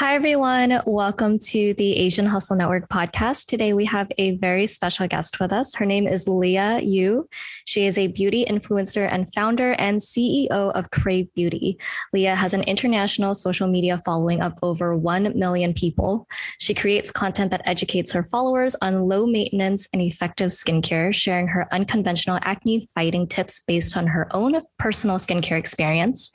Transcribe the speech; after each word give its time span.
Hi, 0.00 0.14
everyone. 0.14 0.80
Welcome 0.86 1.38
to 1.50 1.74
the 1.74 1.94
Asian 1.94 2.24
Hustle 2.24 2.56
Network 2.56 2.88
podcast. 2.88 3.44
Today, 3.44 3.74
we 3.74 3.84
have 3.84 4.10
a 4.16 4.38
very 4.38 4.66
special 4.66 5.06
guest 5.06 5.38
with 5.38 5.52
us. 5.52 5.74
Her 5.74 5.84
name 5.84 6.06
is 6.06 6.26
Liah 6.26 6.80
Yoo. 6.80 7.28
She 7.66 7.86
is 7.86 7.98
a 7.98 8.06
beauty 8.06 8.46
influencer 8.46 9.06
and 9.12 9.30
founder 9.34 9.72
and 9.72 9.98
CEO 9.98 10.48
of 10.50 10.90
Krave 10.90 11.28
Beauty. 11.34 11.78
Liah 12.14 12.34
has 12.34 12.54
an 12.54 12.62
international 12.62 13.34
social 13.34 13.68
media 13.68 14.00
following 14.02 14.40
of 14.40 14.54
over 14.62 14.96
1 14.96 15.38
million 15.38 15.74
people. 15.74 16.26
She 16.58 16.72
creates 16.72 17.12
content 17.12 17.50
that 17.50 17.68
educates 17.68 18.10
her 18.12 18.24
followers 18.24 18.74
on 18.80 19.02
low 19.02 19.26
maintenance 19.26 19.86
and 19.92 20.00
effective 20.00 20.48
skincare, 20.48 21.12
sharing 21.12 21.46
her 21.48 21.68
unconventional 21.74 22.38
acne 22.40 22.86
fighting 22.94 23.26
tips 23.26 23.60
based 23.68 23.98
on 23.98 24.06
her 24.06 24.28
own 24.30 24.62
personal 24.78 25.16
skincare 25.16 25.58
experience. 25.58 26.30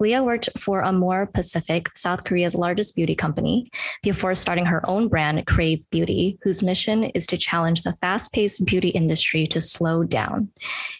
Liah 0.00 0.24
worked 0.24 0.48
for 0.58 0.82
Amore 0.82 1.26
Pacific, 1.26 1.90
South 1.94 2.24
Korea's 2.24 2.54
largest 2.54 2.96
beauty 2.96 3.09
company 3.14 3.70
before 4.02 4.34
starting 4.34 4.66
her 4.66 4.88
own 4.88 5.08
brand, 5.08 5.46
Krave 5.46 5.88
Beauty, 5.90 6.38
whose 6.42 6.62
mission 6.62 7.04
is 7.04 7.26
to 7.28 7.36
challenge 7.36 7.82
the 7.82 7.92
fast 7.92 8.32
paced 8.32 8.64
beauty 8.64 8.88
industry 8.88 9.46
to 9.46 9.60
slow 9.60 10.04
down. 10.04 10.50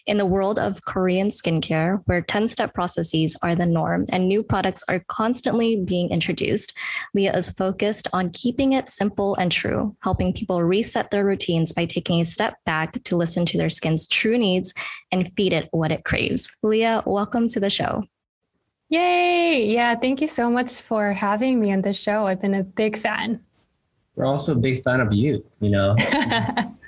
In 0.05 0.17
the 0.17 0.25
world 0.25 0.59
of 0.59 0.83
Korean 0.85 1.29
skincare, 1.29 2.01
where 2.05 2.21
10 2.21 2.47
step 2.47 2.73
processes 2.73 3.37
are 3.41 3.55
the 3.55 3.65
norm 3.65 4.05
and 4.11 4.27
new 4.27 4.43
products 4.43 4.83
are 4.87 5.03
constantly 5.07 5.81
being 5.83 6.09
introduced, 6.09 6.73
Liah 7.13 7.35
is 7.35 7.49
focused 7.49 8.07
on 8.13 8.31
keeping 8.31 8.73
it 8.73 8.89
simple 8.89 9.35
and 9.35 9.51
true, 9.51 9.95
helping 10.03 10.33
people 10.33 10.63
reset 10.63 11.11
their 11.11 11.25
routines 11.25 11.73
by 11.73 11.85
taking 11.85 12.21
a 12.21 12.25
step 12.25 12.55
back 12.65 12.93
to 13.03 13.15
listen 13.15 13.45
to 13.45 13.57
their 13.57 13.69
skin's 13.69 14.07
true 14.07 14.37
needs 14.37 14.73
and 15.11 15.31
feed 15.31 15.53
it 15.53 15.67
what 15.71 15.91
it 15.91 16.05
craves. 16.05 16.51
Liah, 16.63 17.01
welcome 17.05 17.47
to 17.49 17.59
the 17.59 17.69
show. 17.69 18.03
Yay! 18.91 19.71
Yeah, 19.71 19.95
thank 19.95 20.19
you 20.19 20.27
so 20.27 20.51
much 20.51 20.81
for 20.81 21.13
having 21.13 21.61
me 21.61 21.71
on 21.71 21.81
the 21.81 21.93
show. 21.93 22.27
I've 22.27 22.41
been 22.41 22.53
a 22.53 22.63
big 22.63 22.97
fan. 22.97 23.39
We're 24.15 24.25
also 24.25 24.51
a 24.51 24.55
big 24.55 24.83
fan 24.83 24.99
of 24.99 25.13
you, 25.13 25.45
you 25.61 25.69
know. 25.69 25.95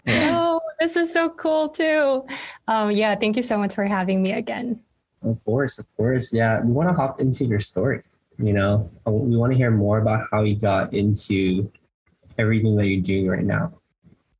yeah. 0.05 0.35
Oh, 0.35 0.59
this 0.81 0.97
is 0.97 1.13
so 1.13 1.29
cool 1.29 1.69
too. 1.69 2.27
Um, 2.67 2.91
yeah, 2.91 3.15
thank 3.15 3.37
you 3.37 3.41
so 3.41 3.57
much 3.57 3.73
for 3.73 3.85
having 3.85 4.21
me 4.21 4.33
again. 4.33 4.81
Of 5.23 5.41
course, 5.45 5.79
of 5.79 5.87
course. 5.95 6.33
Yeah, 6.33 6.59
we 6.59 6.73
want 6.73 6.89
to 6.89 6.93
hop 6.93 7.21
into 7.21 7.45
your 7.45 7.61
story. 7.61 8.01
You 8.37 8.51
know, 8.51 8.91
we 9.05 9.37
want 9.37 9.53
to 9.53 9.57
hear 9.57 9.71
more 9.71 9.99
about 9.99 10.27
how 10.29 10.43
you 10.43 10.59
got 10.59 10.93
into 10.93 11.71
everything 12.37 12.75
that 12.75 12.87
you're 12.87 13.01
doing 13.01 13.27
right 13.27 13.45
now. 13.45 13.79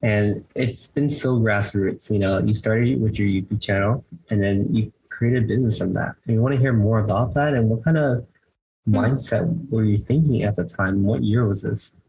And 0.02 0.44
it's 0.54 0.86
been 0.86 1.08
so 1.08 1.40
grassroots. 1.40 2.12
You 2.12 2.20
know, 2.20 2.40
you 2.40 2.54
started 2.54 3.00
with 3.00 3.18
your 3.18 3.30
YouTube 3.30 3.62
channel, 3.62 4.04
and 4.30 4.44
then 4.44 4.68
you 4.76 4.92
created 5.14 5.48
business 5.48 5.78
from 5.78 5.94
that. 5.94 6.16
And 6.28 6.36
we 6.36 6.42
want 6.42 6.56
to 6.56 6.60
hear 6.60 6.74
more 6.74 7.00
about 7.00 7.34
that 7.36 7.54
and 7.54 7.70
what 7.70 7.84
kind 7.84 7.98
of 7.98 8.26
mm-hmm. 8.88 8.96
mindset 8.96 9.70
were 9.70 9.84
you 9.84 9.98
thinking 9.98 10.44
at 10.44 10.56
the 10.56 10.66
time? 10.66 11.04
What 11.04 11.24
year 11.24 11.48
was 11.48 11.62
this? 11.62 12.00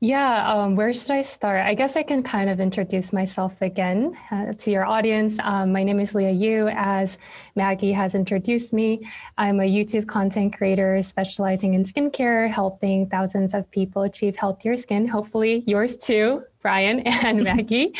Yeah, 0.00 0.52
um, 0.52 0.74
where 0.76 0.92
should 0.92 1.12
I 1.12 1.22
start? 1.22 1.62
I 1.64 1.72
guess 1.72 1.96
I 1.96 2.02
can 2.02 2.22
kind 2.22 2.50
of 2.50 2.60
introduce 2.60 3.10
myself 3.10 3.62
again 3.62 4.14
uh, 4.30 4.52
to 4.52 4.70
your 4.70 4.84
audience. 4.84 5.38
Um, 5.42 5.72
my 5.72 5.82
name 5.82 5.98
is 5.98 6.14
Liah 6.14 6.30
Yoo, 6.30 6.68
as 6.68 7.16
Maggie 7.56 7.92
has 7.92 8.14
introduced 8.14 8.74
me. 8.74 9.06
I'm 9.38 9.60
a 9.60 9.70
YouTube 9.76 10.06
content 10.06 10.58
creator 10.58 11.00
specializing 11.00 11.72
in 11.72 11.84
skincare, 11.84 12.50
helping 12.50 13.08
thousands 13.08 13.54
of 13.54 13.70
people 13.70 14.02
achieve 14.02 14.36
healthier 14.36 14.76
skin, 14.76 15.08
hopefully 15.08 15.64
yours 15.66 15.96
too. 15.96 16.44
Brian 16.64 17.00
and 17.24 17.44
Maggie. 17.48 17.94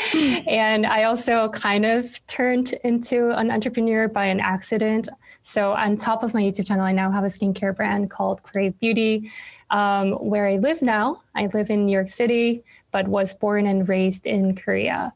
and 0.47 0.85
I 0.85 1.03
also 1.03 1.49
kind 1.49 1.85
of 1.85 2.03
turned 2.27 2.73
into 2.83 3.29
an 3.29 3.51
entrepreneur 3.51 4.09
by 4.09 4.25
an 4.25 4.41
accident. 4.41 5.07
So, 5.43 5.73
on 5.73 5.95
top 5.95 6.23
of 6.23 6.33
my 6.33 6.41
YouTube 6.41 6.67
channel, 6.67 6.83
I 6.83 6.91
now 6.91 7.11
have 7.11 7.23
a 7.23 7.27
skincare 7.27 7.75
brand 7.75 8.09
called 8.09 8.41
Krave 8.41 8.77
Beauty 8.79 9.29
um, 9.69 10.13
where 10.13 10.47
I 10.47 10.57
live 10.57 10.81
now. 10.81 11.21
I 11.35 11.45
live 11.47 11.69
in 11.69 11.85
New 11.85 11.91
York 11.91 12.07
City, 12.07 12.63
but 12.91 13.07
was 13.07 13.35
born 13.35 13.67
and 13.67 13.87
raised 13.87 14.25
in 14.25 14.55
Korea. 14.55 15.13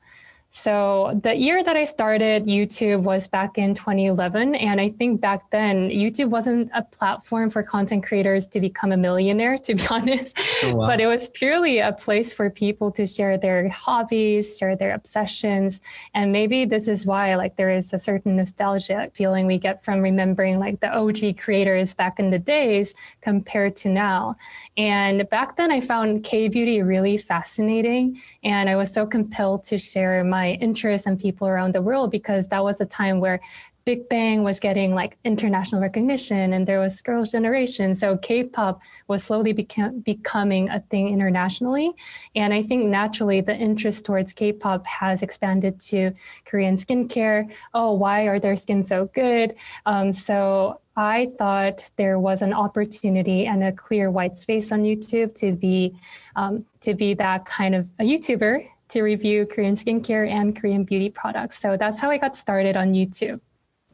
So 0.52 1.20
the 1.22 1.36
year 1.36 1.64
that 1.64 1.78
I 1.78 1.86
started 1.86 2.46
YouTube 2.46 3.04
was 3.04 3.28
back 3.28 3.60
in 3.60 3.76
2011. 3.76 4.56
And 4.56 4.82
I 4.82 4.90
think 4.90 5.22
back 5.22 5.52
then, 5.52 5.90
YouTube 5.90 6.30
wasn't 6.30 6.72
a 6.74 6.82
platform 6.82 7.52
for 7.52 7.62
content 7.62 8.04
creators 8.04 8.48
to 8.48 8.60
become 8.60 8.92
a 8.92 8.98
millionaire, 8.98 9.60
to 9.60 9.76
be 9.76 9.84
honest. 9.92 10.40
Oh, 10.64 10.76
wow. 10.76 10.88
But 10.88 11.02
it 11.02 11.06
was 11.06 11.30
purely 11.30 11.78
a 11.78 11.94
place 11.94 12.34
for 12.34 12.50
people 12.50 12.92
to 12.94 13.06
share 13.06 13.38
their 13.38 13.70
hobbies, 13.70 14.58
share 14.58 14.76
their 14.76 14.96
obsessions. 14.96 15.82
And 16.16 16.32
maybe 16.32 16.66
this 16.66 16.88
is 16.88 17.06
why 17.06 17.36
like 17.36 17.56
there 17.56 17.70
is 17.70 17.94
a 17.94 18.00
certain 18.00 18.36
nostalgia 18.36 19.12
feeling 19.14 19.46
we 19.46 19.60
get 19.60 19.84
from 19.84 20.02
remembering 20.02 20.60
like 20.60 20.80
the 20.80 20.92
OG 20.92 21.38
creators 21.38 21.94
back 21.94 22.20
in 22.20 22.32
the 22.32 22.40
days 22.40 22.96
compared 23.22 23.76
to 23.78 23.90
now. 23.90 24.36
And 24.80 25.30
back 25.30 25.58
then 25.58 25.74
I 25.74 25.82
found 25.82 26.24
K 26.24 26.48
beauty 26.48 26.82
really 26.82 27.18
fascinating. 27.18 28.22
And 28.46 28.70
I 28.70 28.78
was 28.78 28.94
so 28.94 29.06
compelled 29.06 29.64
to 29.64 29.78
share 29.78 30.24
my 30.24 30.52
interests 30.52 31.06
and 31.06 31.20
people 31.20 31.50
around 31.50 31.74
the 31.74 31.82
world 31.82 32.12
because 32.12 32.48
that 32.48 32.64
was 32.64 32.80
a 32.80 32.86
time 32.86 33.20
where 33.20 33.42
Big 33.84 34.08
Bang 34.08 34.44
was 34.44 34.60
getting 34.62 34.96
like 34.96 35.18
international 35.26 35.82
recognition 35.82 36.54
and 36.54 36.66
there 36.66 36.80
was 36.80 37.02
Girls' 37.02 37.34
Generation. 37.34 37.94
So 37.94 38.16
K 38.18 38.46
pop 38.46 38.80
was 39.10 39.22
slowly 39.22 39.52
becoming 39.52 40.70
a 40.70 40.80
thing 40.80 41.10
internationally. 41.10 41.92
And 42.34 42.54
I 42.54 42.62
think 42.62 42.86
naturally 42.86 43.42
the 43.42 43.58
interest 43.58 44.06
towards 44.06 44.32
K 44.32 44.54
pop 44.54 44.86
has 44.86 45.22
expanded 45.22 45.82
to 45.90 46.12
Korean 46.46 46.76
skincare. 46.76 47.52
Oh, 47.74 47.92
why 47.94 48.28
are 48.28 48.40
their 48.40 48.56
skin 48.56 48.86
so 48.86 49.08
good? 49.08 49.56
Um, 49.86 50.14
so 50.14 50.80
I 51.00 51.28
thought 51.38 51.90
there 51.96 52.20
was 52.20 52.42
an 52.42 52.52
opportunity 52.52 53.46
and 53.46 53.64
a 53.64 53.72
clear 53.72 54.12
white 54.12 54.36
space 54.36 54.70
on 54.74 54.84
YouTube 54.84 55.34
to 55.36 55.54
be 55.54 55.96
um, 56.36 56.66
to 56.82 56.94
be 56.94 57.14
that 57.14 57.46
kind 57.46 57.74
of 57.74 57.90
a 58.00 58.04
YouTuber 58.04 58.68
to 58.90 59.02
review 59.02 59.46
Korean 59.46 59.76
skincare 59.76 60.30
and 60.30 60.54
Korean 60.60 60.84
beauty 60.84 61.10
products. 61.10 61.58
So 61.58 61.78
that's 61.78 62.02
how 62.02 62.10
I 62.10 62.18
got 62.18 62.36
started 62.36 62.76
on 62.76 62.94
YouTube. 62.94 63.40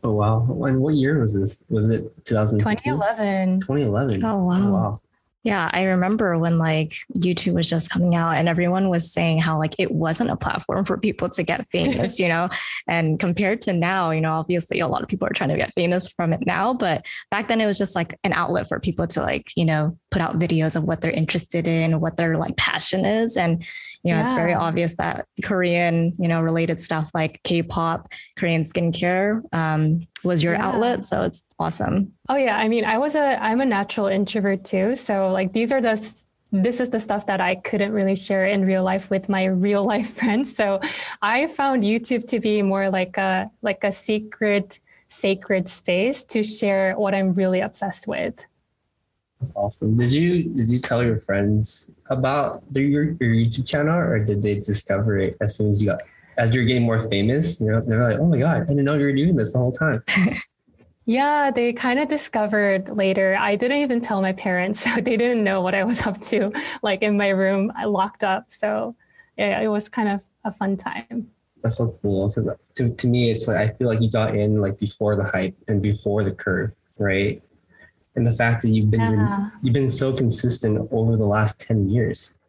Oh 0.04 0.14
wow! 0.14 0.48
And 0.66 0.82
what 0.82 0.96
year 0.96 1.20
was 1.20 1.40
this? 1.40 1.64
Was 1.70 1.92
it 1.92 2.12
2011? 2.26 3.60
2011. 3.60 4.26
Oh 4.26 4.38
wow! 4.38 4.54
Oh, 4.56 4.74
wow. 4.74 4.96
Yeah, 5.46 5.70
I 5.72 5.84
remember 5.84 6.40
when 6.40 6.58
like 6.58 6.94
YouTube 7.14 7.54
was 7.54 7.70
just 7.70 7.92
coming 7.92 8.16
out 8.16 8.32
and 8.32 8.50
everyone 8.50 8.90
was 8.90 9.14
saying 9.14 9.38
how 9.38 9.60
like 9.60 9.76
it 9.78 9.92
wasn't 9.92 10.32
a 10.32 10.36
platform 10.36 10.84
for 10.86 10.98
people 10.98 11.30
to 11.30 11.44
get 11.44 11.68
famous, 11.68 12.20
you 12.20 12.28
know. 12.28 12.50
And 12.88 13.20
compared 13.20 13.62
to 13.62 13.74
now, 13.74 14.10
you 14.10 14.22
know, 14.22 14.32
obviously 14.32 14.80
a 14.80 14.88
lot 14.88 15.04
of 15.04 15.08
people 15.08 15.28
are 15.28 15.34
trying 15.34 15.52
to 15.52 15.58
get 15.58 15.72
famous 15.74 16.08
from 16.08 16.34
it 16.34 16.48
now, 16.48 16.74
but 16.74 17.06
back 17.30 17.48
then 17.48 17.62
it 17.62 17.68
was 17.68 17.78
just 17.78 17.96
like 17.96 18.18
an 18.24 18.34
outlet 18.34 18.68
for 18.68 18.80
people 18.80 19.06
to 19.06 19.22
like, 19.22 19.52
you 19.56 19.66
know, 19.66 19.96
put 20.16 20.22
out 20.22 20.36
videos 20.36 20.78
of 20.78 20.86
what 20.86 21.02
they're 21.02 21.12
interested 21.12 21.68
in, 21.68 22.00
what 22.00 22.16
their 22.16 22.38
like 22.38 22.56
passion 22.56 23.04
is. 23.04 23.36
And, 23.36 23.62
you 24.02 24.14
know, 24.14 24.18
yeah. 24.18 24.22
it's 24.22 24.32
very 24.32 24.54
obvious 24.54 24.96
that 24.96 25.28
Korean, 25.44 26.14
you 26.18 26.30
know, 26.30 26.42
related 26.42 26.80
stuff 26.80 27.12
like 27.14 27.44
K-pop, 27.44 28.08
Korean 28.38 28.62
skincare, 28.62 29.42
um, 29.54 30.08
was 30.24 30.42
your 30.42 30.54
yeah. 30.54 30.68
outlet. 30.68 31.04
So 31.04 31.24
it's 31.24 31.46
awesome. 31.60 32.14
Oh 32.30 32.38
yeah. 32.38 32.58
I 32.58 32.70
mean, 32.70 32.86
I 32.86 32.98
was 32.98 33.16
a 33.16 33.44
I'm 33.44 33.60
a 33.60 33.66
natural 33.66 34.08
introvert 34.08 34.64
too. 34.64 34.96
So 34.96 35.32
like 35.32 35.52
these 35.52 35.74
are 35.74 35.82
the 35.82 35.98
this 36.54 36.80
is 36.80 36.92
the 36.92 37.02
stuff 37.02 37.26
that 37.26 37.42
I 37.42 37.56
couldn't 37.56 37.92
really 37.92 38.16
share 38.16 38.46
in 38.46 38.64
real 38.64 38.86
life 38.86 39.10
with 39.10 39.28
my 39.28 39.44
real 39.68 39.84
life 39.84 40.12
friends. 40.12 40.56
So 40.56 40.80
I 41.22 41.48
found 41.48 41.84
YouTube 41.84 42.26
to 42.28 42.40
be 42.40 42.62
more 42.62 42.90
like 42.90 43.18
a 43.18 43.52
like 43.62 43.84
a 43.84 43.92
secret 43.92 44.80
sacred 45.10 45.68
space 45.68 46.24
to 46.24 46.42
share 46.42 46.94
what 46.94 47.14
I'm 47.14 47.34
really 47.34 47.60
obsessed 47.60 48.08
with. 48.08 48.46
That's 49.40 49.52
awesome. 49.56 49.98
Did 49.98 50.14
you 50.14 50.44
did 50.44 50.70
you 50.70 50.80
tell 50.80 51.04
your 51.04 51.18
friends 51.18 52.02
about 52.10 52.64
the, 52.74 52.82
your, 52.82 53.04
your 53.04 53.34
YouTube 53.34 53.68
channel 53.68 53.96
or 53.96 54.24
did 54.24 54.42
they 54.42 54.60
discover 54.60 55.20
it 55.20 55.38
as 55.42 55.56
soon 55.56 55.70
as 55.70 55.82
you 55.82 55.90
got 55.90 56.02
as 56.38 56.54
you're 56.54 56.66
getting 56.66 56.84
more 56.84 57.00
famous, 57.10 57.62
you 57.62 57.68
know, 57.68 57.82
they're 57.82 58.04
like, 58.04 58.20
oh 58.20 58.26
my 58.26 58.38
God, 58.38 58.62
I 58.62 58.66
didn't 58.66 58.84
know 58.86 58.96
you 58.96 59.06
were 59.06 59.14
doing 59.14 59.36
this 59.36 59.54
the 59.54 59.60
whole 59.60 59.72
time. 59.72 60.04
yeah, 61.06 61.52
they 61.52 61.74
kind 61.74 62.00
of 62.00 62.08
discovered 62.08 62.90
later. 62.90 63.38
I 63.40 63.56
didn't 63.56 63.78
even 63.78 64.02
tell 64.02 64.22
my 64.22 64.34
parents, 64.34 64.80
so 64.96 65.02
they 65.02 65.18
didn't 65.18 65.44
know 65.44 65.62
what 65.62 65.76
I 65.76 65.84
was 65.84 66.06
up 66.06 66.20
to, 66.22 66.52
like 66.82 67.02
in 67.02 67.18
my 67.18 67.30
room, 67.30 67.72
I 67.76 67.86
locked 67.86 68.24
up. 68.24 68.46
So 68.50 68.96
yeah, 69.38 69.62
it 69.62 69.68
was 69.68 69.90
kind 69.90 70.10
of 70.10 70.24
a 70.44 70.52
fun 70.52 70.78
time. 70.78 71.32
That's 71.62 71.78
so 71.78 71.98
cool. 72.02 72.30
Because 72.30 72.50
to, 72.76 72.94
to 72.94 73.08
me, 73.08 73.32
it's 73.32 73.48
like, 73.48 73.58
I 73.58 73.70
feel 73.74 73.88
like 73.88 74.02
you 74.02 74.10
got 74.12 74.36
in 74.36 74.62
like 74.62 74.78
before 74.78 75.16
the 75.16 75.24
hype 75.24 75.56
and 75.68 75.82
before 75.82 76.24
the 76.24 76.34
curve, 76.34 76.72
right? 76.98 77.42
And 78.16 78.26
the 78.26 78.34
fact 78.34 78.62
that 78.62 78.70
you've 78.70 78.90
been, 78.90 79.02
yeah. 79.02 79.50
you've 79.62 79.74
been 79.74 79.90
so 79.90 80.14
consistent 80.14 80.88
over 80.92 81.18
the 81.18 81.26
last 81.26 81.60
10 81.60 81.90
years 81.90 82.40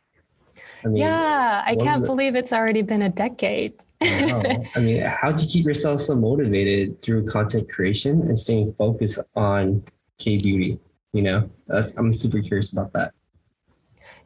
I 0.86 0.88
mean, 0.88 0.98
yeah, 0.98 1.64
I 1.66 1.74
can't 1.74 2.04
it? 2.04 2.06
believe 2.06 2.36
it's 2.36 2.52
already 2.52 2.82
been 2.82 3.02
a 3.02 3.08
decade. 3.08 3.74
Wow. 4.00 4.42
I 4.76 4.78
mean, 4.78 5.02
how 5.02 5.32
do 5.32 5.44
you 5.44 5.50
keep 5.50 5.66
yourself 5.66 6.00
so 6.00 6.14
motivated 6.14 7.02
through 7.02 7.24
content 7.24 7.68
creation 7.68 8.22
and 8.22 8.38
staying 8.38 8.72
focused 8.74 9.18
on 9.34 9.82
K 10.18 10.36
beauty? 10.36 10.78
You 11.12 11.22
know, 11.22 11.50
That's, 11.66 11.96
I'm 11.96 12.12
super 12.12 12.40
curious 12.40 12.72
about 12.72 12.92
that. 12.92 13.14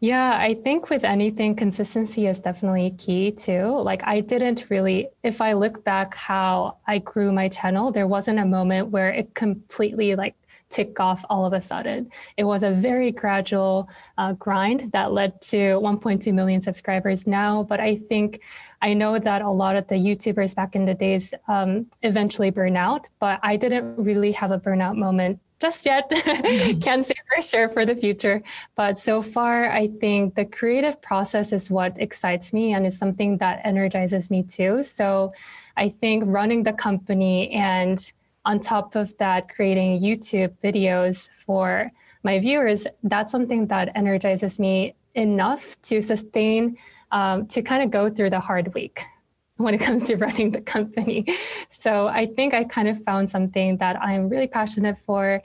Yeah, 0.01 0.37
I 0.39 0.55
think 0.55 0.91
with 0.91 1.05
anything, 1.05 1.55
consistency 1.55 2.27
is 2.27 2.41
definitely 2.41 2.91
key 2.93 3.33
too. 3.33 3.81
Like, 3.81 4.03
I 4.07 4.21
didn't 4.21 4.69
really, 4.69 5.09
if 5.23 5.41
I 5.41 5.53
look 5.53 5.85
back 5.85 6.15
how 6.15 6.79
I 6.87 6.99
grew 6.99 7.33
my 7.33 7.49
channel, 7.49 7.91
there 7.91 8.07
wasn't 8.07 8.39
a 8.39 8.47
moment 8.47 8.89
where 8.89 9.11
it 9.11 9.35
completely 9.35 10.15
like 10.15 10.35
tick 10.71 10.99
off 11.01 11.25
all 11.29 11.45
of 11.45 11.53
a 11.53 11.61
sudden. 11.61 12.11
It 12.37 12.45
was 12.45 12.63
a 12.63 12.71
very 12.71 13.11
gradual 13.11 13.91
uh, 14.17 14.33
grind 14.35 14.93
that 14.93 15.13
led 15.13 15.41
to 15.43 15.81
1.2 15.81 16.33
million 16.33 16.63
subscribers 16.63 17.27
now. 17.27 17.65
But 17.65 17.81
I 17.81 17.97
think 17.97 18.43
I 18.81 18.95
know 18.95 19.19
that 19.19 19.43
a 19.43 19.51
lot 19.51 19.77
of 19.77 19.89
the 19.89 19.97
YouTubers 19.97 20.55
back 20.57 20.75
in 20.75 20.87
the 20.87 20.95
days 20.95 21.35
um, 21.49 21.87
eventually 22.03 22.51
burn 22.51 22.77
out, 22.77 23.09
but 23.19 23.41
I 23.43 23.57
didn't 23.57 23.97
really 23.97 24.33
have 24.33 24.51
a 24.53 24.59
burnout 24.59 24.97
moment 24.97 25.41
just 25.61 25.85
yet. 25.85 26.09
Can't 26.81 27.05
say 27.05 27.15
for 27.35 27.43
sure 27.43 27.69
for 27.69 27.85
the 27.85 27.95
future. 27.95 28.43
But 28.75 28.99
so 28.99 29.21
far, 29.21 29.71
I 29.71 29.89
think 29.89 30.35
the 30.35 30.47
creative 30.47 31.03
process 31.03 31.53
is 31.53 31.71
what 31.71 31.93
excites 32.01 32.53
me 32.53 32.73
and 32.73 32.87
is 32.87 32.99
something 32.99 33.37
that 33.39 33.61
energizes 33.65 34.31
me 34.31 34.43
too. 34.43 34.83
So 34.83 35.35
I 35.77 35.91
think 35.91 36.25
running 36.27 36.63
the 36.63 36.73
company 36.73 37.51
and 37.51 37.99
on 38.45 38.61
top 38.61 38.95
of 38.95 39.17
that, 39.19 39.49
creating 39.49 40.01
YouTube 40.01 40.55
videos 40.63 41.31
for 41.31 41.91
my 42.23 42.39
viewers, 42.39 42.87
that's 43.03 43.33
something 43.33 43.67
that 43.69 43.93
energizes 43.95 44.59
me 44.59 44.95
enough 45.15 45.81
to 45.83 46.01
sustain, 46.01 46.77
um, 47.13 47.47
to 47.47 47.63
kind 47.63 47.83
of 47.83 47.91
go 47.91 48.09
through 48.09 48.31
the 48.31 48.41
hard 48.41 48.75
week 48.75 49.03
when 49.57 49.75
it 49.75 49.79
comes 49.79 50.05
to 50.05 50.17
running 50.17 50.51
the 50.53 50.61
company. 50.61 51.27
So 51.69 52.09
I 52.09 52.27
think 52.27 52.55
I 52.55 52.65
kind 52.65 52.89
of 52.89 53.03
found 53.03 53.31
something 53.31 53.77
that 53.79 54.01
I'm 54.03 54.29
really 54.29 54.47
passionate 54.47 54.97
for 54.97 55.43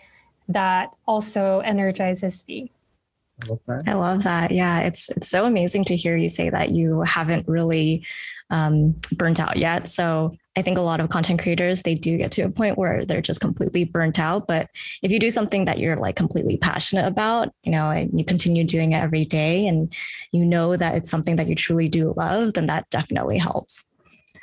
that 0.48 0.91
also 1.07 1.59
energizes 1.59 2.44
me. 2.48 2.71
I 3.44 3.50
love 3.50 3.59
that. 3.68 3.83
I 3.88 3.94
love 3.94 4.24
that. 4.24 4.51
Yeah, 4.51 4.81
it's 4.81 5.09
it's 5.09 5.30
so 5.30 5.45
amazing 5.45 5.83
to 5.86 5.95
hear 5.95 6.15
you 6.15 6.30
say 6.30 6.50
that 6.50 6.69
you 6.69 7.01
haven't 7.01 7.48
really 7.50 8.06
um, 8.50 8.95
burnt 9.13 9.39
out 9.39 9.57
yet. 9.57 9.88
So 9.88 10.30
I 10.56 10.62
think 10.62 10.77
a 10.77 10.81
lot 10.81 11.00
of 11.00 11.09
content 11.09 11.42
creators 11.42 11.81
they 11.81 11.95
do 11.95 12.18
get 12.18 12.31
to 12.31 12.44
a 12.44 12.50
point 12.50 12.77
where 12.77 13.03
they're 13.03 13.21
just 13.21 13.42
completely 13.42 13.83
burnt 13.83 14.19
out. 14.19 14.47
But 14.47 14.69
if 15.01 15.12
you 15.12 15.19
do 15.19 15.31
something 15.31 15.65
that 15.65 15.80
you're 15.80 15.97
like 15.97 16.15
completely 16.15 16.57
passionate 16.57 17.06
about, 17.06 17.50
you 17.63 17.71
know, 17.71 17.89
and 17.89 18.18
you 18.18 18.24
continue 18.24 18.63
doing 18.63 18.94
it 18.94 19.01
every 19.01 19.25
day, 19.25 19.68
and 19.68 19.94
you 20.31 20.45
know 20.45 20.75
that 20.75 20.95
it's 20.95 21.12
something 21.12 21.36
that 21.38 21.47
you 21.47 21.56
truly 21.56 21.89
do 21.89 22.13
love, 22.15 22.53
then 22.53 22.68
that 22.68 22.89
definitely 22.89 23.38
helps. 23.38 23.92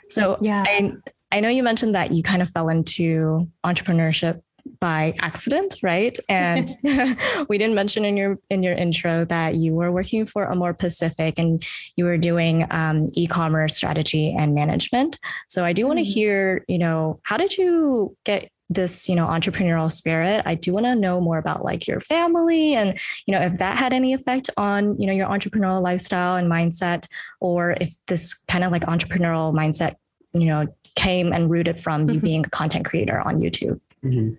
So 0.09 0.39
Yeah. 0.41 0.65
I 0.67 0.93
I 1.31 1.41
know 1.41 1.49
you 1.49 1.63
mentioned 1.63 1.95
that 1.95 2.13
you 2.13 2.23
kind 2.23 2.43
of 2.43 2.51
fell 2.51 2.69
into 2.69 3.49
entrepreneurship 3.65 4.43
by 4.83 5.15
accident, 5.21 5.77
right? 5.83 6.19
And 6.29 6.69
we 7.49 7.57
didn't 7.57 7.77
mention 7.77 8.05
in 8.05 8.17
your 8.17 8.37
in 8.51 8.65
your 8.65 8.75
intro 8.75 9.25
that 9.27 9.55
you 9.55 9.73
were 9.75 9.93
working 9.93 10.27
for 10.27 10.51
Amore 10.51 10.75
Pacific 10.75 11.39
and 11.39 11.65
you 11.97 12.05
were 12.05 12.19
doing 12.19 12.67
um, 12.73 13.07
e-commerce 13.15 13.77
strategy 13.77 14.35
and 14.37 14.55
management. 14.55 15.19
So 15.49 15.65
I 15.65 15.73
do 15.73 15.87
want 15.87 16.01
to 16.01 16.05
Mhm. 16.05 16.15
hear, 16.15 16.65
you 16.67 16.79
know, 16.79 17.17
how 17.23 17.37
did 17.37 17.57
you 17.57 18.17
get 18.25 18.51
this, 18.71 19.09
you 19.09 19.15
know, 19.15 19.27
entrepreneurial 19.27 19.93
spirit? 19.93 20.43
I 20.47 20.57
do 20.57 20.73
want 20.73 20.87
to 20.87 20.97
know 20.97 21.21
more 21.21 21.39
about 21.39 21.65
like 21.65 21.87
your 21.87 22.01
family 22.01 22.75
and, 22.75 22.99
you 23.27 23.33
know, 23.35 23.41
if 23.41 23.59
that 23.59 23.79
had 23.79 23.93
any 23.93 24.15
effect 24.15 24.51
on, 24.57 24.99
you 24.99 25.07
know, 25.07 25.13
your 25.13 25.29
entrepreneurial 25.29 25.81
lifestyle 25.83 26.35
and 26.37 26.51
mindset, 26.51 27.07
or 27.41 27.77
if 27.81 27.91
this 28.09 28.35
kind 28.53 28.65
of 28.65 28.73
like 28.73 28.83
entrepreneurial 28.87 29.55
mindset, 29.55 29.95
you 30.33 30.47
know, 30.47 30.67
came 30.97 31.33
and 31.33 31.51
rooted 31.51 31.79
from 31.79 32.09
you 32.11 32.19
Mhm. 32.21 32.25
being 32.25 32.45
a 32.47 32.51
content 32.51 32.85
creator 32.85 33.21
on 33.21 33.39
YouTube. 33.39 33.79
Mhm. 34.05 34.37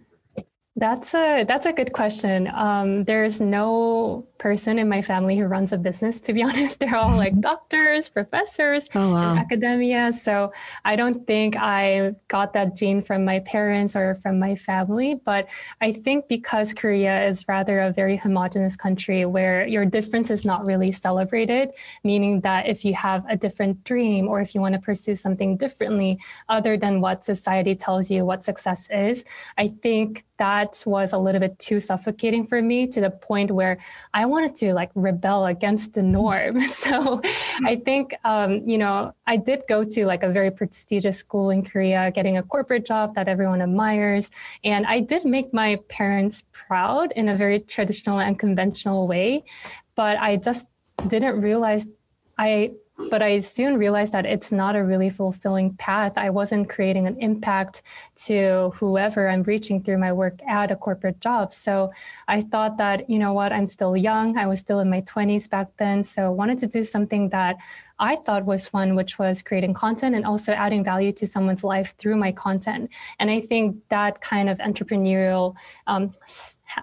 That's 0.75 1.13
a 1.13 1.43
that's 1.43 1.65
a 1.67 1.73
good 1.73 1.93
question. 1.93 2.49
Um, 2.53 3.03
there's 3.03 3.39
no 3.39 4.27
person 4.43 4.77
in 4.77 4.89
my 4.89 5.01
family 5.01 5.37
who 5.37 5.45
runs 5.45 5.71
a 5.71 5.77
business. 5.77 6.19
To 6.19 6.33
be 6.33 6.43
honest, 6.49 6.81
they're 6.81 6.97
all 6.97 7.15
like 7.15 7.31
mm-hmm. 7.31 7.49
doctors, 7.51 8.09
professors, 8.09 8.89
Oh 8.93 9.07
in 9.07 9.13
wow. 9.13 9.35
academia. 9.37 10.11
So 10.11 10.51
I 10.83 10.97
don't 10.97 11.25
think 11.25 11.55
I 11.57 12.13
got 12.27 12.51
that 12.51 12.75
gene 12.75 13.01
from 13.01 13.23
my 13.23 13.39
parents 13.39 13.95
or 13.95 14.15
from 14.15 14.39
my 14.39 14.55
family. 14.55 15.15
But 15.15 15.47
I 15.79 15.93
think 15.93 16.27
because 16.27 16.73
Korea 16.73 17.25
is 17.25 17.45
rather 17.47 17.79
a 17.79 17.91
very 17.91 18.17
homogenous 18.17 18.75
country 18.75 19.25
where 19.25 19.65
your 19.65 19.85
difference 19.85 20.29
is 20.29 20.43
not 20.43 20.67
really 20.67 20.91
celebrated, 20.91 21.71
meaning 22.03 22.41
that 22.41 22.67
if 22.67 22.83
you 22.83 22.93
have 22.95 23.25
a 23.29 23.37
different 23.37 23.85
dream 23.85 24.27
or 24.27 24.41
if 24.41 24.53
you 24.53 24.59
want 24.59 24.75
to 24.75 24.81
pursue 24.81 25.15
something 25.15 25.55
differently 25.55 26.19
other 26.49 26.75
than 26.75 26.99
what 26.99 27.23
society 27.23 27.75
tells 27.75 28.11
you 28.11 28.25
what 28.25 28.43
success 28.43 28.89
is, 28.91 29.23
I 29.57 29.69
think 29.69 30.25
that 30.37 30.83
was 30.85 31.13
a 31.13 31.17
little 31.17 31.39
bit 31.39 31.57
too 31.59 31.79
suffocating 31.79 32.45
for 32.45 32.61
me 32.61 32.87
to 32.87 32.99
the 32.99 33.09
point 33.09 33.49
where 33.51 33.77
I 34.13 34.25
wanted 34.33 34.55
to 34.55 34.73
like 34.73 34.91
rebel 34.95 35.45
against 35.45 35.93
the 35.93 36.03
norm. 36.03 36.59
So 36.83 37.21
I 37.63 37.75
think, 37.77 38.13
um, 38.25 38.67
you 38.67 38.77
know, 38.77 39.13
I 39.25 39.37
did 39.37 39.63
go 39.69 39.83
to 39.83 40.05
like 40.05 40.23
a 40.23 40.29
very 40.29 40.51
prestigious 40.51 41.17
school 41.17 41.49
in 41.49 41.63
Korea, 41.63 42.11
getting 42.11 42.35
a 42.37 42.43
corporate 42.43 42.85
job 42.85 43.15
that 43.15 43.27
everyone 43.29 43.61
admires. 43.61 44.31
And 44.63 44.85
I 44.85 44.99
did 44.99 45.23
make 45.23 45.53
my 45.53 45.79
parents 45.87 46.43
proud 46.51 47.13
in 47.15 47.29
a 47.29 47.35
very 47.37 47.59
traditional 47.59 48.19
and 48.19 48.37
conventional 48.37 49.07
way. 49.07 49.45
But 49.95 50.17
I 50.19 50.35
just 50.37 50.67
didn't 51.07 51.39
realize 51.39 51.91
I 52.37 52.73
but 53.09 53.21
I 53.21 53.39
soon 53.39 53.77
realized 53.77 54.13
that 54.13 54.25
it's 54.25 54.51
not 54.51 54.75
a 54.75 54.83
really 54.83 55.09
fulfilling 55.09 55.73
path. 55.75 56.13
I 56.15 56.29
wasn't 56.29 56.69
creating 56.69 57.07
an 57.07 57.17
impact 57.19 57.81
to 58.27 58.71
whoever 58.75 59.29
I'm 59.29 59.43
reaching 59.43 59.81
through 59.81 59.97
my 59.97 60.13
work 60.13 60.39
at 60.47 60.69
a 60.69 60.75
corporate 60.75 61.19
job. 61.19 61.53
So 61.53 61.91
I 62.27 62.41
thought 62.41 62.77
that, 62.77 63.09
you 63.09 63.17
know 63.17 63.33
what, 63.33 63.51
I'm 63.51 63.67
still 63.67 63.97
young. 63.97 64.37
I 64.37 64.45
was 64.45 64.59
still 64.59 64.79
in 64.79 64.89
my 64.89 65.01
20s 65.01 65.49
back 65.49 65.69
then. 65.77 66.03
So 66.03 66.25
I 66.25 66.29
wanted 66.29 66.59
to 66.59 66.67
do 66.67 66.83
something 66.83 67.29
that 67.29 67.57
I 67.97 68.15
thought 68.15 68.45
was 68.45 68.67
fun, 68.67 68.95
which 68.95 69.17
was 69.17 69.41
creating 69.41 69.73
content 69.73 70.15
and 70.15 70.25
also 70.25 70.53
adding 70.53 70.83
value 70.83 71.11
to 71.13 71.25
someone's 71.25 71.63
life 71.63 71.95
through 71.97 72.17
my 72.17 72.31
content. 72.31 72.91
And 73.19 73.31
I 73.31 73.39
think 73.39 73.77
that 73.89 74.21
kind 74.21 74.49
of 74.49 74.59
entrepreneurial 74.59 75.55
um, 75.87 76.13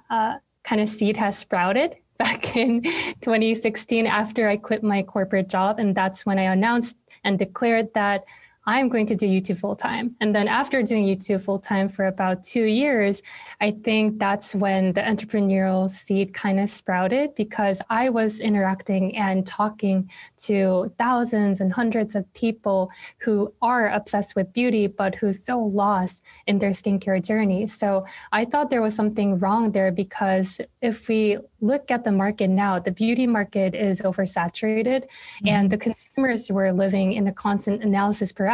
uh, 0.08 0.38
kind 0.64 0.80
of 0.80 0.88
seed 0.88 1.16
has 1.16 1.38
sprouted 1.38 1.96
back 2.20 2.56
in 2.64 2.82
2016 2.82 4.06
after 4.06 4.46
I 4.46 4.56
quit 4.56 4.82
my 4.82 5.02
corporate 5.02 5.48
job. 5.48 5.80
And 5.80 5.94
that's 5.94 6.24
when 6.24 6.38
I 6.38 6.52
announced 6.52 6.98
and 7.24 7.38
declared 7.38 7.92
that 7.94 8.24
I'm 8.66 8.88
going 8.90 9.06
to 9.06 9.16
do 9.16 9.26
YouTube 9.26 9.58
full 9.58 9.74
time. 9.74 10.16
And 10.20 10.34
then 10.34 10.46
after 10.46 10.82
doing 10.82 11.04
YouTube 11.04 11.42
full 11.42 11.58
time 11.58 11.88
for 11.88 12.04
about 12.04 12.44
two 12.44 12.64
years, 12.64 13.22
I 13.60 13.70
think 13.70 14.18
that's 14.18 14.54
when 14.54 14.92
the 14.92 15.00
entrepreneurial 15.00 15.88
seed 15.88 16.34
kind 16.34 16.60
of 16.60 16.68
sprouted 16.68 17.34
because 17.34 17.80
I 17.88 18.10
was 18.10 18.38
interacting 18.38 19.16
and 19.16 19.46
talking 19.46 20.10
to 20.44 20.92
thousands 20.98 21.60
and 21.60 21.72
hundreds 21.72 22.14
of 22.14 22.30
people 22.34 22.90
who 23.18 23.52
are 23.62 23.88
obsessed 23.88 24.36
with 24.36 24.52
beauty, 24.52 24.86
but 24.86 25.14
who's 25.14 25.42
so 25.42 25.58
lost 25.58 26.22
in 26.46 26.58
their 26.58 26.70
skincare 26.70 27.24
journey. 27.24 27.66
So 27.66 28.04
I 28.30 28.44
thought 28.44 28.68
there 28.68 28.82
was 28.82 28.94
something 28.94 29.38
wrong 29.38 29.72
there 29.72 29.90
because 29.90 30.60
if 30.82 31.08
we 31.08 31.38
look 31.62 31.90
at 31.90 32.04
the 32.04 32.12
market 32.12 32.48
now, 32.48 32.78
the 32.78 32.92
beauty 32.92 33.26
market 33.26 33.74
is 33.74 34.02
oversaturated 34.02 35.04
mm-hmm. 35.04 35.48
and 35.48 35.70
the 35.70 35.78
consumers 35.78 36.50
were 36.52 36.72
living 36.72 37.14
in 37.14 37.26
a 37.26 37.32
constant 37.32 37.82
analysis 37.82 38.32
paralysis. 38.32 38.49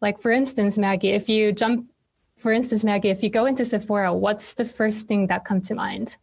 Like, 0.00 0.18
for 0.18 0.30
instance, 0.30 0.78
Maggie, 0.78 1.10
if 1.10 1.28
you 1.28 1.52
jump, 1.52 1.90
for 2.36 2.52
instance, 2.52 2.84
Maggie, 2.84 3.10
if 3.10 3.22
you 3.22 3.30
go 3.30 3.46
into 3.46 3.64
Sephora, 3.64 4.12
what's 4.14 4.54
the 4.54 4.64
first 4.64 5.08
thing 5.08 5.26
that 5.28 5.44
come 5.44 5.60
to 5.62 5.74
mind? 5.74 6.16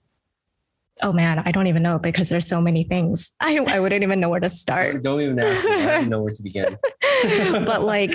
Oh 1.03 1.13
man, 1.13 1.43
I 1.45 1.51
don't 1.51 1.67
even 1.67 1.83
know 1.83 1.99
because 1.99 2.29
there's 2.29 2.47
so 2.47 2.59
many 2.59 2.83
things. 2.83 3.31
I, 3.39 3.59
I 3.67 3.79
wouldn't 3.79 4.01
even 4.01 4.19
know 4.19 4.29
where 4.29 4.39
to 4.39 4.49
start. 4.49 5.03
Don't 5.03 5.21
even 5.21 5.37
ask 5.39 5.63
me. 5.63 5.71
I 5.71 6.01
don't 6.01 6.09
know 6.09 6.21
where 6.21 6.33
to 6.33 6.41
begin. 6.41 6.75
but 7.65 7.83
like 7.83 8.11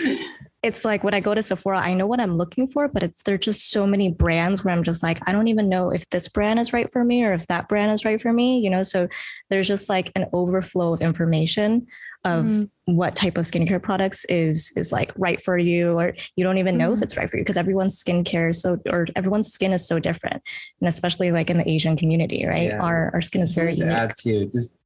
it's 0.62 0.84
like 0.84 1.02
when 1.02 1.14
I 1.14 1.20
go 1.20 1.34
to 1.34 1.42
Sephora, 1.42 1.80
I 1.80 1.94
know 1.94 2.06
what 2.06 2.20
I'm 2.20 2.36
looking 2.36 2.66
for, 2.66 2.88
but 2.88 3.02
it's 3.02 3.24
there's 3.24 3.40
just 3.40 3.70
so 3.70 3.86
many 3.86 4.10
brands 4.10 4.64
where 4.64 4.72
I'm 4.72 4.84
just 4.84 5.02
like, 5.02 5.18
I 5.28 5.32
don't 5.32 5.48
even 5.48 5.68
know 5.68 5.90
if 5.90 6.08
this 6.10 6.28
brand 6.28 6.60
is 6.60 6.72
right 6.72 6.90
for 6.90 7.04
me 7.04 7.24
or 7.24 7.32
if 7.32 7.48
that 7.48 7.68
brand 7.68 7.90
is 7.92 8.04
right 8.04 8.20
for 8.20 8.32
me, 8.32 8.58
you 8.58 8.70
know. 8.70 8.82
So 8.82 9.08
there's 9.50 9.68
just 9.68 9.88
like 9.88 10.12
an 10.14 10.26
overflow 10.32 10.92
of 10.92 11.00
information 11.00 11.86
of 12.24 12.46
Mhm. 12.46 12.70
what 12.86 13.16
type 13.16 13.36
of 13.36 13.44
skincare 13.44 13.82
products 13.82 14.24
is 14.26 14.72
is 14.76 14.92
like 14.92 15.10
right 15.16 15.40
for 15.42 15.58
you, 15.58 15.98
or 15.98 16.14
you 16.36 16.44
don't 16.44 16.58
even 16.58 16.76
know 16.76 16.92
if 16.92 17.00
Mhm. 17.00 17.02
it's 17.02 17.16
right 17.16 17.28
for 17.28 17.36
you 17.36 17.42
because 17.42 17.56
everyone's 17.56 18.00
skincare 18.02 18.50
is 18.50 18.60
so 18.60 18.78
or 18.90 19.06
everyone's 19.16 19.50
skin 19.50 19.72
is 19.72 19.86
so 19.86 19.98
different, 19.98 20.40
and 20.80 20.88
especially 20.88 21.32
like 21.32 21.50
in 21.50 21.58
the 21.58 21.68
Asian 21.68 21.96
community, 21.96 22.44
right? 22.46 22.68
Yeah. 22.68 22.80
Our 22.80 23.10
our 23.14 23.20
skin 23.22 23.40
is 23.42 23.50
very 23.52 23.72
to 23.74 23.78
unique. 23.80 23.96
add 23.96 24.14
to 24.22 24.46
just 24.46 24.78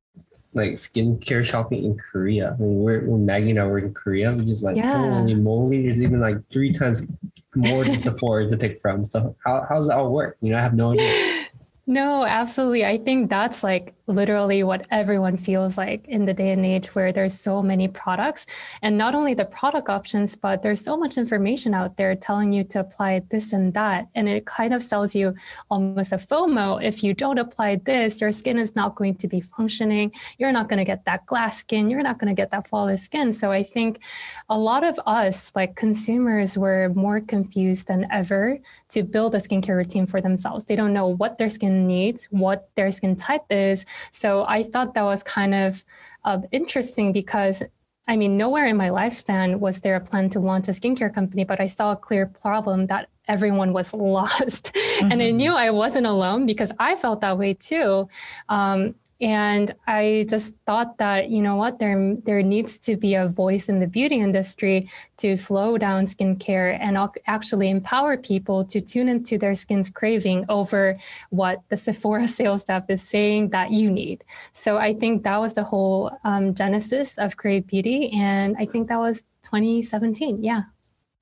like 0.55 0.73
skincare 0.75 1.45
shopping 1.45 1.85
in 1.85 1.97
Korea. 1.99 2.53
I 2.59 2.63
mean, 2.63 2.77
we're 2.81 3.01
when 3.05 3.27
Maggie 3.27 3.51
and 3.51 3.59
I 3.59 3.67
were 3.67 3.79
in 3.81 3.93
Korea, 3.93 4.33
we 4.33 4.45
just 4.47 4.65
like 4.65 4.77
Yeah. 4.77 4.97
holy 5.21 5.35
moly, 5.35 5.83
there's 5.83 6.01
even 6.01 6.21
like 6.21 6.39
three 6.51 6.73
times 6.73 7.13
more 7.55 7.85
than 7.85 7.99
Sephora 7.99 8.49
to 8.49 8.57
pick 8.57 8.81
from. 8.81 9.05
So 9.05 9.35
how 9.45 9.67
how 9.69 9.75
does 9.77 9.89
that 9.89 9.99
all 9.99 10.11
work? 10.11 10.39
You 10.41 10.53
know, 10.53 10.59
I 10.59 10.63
have 10.63 10.75
no 10.75 10.93
idea. 10.93 11.11
No, 11.89 12.25
absolutely. 12.25 12.85
I 12.85 12.99
think 12.99 13.31
that's 13.31 13.63
like 13.63 13.95
literally 14.07 14.63
what 14.63 14.87
everyone 14.91 15.37
feels 15.37 15.77
like 15.77 16.07
in 16.07 16.25
the 16.25 16.35
day 16.35 16.51
and 16.51 16.65
age 16.65 16.89
where 16.95 17.13
there's 17.13 17.35
so 17.35 17.63
many 17.63 17.89
products. 17.89 18.47
And 18.83 18.97
not 18.97 19.15
only 19.15 19.35
the 19.35 19.45
product 19.45 19.89
options 19.89 20.37
but 20.37 20.63
there's 20.63 20.81
so 20.81 20.97
much 20.97 21.19
information 21.19 21.75
out 21.75 21.97
there 21.97 22.15
telling 22.15 22.53
you 22.53 22.63
to 22.65 22.81
apply 22.81 23.23
this 23.31 23.53
and 23.53 23.75
that. 23.75 24.09
And 24.15 24.29
it 24.29 24.47
kind 24.47 24.73
of 24.73 24.83
sells 24.83 25.15
you 25.15 25.35
almost 25.71 26.13
a 26.13 26.17
fomo. 26.17 26.83
If 26.83 27.03
you 27.03 27.15
don't 27.15 27.39
apply 27.39 27.77
this 27.77 28.21
your 28.21 28.33
skin 28.33 28.59
is 28.59 28.77
not 28.77 28.95
going 28.95 29.17
to 29.17 29.29
be 29.29 29.41
functioning. 29.41 30.13
You're 30.39 30.53
not 30.53 30.69
going 30.69 30.79
to 30.79 30.85
get 30.85 31.05
that 31.07 31.27
glass 31.27 31.59
skin. 31.59 31.91
You're 31.91 32.03
not 32.03 32.19
going 32.19 32.35
to 32.35 32.41
get 32.41 32.51
that 32.51 32.69
flawless 32.69 33.03
skin. 33.03 33.33
So 33.33 33.51
i 33.51 33.63
think 33.63 34.03
a 34.49 34.59
lot 34.59 34.85
of 34.85 34.99
us 35.07 35.53
like 35.55 35.75
consumers 35.75 36.57
were 36.57 36.93
more 36.95 37.21
confused 37.21 37.89
than 37.89 38.07
ever 38.11 38.59
to 38.91 39.03
build 39.03 39.35
a 39.35 39.39
skincare 39.39 39.77
routine 39.77 40.07
for 40.07 40.21
themselves. 40.21 40.65
They 40.65 40.77
don't 40.77 40.93
know 40.93 41.09
what 41.09 41.39
their 41.39 41.49
skin 41.49 41.87
needs 41.87 42.27
what 42.31 42.69
their 42.77 42.91
skin 42.91 43.17
type 43.17 43.47
is 43.51 43.85
so 44.11 44.45
I 44.49 44.63
thought 44.63 44.95
that 44.95 45.05
was 45.05 45.23
kind 45.23 45.55
of 45.55 45.85
uh, 46.25 46.41
interesting 46.53 47.13
because 47.13 47.63
I 48.09 48.17
mean, 48.17 48.37
nowhere 48.37 48.67
in 48.67 48.77
my 48.77 48.91
lifespan 48.91 49.59
was 49.59 49.81
there 49.81 49.97
a 49.97 50.01
plan 50.01 50.31
to 50.31 50.41
launch 50.41 50.69
a 50.69 50.71
skincare 50.71 51.13
company, 51.13 51.43
but 51.43 51.61
I 51.61 51.67
saw 51.67 51.93
a 51.93 51.97
clear 51.97 52.27
problem 52.27 52.87
that 52.87 53.09
everyone 53.27 53.73
was 53.73 53.93
lost. 54.15 54.73
Mm-hmm. 54.75 55.11
And 55.11 55.23
I 55.23 55.27
mm-hmm. 55.27 55.37
knew 55.37 55.53
I 55.53 55.71
wasn't 55.71 56.07
alone 56.07 56.47
because 56.47 56.73
I 56.79 56.95
felt 56.95 57.21
that 57.23 57.37
way 57.37 57.55
too. 57.55 58.09
Um, 58.49 58.95
and 59.21 59.75
I 59.87 60.27
just 60.29 60.55
thought 60.67 60.99
that, 60.99 61.31
you 61.31 61.41
know 61.41 61.57
what, 61.57 61.79
there, 61.79 62.17
there 62.25 62.43
needs 62.43 62.77
to 62.81 62.97
be 62.97 63.15
a 63.15 63.27
voice 63.27 63.69
in 63.69 63.81
the 63.81 63.87
beauty 63.87 64.17
industry 64.17 64.91
to 65.19 65.37
slow 65.37 65.79
down 65.79 66.05
skincare 66.05 66.77
and 66.79 66.99
actually 67.27 67.71
empower 67.71 68.19
people 68.19 68.65
to 68.67 68.81
tune 68.81 69.09
into 69.09 69.39
their 69.39 69.55
skin's 69.55 69.89
craving 69.89 70.45
over 70.51 70.99
what 71.31 71.63
the 71.71 71.79
Sephora 71.79 72.29
sales 72.39 72.63
staff 72.63 72.91
is 72.91 73.03
saying 73.03 73.51
that 73.51 73.71
you 73.71 73.91
need. 73.91 74.23
So 74.53 74.77
I 74.77 74.93
think 74.93 75.23
that 75.23 75.41
was 75.41 75.55
the 75.55 75.65
whole 75.65 76.11
um, 76.25 76.55
genesis 76.55 77.17
of 77.17 77.39
Krave 77.39 77.67
Beauty. 77.67 78.11
And 78.13 78.55
I 78.59 78.67
think 78.67 78.89
that 78.89 78.99
was 78.99 79.23
2017. 79.45 80.45
Yeah. 80.45 80.63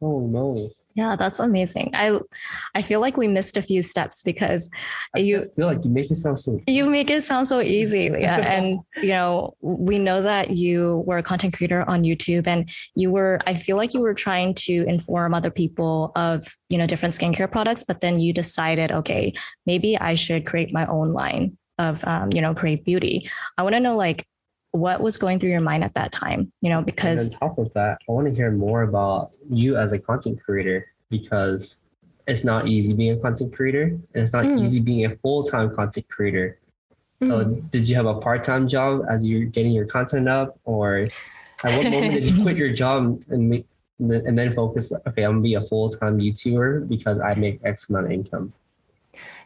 Oh, 0.02 0.20
no. 0.20 0.70
Yeah, 0.94 1.16
that's 1.16 1.40
amazing. 1.40 1.90
I 1.92 2.20
I 2.76 2.82
feel 2.82 3.00
like 3.00 3.16
we 3.16 3.26
missed 3.26 3.56
a 3.56 3.62
few 3.62 3.82
steps 3.82 4.22
because 4.22 4.70
I 5.16 5.20
you 5.20 5.44
feel 5.56 5.66
like 5.66 5.84
you 5.84 5.90
make 5.90 6.08
it 6.08 6.14
sound 6.14 6.38
so 6.38 6.60
you 6.68 6.88
make 6.88 7.10
it 7.10 7.22
sound 7.22 7.48
so 7.48 7.60
easy. 7.60 8.04
Yeah. 8.16 8.36
and 8.54 8.78
you 9.02 9.08
know, 9.08 9.56
we 9.60 9.98
know 9.98 10.22
that 10.22 10.50
you 10.50 11.02
were 11.04 11.18
a 11.18 11.22
content 11.22 11.54
creator 11.54 11.84
on 11.90 12.04
YouTube 12.04 12.46
and 12.46 12.70
you 12.94 13.10
were 13.10 13.40
I 13.46 13.54
feel 13.54 13.76
like 13.76 13.92
you 13.92 14.00
were 14.00 14.14
trying 14.14 14.54
to 14.54 14.84
inform 14.86 15.34
other 15.34 15.50
people 15.50 16.12
of, 16.14 16.46
you 16.68 16.78
know, 16.78 16.86
different 16.86 17.14
skincare 17.14 17.50
products, 17.50 17.82
but 17.82 18.00
then 18.00 18.20
you 18.20 18.32
decided, 18.32 18.92
okay, 18.92 19.32
maybe 19.66 19.98
I 19.98 20.14
should 20.14 20.46
create 20.46 20.72
my 20.72 20.86
own 20.86 21.10
line 21.10 21.58
of 21.78 22.04
um, 22.06 22.30
you 22.32 22.40
know, 22.40 22.54
Krave 22.54 22.84
Beauty. 22.84 23.28
I 23.58 23.64
want 23.64 23.74
to 23.74 23.80
know 23.80 23.96
like 23.96 24.28
what 24.74 25.00
was 25.00 25.16
going 25.16 25.38
through 25.38 25.50
your 25.50 25.60
mind 25.60 25.84
at 25.84 25.94
that 25.94 26.10
time 26.10 26.50
you 26.60 26.68
know 26.68 26.82
because 26.82 27.28
and 27.28 27.36
on 27.40 27.48
top 27.48 27.58
of 27.58 27.72
that 27.74 27.96
i 28.08 28.12
want 28.12 28.26
to 28.26 28.34
hear 28.34 28.50
more 28.50 28.82
about 28.82 29.30
you 29.48 29.76
as 29.76 29.92
a 29.92 29.98
content 30.00 30.36
creator 30.44 30.84
because 31.10 31.84
it's 32.26 32.42
not 32.42 32.66
easy 32.66 32.92
being 32.92 33.16
a 33.16 33.20
content 33.20 33.54
creator 33.54 33.82
and 33.82 34.02
it's 34.14 34.32
not 34.32 34.44
mm. 34.44 34.60
easy 34.60 34.80
being 34.80 35.04
a 35.04 35.14
full-time 35.18 35.72
content 35.72 36.08
creator 36.08 36.58
mm. 37.22 37.28
so 37.28 37.44
did 37.70 37.88
you 37.88 37.94
have 37.94 38.06
a 38.06 38.14
part-time 38.14 38.66
job 38.66 39.02
as 39.08 39.24
you're 39.24 39.44
getting 39.44 39.70
your 39.70 39.86
content 39.86 40.28
up 40.28 40.58
or 40.64 40.98
at 40.98 41.08
what 41.62 41.84
moment 41.84 42.12
did 42.14 42.24
you 42.24 42.42
quit 42.42 42.56
your 42.64 42.72
job 42.72 43.22
and 43.28 43.48
make 43.48 43.66
and 44.00 44.36
then 44.36 44.52
focus 44.54 44.92
okay 45.06 45.22
i'm 45.22 45.34
gonna 45.34 45.40
be 45.40 45.54
a 45.54 45.62
full-time 45.62 46.18
youtuber 46.18 46.86
because 46.88 47.20
i 47.20 47.32
make 47.34 47.60
x 47.62 47.88
amount 47.90 48.06
of 48.06 48.10
income 48.10 48.52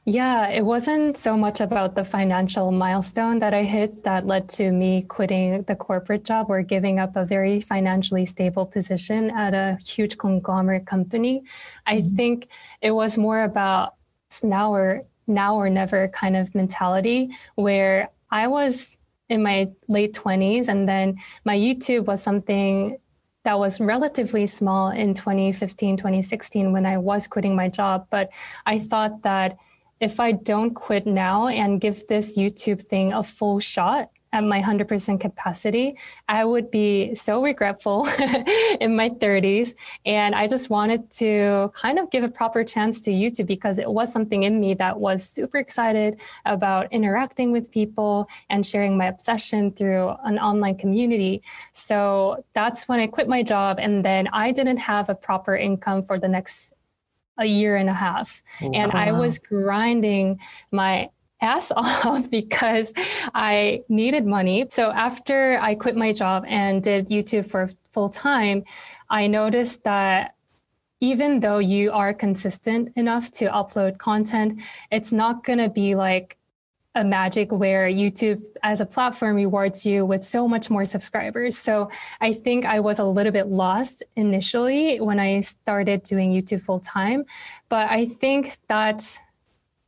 yeah, 0.04 0.48
it 0.48 0.64
wasn't 0.64 1.16
so 1.16 1.36
much 1.36 1.60
about 1.60 1.94
the 1.94 2.04
financial 2.04 2.72
milestone 2.72 3.38
that 3.40 3.52
I 3.52 3.64
hit 3.64 4.04
that 4.04 4.26
led 4.26 4.48
to 4.50 4.72
me 4.72 5.02
quitting 5.02 5.62
the 5.64 5.76
corporate 5.76 6.24
job 6.24 6.46
or 6.48 6.62
giving 6.62 6.98
up 6.98 7.16
a 7.16 7.26
very 7.26 7.60
financially 7.60 8.24
stable 8.24 8.64
position 8.66 9.30
at 9.30 9.54
a 9.54 9.78
huge 9.84 10.16
conglomerate 10.16 10.86
company. 10.86 11.42
I 11.86 11.98
mm-hmm. 11.98 12.16
think 12.16 12.48
it 12.80 12.92
was 12.92 13.18
more 13.18 13.42
about 13.42 13.94
now 14.42 14.72
or 14.72 15.04
now 15.26 15.56
or 15.56 15.68
never 15.68 16.08
kind 16.08 16.36
of 16.36 16.54
mentality 16.54 17.30
where 17.54 18.10
I 18.30 18.46
was 18.46 18.98
in 19.28 19.42
my 19.42 19.70
late 19.88 20.14
20s 20.14 20.68
and 20.68 20.88
then 20.88 21.18
my 21.44 21.56
YouTube 21.56 22.06
was 22.06 22.22
something 22.22 22.96
that 23.44 23.58
was 23.58 23.80
relatively 23.80 24.46
small 24.46 24.90
in 24.90 25.14
2015 25.14 25.96
2016 25.96 26.72
when 26.72 26.86
I 26.86 26.96
was 26.96 27.28
quitting 27.28 27.54
my 27.54 27.68
job 27.68 28.06
but 28.10 28.30
I 28.66 28.78
thought 28.78 29.22
that 29.22 29.58
if 30.00 30.20
I 30.20 30.32
don't 30.32 30.74
quit 30.74 31.06
now 31.06 31.48
and 31.48 31.80
give 31.80 32.06
this 32.06 32.38
YouTube 32.38 32.80
thing 32.80 33.12
a 33.12 33.22
full 33.22 33.60
shot 33.60 34.10
at 34.32 34.44
my 34.44 34.60
100% 34.60 35.20
capacity, 35.20 35.96
I 36.28 36.44
would 36.44 36.70
be 36.70 37.14
so 37.14 37.42
regretful 37.42 38.06
in 38.80 38.94
my 38.94 39.08
30s. 39.08 39.74
And 40.04 40.34
I 40.34 40.46
just 40.46 40.68
wanted 40.68 41.10
to 41.12 41.70
kind 41.74 41.98
of 41.98 42.10
give 42.10 42.24
a 42.24 42.28
proper 42.28 42.62
chance 42.62 43.00
to 43.02 43.10
YouTube 43.10 43.46
because 43.46 43.78
it 43.78 43.90
was 43.90 44.12
something 44.12 44.42
in 44.42 44.60
me 44.60 44.74
that 44.74 45.00
was 45.00 45.26
super 45.26 45.56
excited 45.56 46.20
about 46.44 46.92
interacting 46.92 47.52
with 47.52 47.72
people 47.72 48.28
and 48.50 48.66
sharing 48.66 48.98
my 48.98 49.06
obsession 49.06 49.72
through 49.72 50.14
an 50.24 50.38
online 50.38 50.76
community. 50.76 51.42
So 51.72 52.44
that's 52.52 52.86
when 52.86 53.00
I 53.00 53.06
quit 53.06 53.28
my 53.28 53.42
job. 53.42 53.78
And 53.80 54.04
then 54.04 54.28
I 54.32 54.52
didn't 54.52 54.78
have 54.78 55.08
a 55.08 55.14
proper 55.14 55.56
income 55.56 56.02
for 56.02 56.18
the 56.18 56.28
next 56.28 56.74
a 57.38 57.46
year 57.46 57.76
and 57.76 57.88
a 57.88 57.94
half. 57.94 58.42
Wow. 58.60 58.72
And 58.74 58.92
I 58.92 59.12
was 59.12 59.38
grinding 59.38 60.40
my 60.70 61.10
ass 61.40 61.72
off 61.76 62.30
because 62.30 62.92
I 63.34 63.82
needed 63.88 64.26
money. 64.26 64.66
So 64.70 64.90
after 64.90 65.58
I 65.60 65.74
quit 65.74 65.96
my 65.96 66.12
job 66.12 66.44
and 66.46 66.82
did 66.82 67.06
YouTube 67.06 67.50
for 67.50 67.70
full 67.92 68.08
time, 68.08 68.64
I 69.08 69.26
noticed 69.26 69.84
that 69.84 70.34
even 71.00 71.40
though 71.40 71.58
you 71.58 71.92
are 71.92 72.12
consistent 72.12 72.90
enough 72.96 73.30
to 73.30 73.46
upload 73.46 73.98
content, 73.98 74.60
it's 74.90 75.12
not 75.12 75.44
going 75.44 75.60
to 75.60 75.68
be 75.68 75.94
like 75.94 76.37
a 76.94 77.04
magic 77.04 77.52
where 77.52 77.88
YouTube 77.88 78.42
as 78.62 78.80
a 78.80 78.86
platform 78.86 79.36
rewards 79.36 79.86
you 79.86 80.04
with 80.04 80.24
so 80.24 80.48
much 80.48 80.70
more 80.70 80.84
subscribers. 80.84 81.56
So 81.56 81.90
I 82.20 82.32
think 82.32 82.64
I 82.64 82.80
was 82.80 82.98
a 82.98 83.04
little 83.04 83.32
bit 83.32 83.46
lost 83.46 84.02
initially 84.16 84.98
when 84.98 85.20
I 85.20 85.42
started 85.42 86.02
doing 86.02 86.32
YouTube 86.32 86.62
full 86.62 86.80
time. 86.80 87.24
But 87.68 87.90
I 87.90 88.06
think 88.06 88.56
that, 88.68 89.18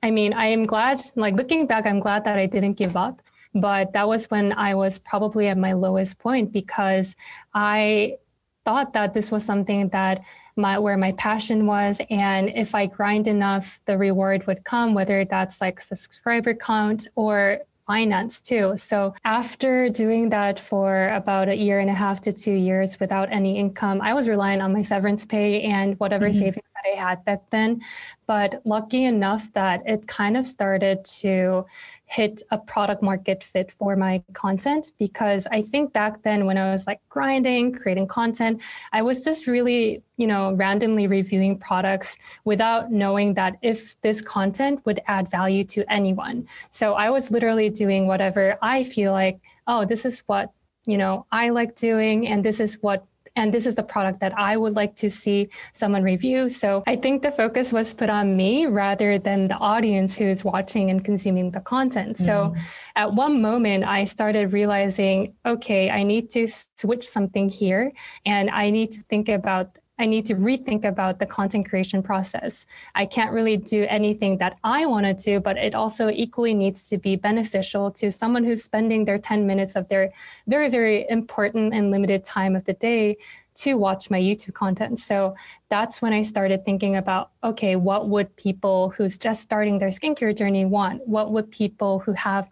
I 0.03 0.11
mean, 0.11 0.33
I 0.35 0.47
am 0.47 0.65
glad, 0.67 1.01
like 1.17 1.35
looking 1.35 1.67
back, 1.67 1.87
I'm 1.87 2.01
glad 2.01 2.25
that 2.25 2.39
I 2.39 2.47
didn't 2.47 2.75
give 2.75 2.97
up. 2.97 3.23
But 3.55 3.93
that 3.95 4.07
was 4.07 4.31
when 4.31 4.53
I 4.53 4.75
was 4.75 5.01
probably 5.01 5.49
at 5.49 5.59
my 5.59 5.73
lowest 5.73 6.21
point 6.21 6.53
because 6.53 7.17
I 7.53 8.19
thought 8.65 8.93
that 8.93 9.15
this 9.15 9.33
was 9.33 9.45
something 9.45 9.89
that 9.89 10.23
my 10.61 10.79
where 10.79 10.97
my 10.97 11.13
passion 11.13 11.67
was 11.67 12.01
and 12.11 12.51
if 12.51 12.75
i 12.75 12.87
grind 12.87 13.27
enough 13.27 13.81
the 13.87 13.97
reward 13.97 14.47
would 14.47 14.65
come 14.65 14.95
whether 14.95 15.25
that's 15.25 15.61
like 15.61 15.81
subscriber 15.81 16.55
count 16.55 17.09
or 17.17 17.59
finance 17.87 18.41
too 18.41 18.75
so 18.77 19.13
after 19.25 19.89
doing 19.89 20.29
that 20.29 20.61
for 20.61 21.09
about 21.09 21.49
a 21.49 21.57
year 21.57 21.81
and 21.81 21.91
a 21.91 21.95
half 21.95 22.21
to 22.21 22.33
two 22.33 22.53
years 22.53 23.01
without 23.01 23.29
any 23.33 23.57
income 23.57 24.01
i 24.01 24.15
was 24.15 24.29
relying 24.29 24.61
on 24.61 24.73
my 24.73 24.83
severance 24.83 25.25
pay 25.27 25.63
and 25.63 25.99
whatever 25.99 26.29
mm-hmm. 26.29 26.39
savings 26.39 26.70
that 26.83 26.91
i 26.91 27.01
had 27.01 27.25
back 27.25 27.49
then 27.51 27.81
but 28.27 28.61
lucky 28.65 29.05
enough 29.05 29.53
that 29.55 29.83
it 29.87 30.07
kind 30.07 30.37
of 30.37 30.47
started 30.47 31.05
to 31.05 31.65
hit 32.11 32.43
a 32.51 32.59
product 32.59 33.03
market 33.03 33.43
fit 33.43 33.71
for 33.79 33.95
my 33.95 34.21
content 34.33 34.91
because 34.99 35.47
I 35.53 35.63
think 35.63 35.93
back 35.93 36.23
then 36.23 36.45
when 36.45 36.59
I 36.59 36.73
was 36.73 36.85
like 36.87 37.01
grinding, 37.09 37.73
creating 37.73 38.09
content, 38.09 38.61
I 38.93 39.03
was 39.03 39.25
just 39.25 39.47
really, 39.47 40.03
you 40.17 40.27
know, 40.27 40.53
randomly 40.55 41.07
reviewing 41.07 41.57
products 41.57 42.17
without 42.45 42.91
knowing 42.91 43.35
that 43.35 43.59
if 43.63 44.01
this 44.01 44.21
content 44.23 44.85
would 44.87 44.99
add 45.07 45.31
value 45.31 45.63
to 45.65 45.85
anyone. 45.91 46.49
So 46.73 46.95
I 46.95 47.11
was 47.11 47.31
literally 47.31 47.71
doing 47.71 48.09
whatever 48.09 48.59
I 48.61 48.83
feel 48.83 49.13
like, 49.13 49.41
oh, 49.69 49.85
this 49.85 50.05
is 50.05 50.21
what 50.27 50.53
you 50.87 50.97
know 50.97 51.27
i 51.31 51.51
like 51.51 51.77
doing 51.77 52.27
and 52.27 52.43
this 52.43 52.59
is 52.59 52.79
what 52.81 53.05
and 53.37 53.55
this 53.55 53.67
is 53.67 53.75
the 53.75 53.83
product 53.83 54.21
that 54.21 54.37
I 54.37 54.57
would 54.57 54.75
like 54.75 54.97
to 54.97 55.11
see 55.11 55.49
someone 55.73 56.03
review. 56.03 56.49
So 56.49 56.83
I 56.87 56.97
think 56.97 57.23
the 57.23 57.31
focus 57.31 57.73
was 57.73 57.95
put 57.95 58.11
on 58.11 58.37
me 58.37 58.67
rather 58.67 59.19
than 59.19 59.49
the 59.49 59.57
audience 59.57 60.17
who 60.17 60.25
is 60.25 60.45
watching 60.45 60.91
and 60.91 61.05
consuming 61.05 61.51
the 61.51 61.61
content. 61.61 62.17
Mm. 62.17 62.27
So 62.27 62.55
at 62.97 63.13
one 63.13 63.41
moment, 63.41 63.85
I 63.85 64.05
started 64.05 64.53
realizing, 64.53 65.35
okay, 65.47 65.91
I 65.91 66.03
need 66.03 66.31
to 66.31 66.49
switch 66.49 67.07
something 67.07 67.49
here 67.49 67.93
and 68.27 68.51
I 68.51 68.71
need 68.71 68.93
to 68.93 69.03
think 69.03 69.29
about 69.29 69.79
I 70.01 70.07
need 70.07 70.25
to 70.27 70.35
rethink 70.35 70.85
about 70.85 71.19
the 71.19 71.27
content 71.27 71.69
creation 71.69 72.03
process. 72.03 72.67
I 72.95 73.05
can't 73.05 73.33
really 73.33 73.59
do 73.59 73.85
anything 73.89 74.39
that 74.39 74.57
I 74.65 74.87
want 74.87 75.05
to 75.07 75.13
do, 75.13 75.41
but 75.41 75.59
it 75.59 75.75
also 75.75 76.09
equally 76.09 76.55
needs 76.55 76.89
to 76.89 76.97
be 76.97 77.17
beneficial 77.17 77.91
to 77.93 78.11
someone 78.11 78.45
who's 78.45 78.65
spending 78.65 79.05
their 79.05 79.19
10 79.19 79.47
minutes 79.47 79.77
of 79.77 79.89
their 79.89 80.11
very, 80.47 80.71
very 80.71 81.07
important 81.11 81.75
and 81.75 81.91
limited 81.91 82.25
time 82.25 82.57
of 82.57 82.65
the 82.65 82.73
day 82.73 83.19
to 83.57 83.75
watch 83.75 84.11
my 84.11 84.19
YouTube 84.19 84.55
content. 84.55 84.99
So 84.99 85.35
that's 85.69 86.01
when 86.01 86.15
I 86.15 86.23
started 86.23 86.65
thinking 86.65 86.97
about 86.97 87.31
okay, 87.45 87.77
what 87.77 88.09
would 88.09 88.35
people 88.37 88.91
who's 88.97 89.19
just 89.19 89.43
starting 89.43 89.79
their 89.79 89.91
skincare 89.91 90.35
journey 90.35 90.65
want? 90.65 91.07
What 91.07 91.31
would 91.33 91.51
people 91.51 91.99
who 91.99 92.15
have 92.15 92.49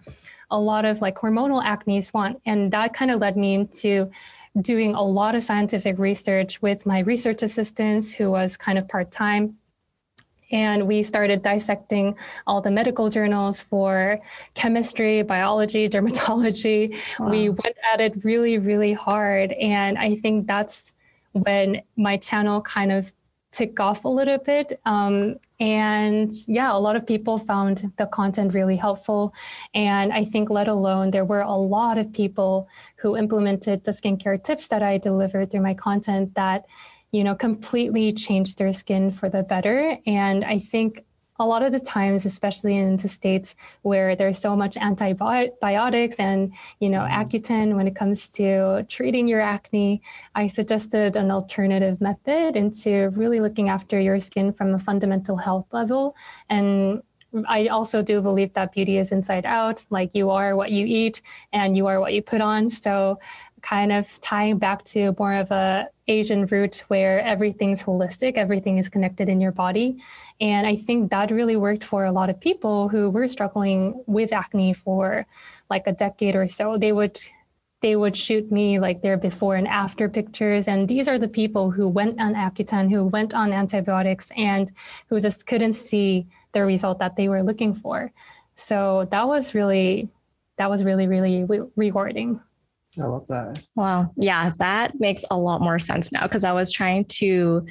a 0.50 0.58
lot 0.58 0.84
of 0.84 1.00
like 1.00 1.16
hormonal 1.16 1.62
acnes 1.62 2.12
want. 2.14 2.40
And 2.46 2.72
that 2.72 2.94
kind 2.94 3.10
of 3.10 3.20
led 3.20 3.36
me 3.36 3.54
into 3.54 4.10
doing 4.60 4.94
a 4.94 5.02
lot 5.02 5.34
of 5.34 5.42
scientific 5.42 5.98
research 5.98 6.60
with 6.60 6.86
my 6.86 7.00
research 7.00 7.42
assistants 7.42 8.14
who 8.14 8.30
was 8.30 8.56
kind 8.56 8.78
of 8.78 8.88
part-time 8.88 9.56
and 10.50 10.86
we 10.86 11.02
started 11.02 11.42
dissecting 11.42 12.16
all 12.46 12.60
the 12.60 12.70
medical 12.70 13.10
journals 13.10 13.60
for 13.60 14.20
chemistry, 14.54 15.22
biology, 15.22 15.88
dermatology. 15.90 16.96
Wow. 17.18 17.30
We 17.30 17.48
went 17.50 17.76
at 17.92 18.00
it 18.00 18.24
really, 18.24 18.58
really 18.58 18.92
hard. 18.92 19.52
And 19.52 19.98
I 19.98 20.14
think 20.14 20.46
that's 20.46 20.94
when 21.32 21.82
my 21.96 22.16
channel 22.16 22.62
kind 22.62 22.92
of 22.92 23.12
took 23.50 23.80
off 23.80 24.04
a 24.04 24.08
little 24.08 24.38
bit. 24.38 24.78
Um, 24.84 25.36
and 25.58 26.32
yeah, 26.46 26.74
a 26.74 26.78
lot 26.78 26.96
of 26.96 27.06
people 27.06 27.38
found 27.38 27.92
the 27.96 28.06
content 28.06 28.54
really 28.54 28.76
helpful. 28.76 29.34
And 29.74 30.12
I 30.12 30.24
think, 30.24 30.50
let 30.50 30.68
alone, 30.68 31.10
there 31.10 31.24
were 31.24 31.40
a 31.40 31.56
lot 31.56 31.98
of 31.98 32.12
people 32.12 32.68
who 32.96 33.16
implemented 33.16 33.84
the 33.84 33.92
skincare 33.92 34.42
tips 34.42 34.68
that 34.68 34.82
I 34.82 34.98
delivered 34.98 35.50
through 35.50 35.62
my 35.62 35.74
content 35.74 36.34
that 36.34 36.66
you 37.10 37.24
know, 37.24 37.34
completely 37.34 38.12
changed 38.12 38.58
their 38.58 38.72
skin 38.72 39.10
for 39.10 39.30
the 39.30 39.42
better. 39.42 39.96
And 40.06 40.44
I 40.44 40.58
think 40.58 41.04
a 41.38 41.46
lot 41.46 41.62
of 41.62 41.72
the 41.72 41.80
times, 41.80 42.26
especially 42.26 42.76
in 42.76 42.96
the 42.96 43.08
states 43.08 43.54
where 43.82 44.14
there's 44.14 44.38
so 44.38 44.56
much 44.56 44.76
antibiotics 44.76 46.18
and 46.18 46.52
you 46.80 46.88
know 46.88 47.00
mm-hmm. 47.00 47.20
Accutane 47.20 47.76
when 47.76 47.86
it 47.86 47.94
comes 47.94 48.28
to 48.32 48.84
treating 48.88 49.28
your 49.28 49.40
acne, 49.40 50.02
I 50.34 50.46
suggested 50.48 51.16
an 51.16 51.30
alternative 51.30 52.00
method 52.00 52.56
into 52.56 53.10
really 53.10 53.40
looking 53.40 53.68
after 53.68 54.00
your 54.00 54.18
skin 54.18 54.52
from 54.52 54.74
a 54.74 54.78
fundamental 54.78 55.36
health 55.36 55.66
level. 55.72 56.16
And 56.48 57.02
I 57.46 57.66
also 57.66 58.02
do 58.02 58.22
believe 58.22 58.54
that 58.54 58.72
beauty 58.72 58.96
is 58.98 59.12
inside 59.12 59.44
out, 59.44 59.84
like 59.90 60.14
you 60.14 60.30
are 60.30 60.56
what 60.56 60.70
you 60.70 60.86
eat 60.86 61.20
and 61.52 61.76
you 61.76 61.86
are 61.86 62.00
what 62.00 62.14
you 62.14 62.22
put 62.22 62.40
on. 62.40 62.70
So 62.70 63.18
kind 63.60 63.92
of 63.92 64.20
tying 64.20 64.58
back 64.58 64.84
to 64.84 65.14
more 65.18 65.34
of 65.34 65.50
a 65.50 65.88
Asian 66.06 66.46
root 66.46 66.84
where 66.88 67.20
everything's 67.20 67.82
holistic, 67.82 68.34
everything 68.34 68.78
is 68.78 68.88
connected 68.88 69.28
in 69.28 69.40
your 69.40 69.52
body. 69.52 69.98
And 70.40 70.66
I 70.66 70.76
think 70.76 71.10
that 71.10 71.30
really 71.30 71.56
worked 71.56 71.84
for 71.84 72.04
a 72.04 72.12
lot 72.12 72.30
of 72.30 72.40
people 72.40 72.88
who 72.88 73.10
were 73.10 73.28
struggling 73.28 74.02
with 74.06 74.32
acne 74.32 74.72
for 74.72 75.26
like 75.68 75.86
a 75.86 75.92
decade 75.92 76.34
or 76.34 76.46
so. 76.46 76.78
They 76.78 76.92
would 76.92 77.18
they 77.80 77.94
would 77.94 78.16
shoot 78.16 78.50
me 78.50 78.80
like 78.80 79.02
their 79.02 79.16
before 79.16 79.54
and 79.54 79.68
after 79.68 80.08
pictures. 80.08 80.66
And 80.66 80.88
these 80.88 81.06
are 81.06 81.18
the 81.18 81.28
people 81.28 81.70
who 81.70 81.88
went 81.88 82.20
on 82.20 82.34
Accutane, 82.34 82.90
who 82.90 83.04
went 83.04 83.34
on 83.34 83.52
antibiotics, 83.52 84.32
and 84.36 84.72
who 85.08 85.20
just 85.20 85.46
couldn't 85.46 85.74
see 85.74 86.26
the 86.52 86.64
result 86.64 86.98
that 87.00 87.16
they 87.16 87.28
were 87.28 87.42
looking 87.42 87.74
for. 87.74 88.12
So 88.54 89.06
that 89.10 89.26
was 89.26 89.54
really, 89.54 90.08
that 90.56 90.70
was 90.70 90.84
really, 90.84 91.06
really 91.06 91.46
rewarding. 91.76 92.40
I 92.98 93.04
love 93.04 93.26
that. 93.28 93.62
Wow. 93.76 94.12
Yeah, 94.16 94.50
that 94.58 94.98
makes 94.98 95.24
a 95.30 95.38
lot 95.38 95.60
more 95.60 95.78
sense 95.78 96.10
now 96.10 96.22
because 96.22 96.44
I 96.44 96.52
was 96.52 96.72
trying 96.72 97.04
to 97.04 97.66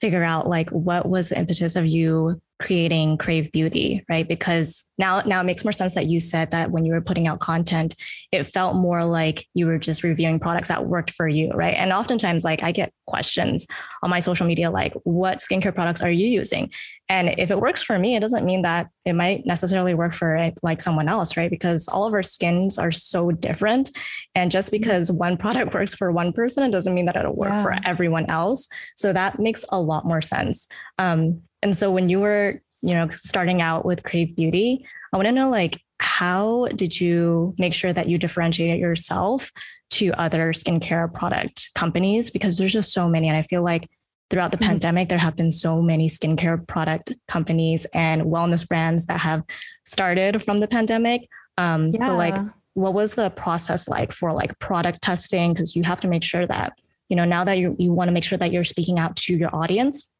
figure 0.00 0.22
out 0.22 0.46
like 0.46 0.70
what 0.70 1.08
was 1.08 1.30
the 1.30 1.38
impetus 1.38 1.74
of 1.74 1.86
you 1.86 2.40
creating 2.60 3.16
krave 3.18 3.50
beauty 3.52 4.04
right? 4.08 4.28
Because 4.28 4.84
now 4.98 5.20
now 5.20 5.40
it 5.40 5.44
makes 5.44 5.64
more 5.64 5.72
sense 5.72 5.94
that 5.94 6.06
you 6.06 6.18
said 6.18 6.50
that 6.50 6.70
when 6.70 6.84
you 6.84 6.92
were 6.92 7.00
putting 7.00 7.26
out 7.26 7.40
content 7.40 7.94
it 8.32 8.44
felt 8.44 8.76
more 8.76 9.04
like 9.04 9.46
you 9.54 9.66
were 9.66 9.78
just 9.78 10.02
reviewing 10.02 10.40
products 10.40 10.68
that 10.68 10.86
worked 10.86 11.10
for 11.10 11.28
you 11.28 11.50
right? 11.52 11.74
And 11.74 11.92
oftentimes 11.92 12.44
like 12.44 12.62
i 12.62 12.72
get 12.72 12.92
questions 13.06 13.66
on 14.02 14.10
my 14.10 14.20
social 14.20 14.46
media 14.46 14.70
like 14.70 14.92
what 15.04 15.38
skincare 15.38 15.74
products 15.74 16.02
are 16.02 16.10
you 16.10 16.26
using? 16.26 16.70
And 17.08 17.30
if 17.38 17.50
it 17.50 17.60
works 17.60 17.82
for 17.82 17.98
me 17.98 18.16
it 18.16 18.20
doesn't 18.20 18.44
mean 18.44 18.62
that 18.62 18.88
it 19.04 19.14
might 19.14 19.46
necessarily 19.46 19.94
work 19.94 20.12
for 20.12 20.50
like 20.62 20.80
someone 20.80 21.08
else 21.08 21.36
right? 21.36 21.50
Because 21.50 21.88
all 21.88 22.06
of 22.06 22.12
our 22.12 22.22
skins 22.22 22.78
are 22.78 22.92
so 22.92 23.30
different. 23.30 23.90
And 24.34 24.50
just 24.50 24.72
mm-hmm. 24.72 24.82
because 24.82 25.12
one 25.12 25.36
product 25.36 25.74
works 25.74 25.94
for 25.94 26.10
one 26.10 26.32
person 26.32 26.64
it 26.64 26.72
doesn't 26.72 26.94
mean 26.94 27.06
that 27.06 27.16
it'll 27.16 27.36
work 27.36 27.50
yeah. 27.54 27.62
for 27.62 27.76
everyone 27.84 28.26
else. 28.26 28.68
So 28.96 29.12
that 29.12 29.38
makes 29.38 29.64
a 29.70 29.80
lot 29.80 30.04
more 30.04 30.20
sense. 30.20 30.68
Um, 30.98 31.42
and 31.62 31.76
so 31.76 31.90
when 31.90 32.08
you 32.08 32.20
were, 32.20 32.60
you 32.82 32.94
know, 32.94 33.08
starting 33.10 33.60
out 33.60 33.84
with 33.84 34.02
Krave 34.02 34.34
Beauty, 34.36 34.86
I 35.12 35.16
want 35.16 35.26
to 35.26 35.32
know 35.32 35.48
like 35.48 35.80
how 36.00 36.68
did 36.74 37.00
you 37.00 37.54
make 37.58 37.74
sure 37.74 37.92
that 37.92 38.08
you 38.08 38.18
differentiated 38.18 38.78
yourself 38.78 39.50
to 39.90 40.12
other 40.12 40.52
skincare 40.52 41.12
product 41.12 41.70
companies 41.74 42.30
because 42.30 42.58
there's 42.58 42.72
just 42.72 42.92
so 42.92 43.08
many 43.08 43.28
and 43.28 43.36
I 43.36 43.42
feel 43.42 43.62
like 43.62 43.88
throughout 44.30 44.50
the 44.52 44.58
mm-hmm. 44.58 44.68
pandemic 44.68 45.08
there 45.08 45.18
have 45.18 45.36
been 45.36 45.50
so 45.50 45.80
many 45.80 46.08
skincare 46.08 46.66
product 46.66 47.14
companies 47.26 47.86
and 47.94 48.22
wellness 48.22 48.68
brands 48.68 49.06
that 49.06 49.18
have 49.18 49.42
started 49.86 50.42
from 50.42 50.58
the 50.58 50.68
pandemic 50.68 51.26
um 51.56 51.88
yeah. 51.88 52.08
but 52.08 52.16
like 52.16 52.36
what 52.74 52.94
was 52.94 53.14
the 53.14 53.30
process 53.30 53.88
like 53.88 54.12
for 54.12 54.32
like 54.32 54.56
product 54.58 55.00
testing 55.02 55.52
because 55.52 55.74
you 55.74 55.82
have 55.82 56.00
to 56.00 56.08
make 56.08 56.22
sure 56.22 56.46
that 56.46 56.74
you 57.08 57.16
know 57.16 57.24
now 57.24 57.42
that 57.42 57.58
you 57.58 57.74
you 57.78 57.92
want 57.92 58.08
to 58.08 58.12
make 58.12 58.24
sure 58.24 58.38
that 58.38 58.52
you're 58.52 58.64
speaking 58.64 58.98
out 58.98 59.16
to 59.16 59.36
your 59.36 59.54
audience 59.54 60.12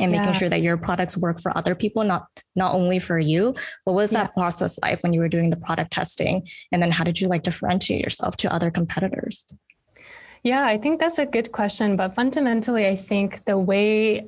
and 0.00 0.12
yeah. 0.12 0.20
making 0.20 0.34
sure 0.34 0.48
that 0.48 0.62
your 0.62 0.76
products 0.76 1.16
work 1.16 1.40
for 1.40 1.56
other 1.56 1.74
people 1.74 2.04
not 2.04 2.26
not 2.56 2.74
only 2.74 2.98
for 2.98 3.18
you 3.18 3.54
what 3.84 3.94
was 3.94 4.12
yeah. 4.12 4.24
that 4.24 4.34
process 4.34 4.78
like 4.80 5.02
when 5.02 5.12
you 5.12 5.20
were 5.20 5.28
doing 5.28 5.50
the 5.50 5.56
product 5.56 5.90
testing 5.92 6.46
and 6.72 6.82
then 6.82 6.90
how 6.90 7.04
did 7.04 7.20
you 7.20 7.28
like 7.28 7.42
differentiate 7.42 8.02
yourself 8.02 8.36
to 8.36 8.52
other 8.52 8.70
competitors 8.70 9.46
yeah 10.42 10.64
i 10.66 10.78
think 10.78 11.00
that's 11.00 11.18
a 11.18 11.26
good 11.26 11.52
question 11.52 11.96
but 11.96 12.14
fundamentally 12.14 12.86
i 12.86 12.96
think 12.96 13.44
the 13.44 13.58
way 13.58 14.26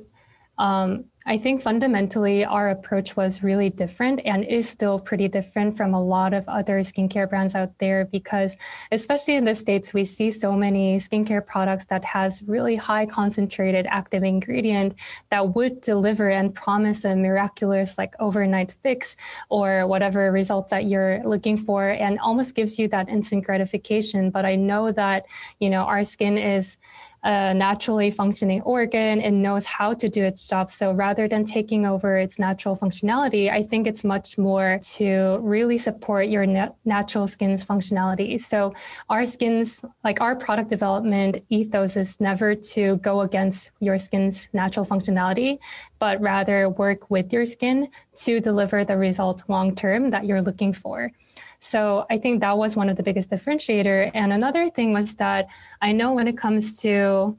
um, 0.57 1.05
I 1.25 1.37
think 1.37 1.61
fundamentally 1.61 2.43
our 2.43 2.69
approach 2.69 3.15
was 3.15 3.43
really 3.43 3.69
different 3.69 4.21
and 4.25 4.43
is 4.43 4.67
still 4.67 4.99
pretty 4.99 5.27
different 5.27 5.77
from 5.77 5.93
a 5.93 6.01
lot 6.01 6.33
of 6.33 6.47
other 6.47 6.79
skincare 6.79 7.29
brands 7.29 7.53
out 7.53 7.77
there 7.77 8.05
because 8.05 8.57
especially 8.91 9.35
in 9.35 9.43
the 9.43 9.53
states 9.53 9.93
we 9.93 10.03
see 10.03 10.31
so 10.31 10.55
many 10.55 10.97
skincare 10.97 11.45
products 11.45 11.85
that 11.85 12.03
has 12.03 12.41
really 12.47 12.75
high 12.75 13.05
concentrated 13.05 13.85
active 13.87 14.23
ingredient 14.23 14.95
that 15.29 15.53
would 15.55 15.79
deliver 15.81 16.29
and 16.29 16.55
promise 16.55 17.05
a 17.05 17.15
miraculous 17.15 17.99
like 17.99 18.15
overnight 18.19 18.75
fix 18.81 19.15
or 19.49 19.85
whatever 19.85 20.31
result 20.31 20.69
that 20.69 20.85
you're 20.85 21.21
looking 21.23 21.57
for 21.57 21.89
and 21.89 22.17
almost 22.19 22.55
gives 22.55 22.79
you 22.79 22.87
that 22.87 23.07
instant 23.09 23.45
gratification 23.45 24.31
but 24.31 24.43
I 24.43 24.55
know 24.55 24.91
that 24.91 25.27
you 25.59 25.69
know 25.69 25.83
our 25.83 26.03
skin 26.03 26.39
is 26.39 26.79
a 27.23 27.53
naturally 27.53 28.09
functioning 28.09 28.61
organ 28.61 29.21
and 29.21 29.43
knows 29.43 29.67
how 29.67 29.93
to 29.93 30.09
do 30.09 30.23
its 30.23 30.47
job. 30.49 30.71
So 30.71 30.91
rather 30.91 31.10
than 31.27 31.43
taking 31.43 31.85
over 31.85 32.17
its 32.17 32.39
natural 32.39 32.75
functionality, 32.75 33.51
I 33.51 33.63
think 33.63 33.87
it's 33.87 34.03
much 34.03 34.37
more 34.37 34.79
to 34.95 35.37
really 35.41 35.77
support 35.77 36.27
your 36.27 36.45
nat- 36.45 36.75
natural 36.85 37.27
skin's 37.27 37.65
functionality. 37.65 38.39
So 38.39 38.73
our 39.09 39.25
skin's, 39.25 39.83
like 40.03 40.21
our 40.21 40.35
product 40.35 40.69
development 40.69 41.39
ethos 41.49 41.97
is 41.97 42.19
never 42.19 42.55
to 42.55 42.97
go 42.97 43.21
against 43.21 43.71
your 43.79 43.97
skin's 43.97 44.49
natural 44.53 44.85
functionality, 44.85 45.59
but 45.99 46.19
rather 46.21 46.69
work 46.69 47.09
with 47.09 47.31
your 47.33 47.45
skin 47.45 47.89
to 48.15 48.39
deliver 48.39 48.85
the 48.85 48.97
result 48.97 49.43
long 49.47 49.75
term 49.75 50.09
that 50.11 50.25
you're 50.25 50.41
looking 50.41 50.73
for. 50.73 51.11
So 51.59 52.07
I 52.09 52.17
think 52.17 52.41
that 52.41 52.57
was 52.57 52.75
one 52.75 52.89
of 52.89 52.95
the 52.97 53.03
biggest 53.03 53.29
differentiator. 53.29 54.11
And 54.15 54.33
another 54.33 54.69
thing 54.69 54.93
was 54.93 55.15
that 55.17 55.47
I 55.81 55.91
know 55.91 56.11
when 56.11 56.27
it 56.27 56.37
comes 56.37 56.81
to 56.81 57.37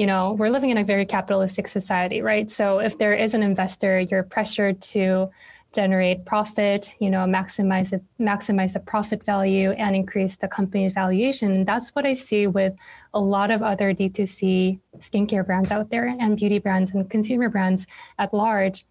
you 0.00 0.06
know, 0.06 0.32
we're 0.32 0.48
living 0.48 0.70
in 0.70 0.78
a 0.78 0.82
very 0.82 1.04
capitalistic 1.04 1.68
society, 1.68 2.22
right? 2.22 2.50
So 2.50 2.78
if 2.78 2.96
there 2.96 3.12
is 3.12 3.34
an 3.34 3.42
investor, 3.42 4.00
you're 4.00 4.22
pressured 4.22 4.80
to 4.94 5.28
generate 5.74 6.24
profit, 6.24 6.96
you 7.00 7.10
know, 7.10 7.26
maximize 7.26 7.92
maximize 8.18 8.72
the 8.72 8.80
profit 8.80 9.22
value 9.22 9.72
and 9.72 9.94
increase 9.94 10.38
the 10.38 10.48
company's 10.48 10.94
valuation. 10.94 11.66
That's 11.66 11.90
what 11.90 12.06
I 12.06 12.14
see 12.14 12.46
with 12.46 12.78
a 13.12 13.20
lot 13.20 13.50
of 13.50 13.60
other 13.60 13.92
D2C 13.92 14.80
skincare 15.00 15.44
brands 15.44 15.70
out 15.70 15.90
there 15.90 16.06
and 16.18 16.34
beauty 16.34 16.60
brands 16.60 16.94
and 16.94 17.10
consumer 17.10 17.50
brands 17.50 17.86
at 18.18 18.32
large. 18.32 18.86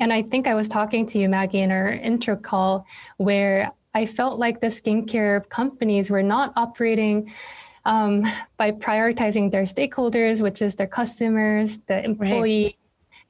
And 0.00 0.12
I 0.12 0.22
think 0.22 0.48
I 0.48 0.54
was 0.54 0.66
talking 0.66 1.06
to 1.06 1.18
you, 1.20 1.28
Maggie, 1.28 1.60
in 1.60 1.70
our 1.70 1.92
intro 1.92 2.34
call, 2.34 2.86
where 3.18 3.70
I 3.94 4.06
felt 4.06 4.40
like 4.40 4.58
the 4.58 4.66
skincare 4.66 5.48
companies 5.48 6.10
were 6.10 6.24
not 6.24 6.52
operating 6.56 7.30
um, 7.84 8.24
by 8.56 8.70
prioritizing 8.70 9.50
their 9.50 9.64
stakeholders, 9.64 10.42
which 10.42 10.62
is 10.62 10.76
their 10.76 10.86
customers, 10.86 11.78
the 11.86 12.04
employee, 12.04 12.64
right. 12.64 12.76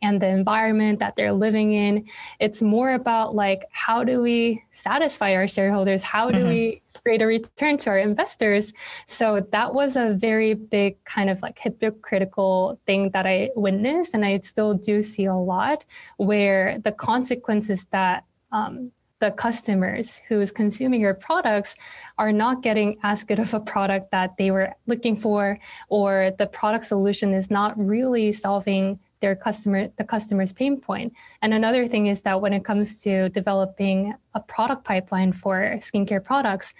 and 0.03 0.21
the 0.21 0.29
environment 0.29 0.99
that 0.99 1.17
they're 1.17 1.33
living 1.33 1.73
in. 1.73 2.07
It's 2.39 2.61
more 2.61 2.93
about 2.93 3.35
like, 3.35 3.65
how 3.73 4.05
do 4.05 4.21
we 4.21 4.63
satisfy 4.73 5.35
our 5.35 5.49
shareholders? 5.49 6.05
How 6.05 6.31
do 6.31 6.39
mm-hmm. 6.39 6.49
we 6.49 6.83
create 7.03 7.23
a 7.23 7.27
return 7.27 7.77
to 7.79 7.91
our 7.91 7.99
investors? 7.99 8.73
So 9.07 9.41
that 9.41 9.75
was 9.75 9.97
a 9.97 10.15
very 10.15 10.55
big 10.55 11.03
kind 11.05 11.31
of 11.31 11.41
like 11.41 11.59
hypocritical 11.59 12.79
thing 12.85 13.11
that 13.11 13.27
I 13.27 13.51
witnessed. 13.57 14.15
And 14.15 14.25
I 14.25 14.41
still 14.41 14.75
do 14.75 15.03
see 15.03 15.25
a 15.25 15.35
lot 15.35 15.85
where 16.17 16.79
the 16.79 16.93
consequences 16.93 17.87
that 17.87 18.25
um, 18.51 18.93
the 19.23 19.31
customers 19.31 20.21
who 20.29 20.41
is 20.41 20.51
consuming 20.51 21.01
your 21.01 21.15
products 21.15 21.77
are 22.19 22.33
not 22.33 22.61
getting 22.61 22.99
as 23.05 23.23
good 23.23 23.39
of 23.39 23.55
a 23.55 23.61
product 23.61 24.11
that 24.11 24.37
they 24.37 24.51
were 24.51 24.75
looking 24.89 25.15
for 25.15 25.61
or 25.89 26.33
the 26.39 26.47
product 26.49 26.85
solution 26.85 27.33
is 27.33 27.49
not 27.49 27.73
really 27.79 28.33
solving 28.33 28.99
their 29.21 29.37
customer 29.37 29.87
the 29.97 30.03
customer's 30.03 30.53
pain 30.53 30.81
point. 30.81 31.13
And 31.41 31.55
another 31.55 31.87
thing 31.87 32.09
is 32.09 32.23
that 32.23 32.41
when 32.41 32.53
it 32.53 32.65
comes 32.65 33.01
to 33.05 33.29
developing 33.29 34.13
a 34.35 34.41
product 34.41 34.85
pipeline 34.85 35.33
for 35.33 35.77
skincare 35.79 36.25
products, 36.25 36.75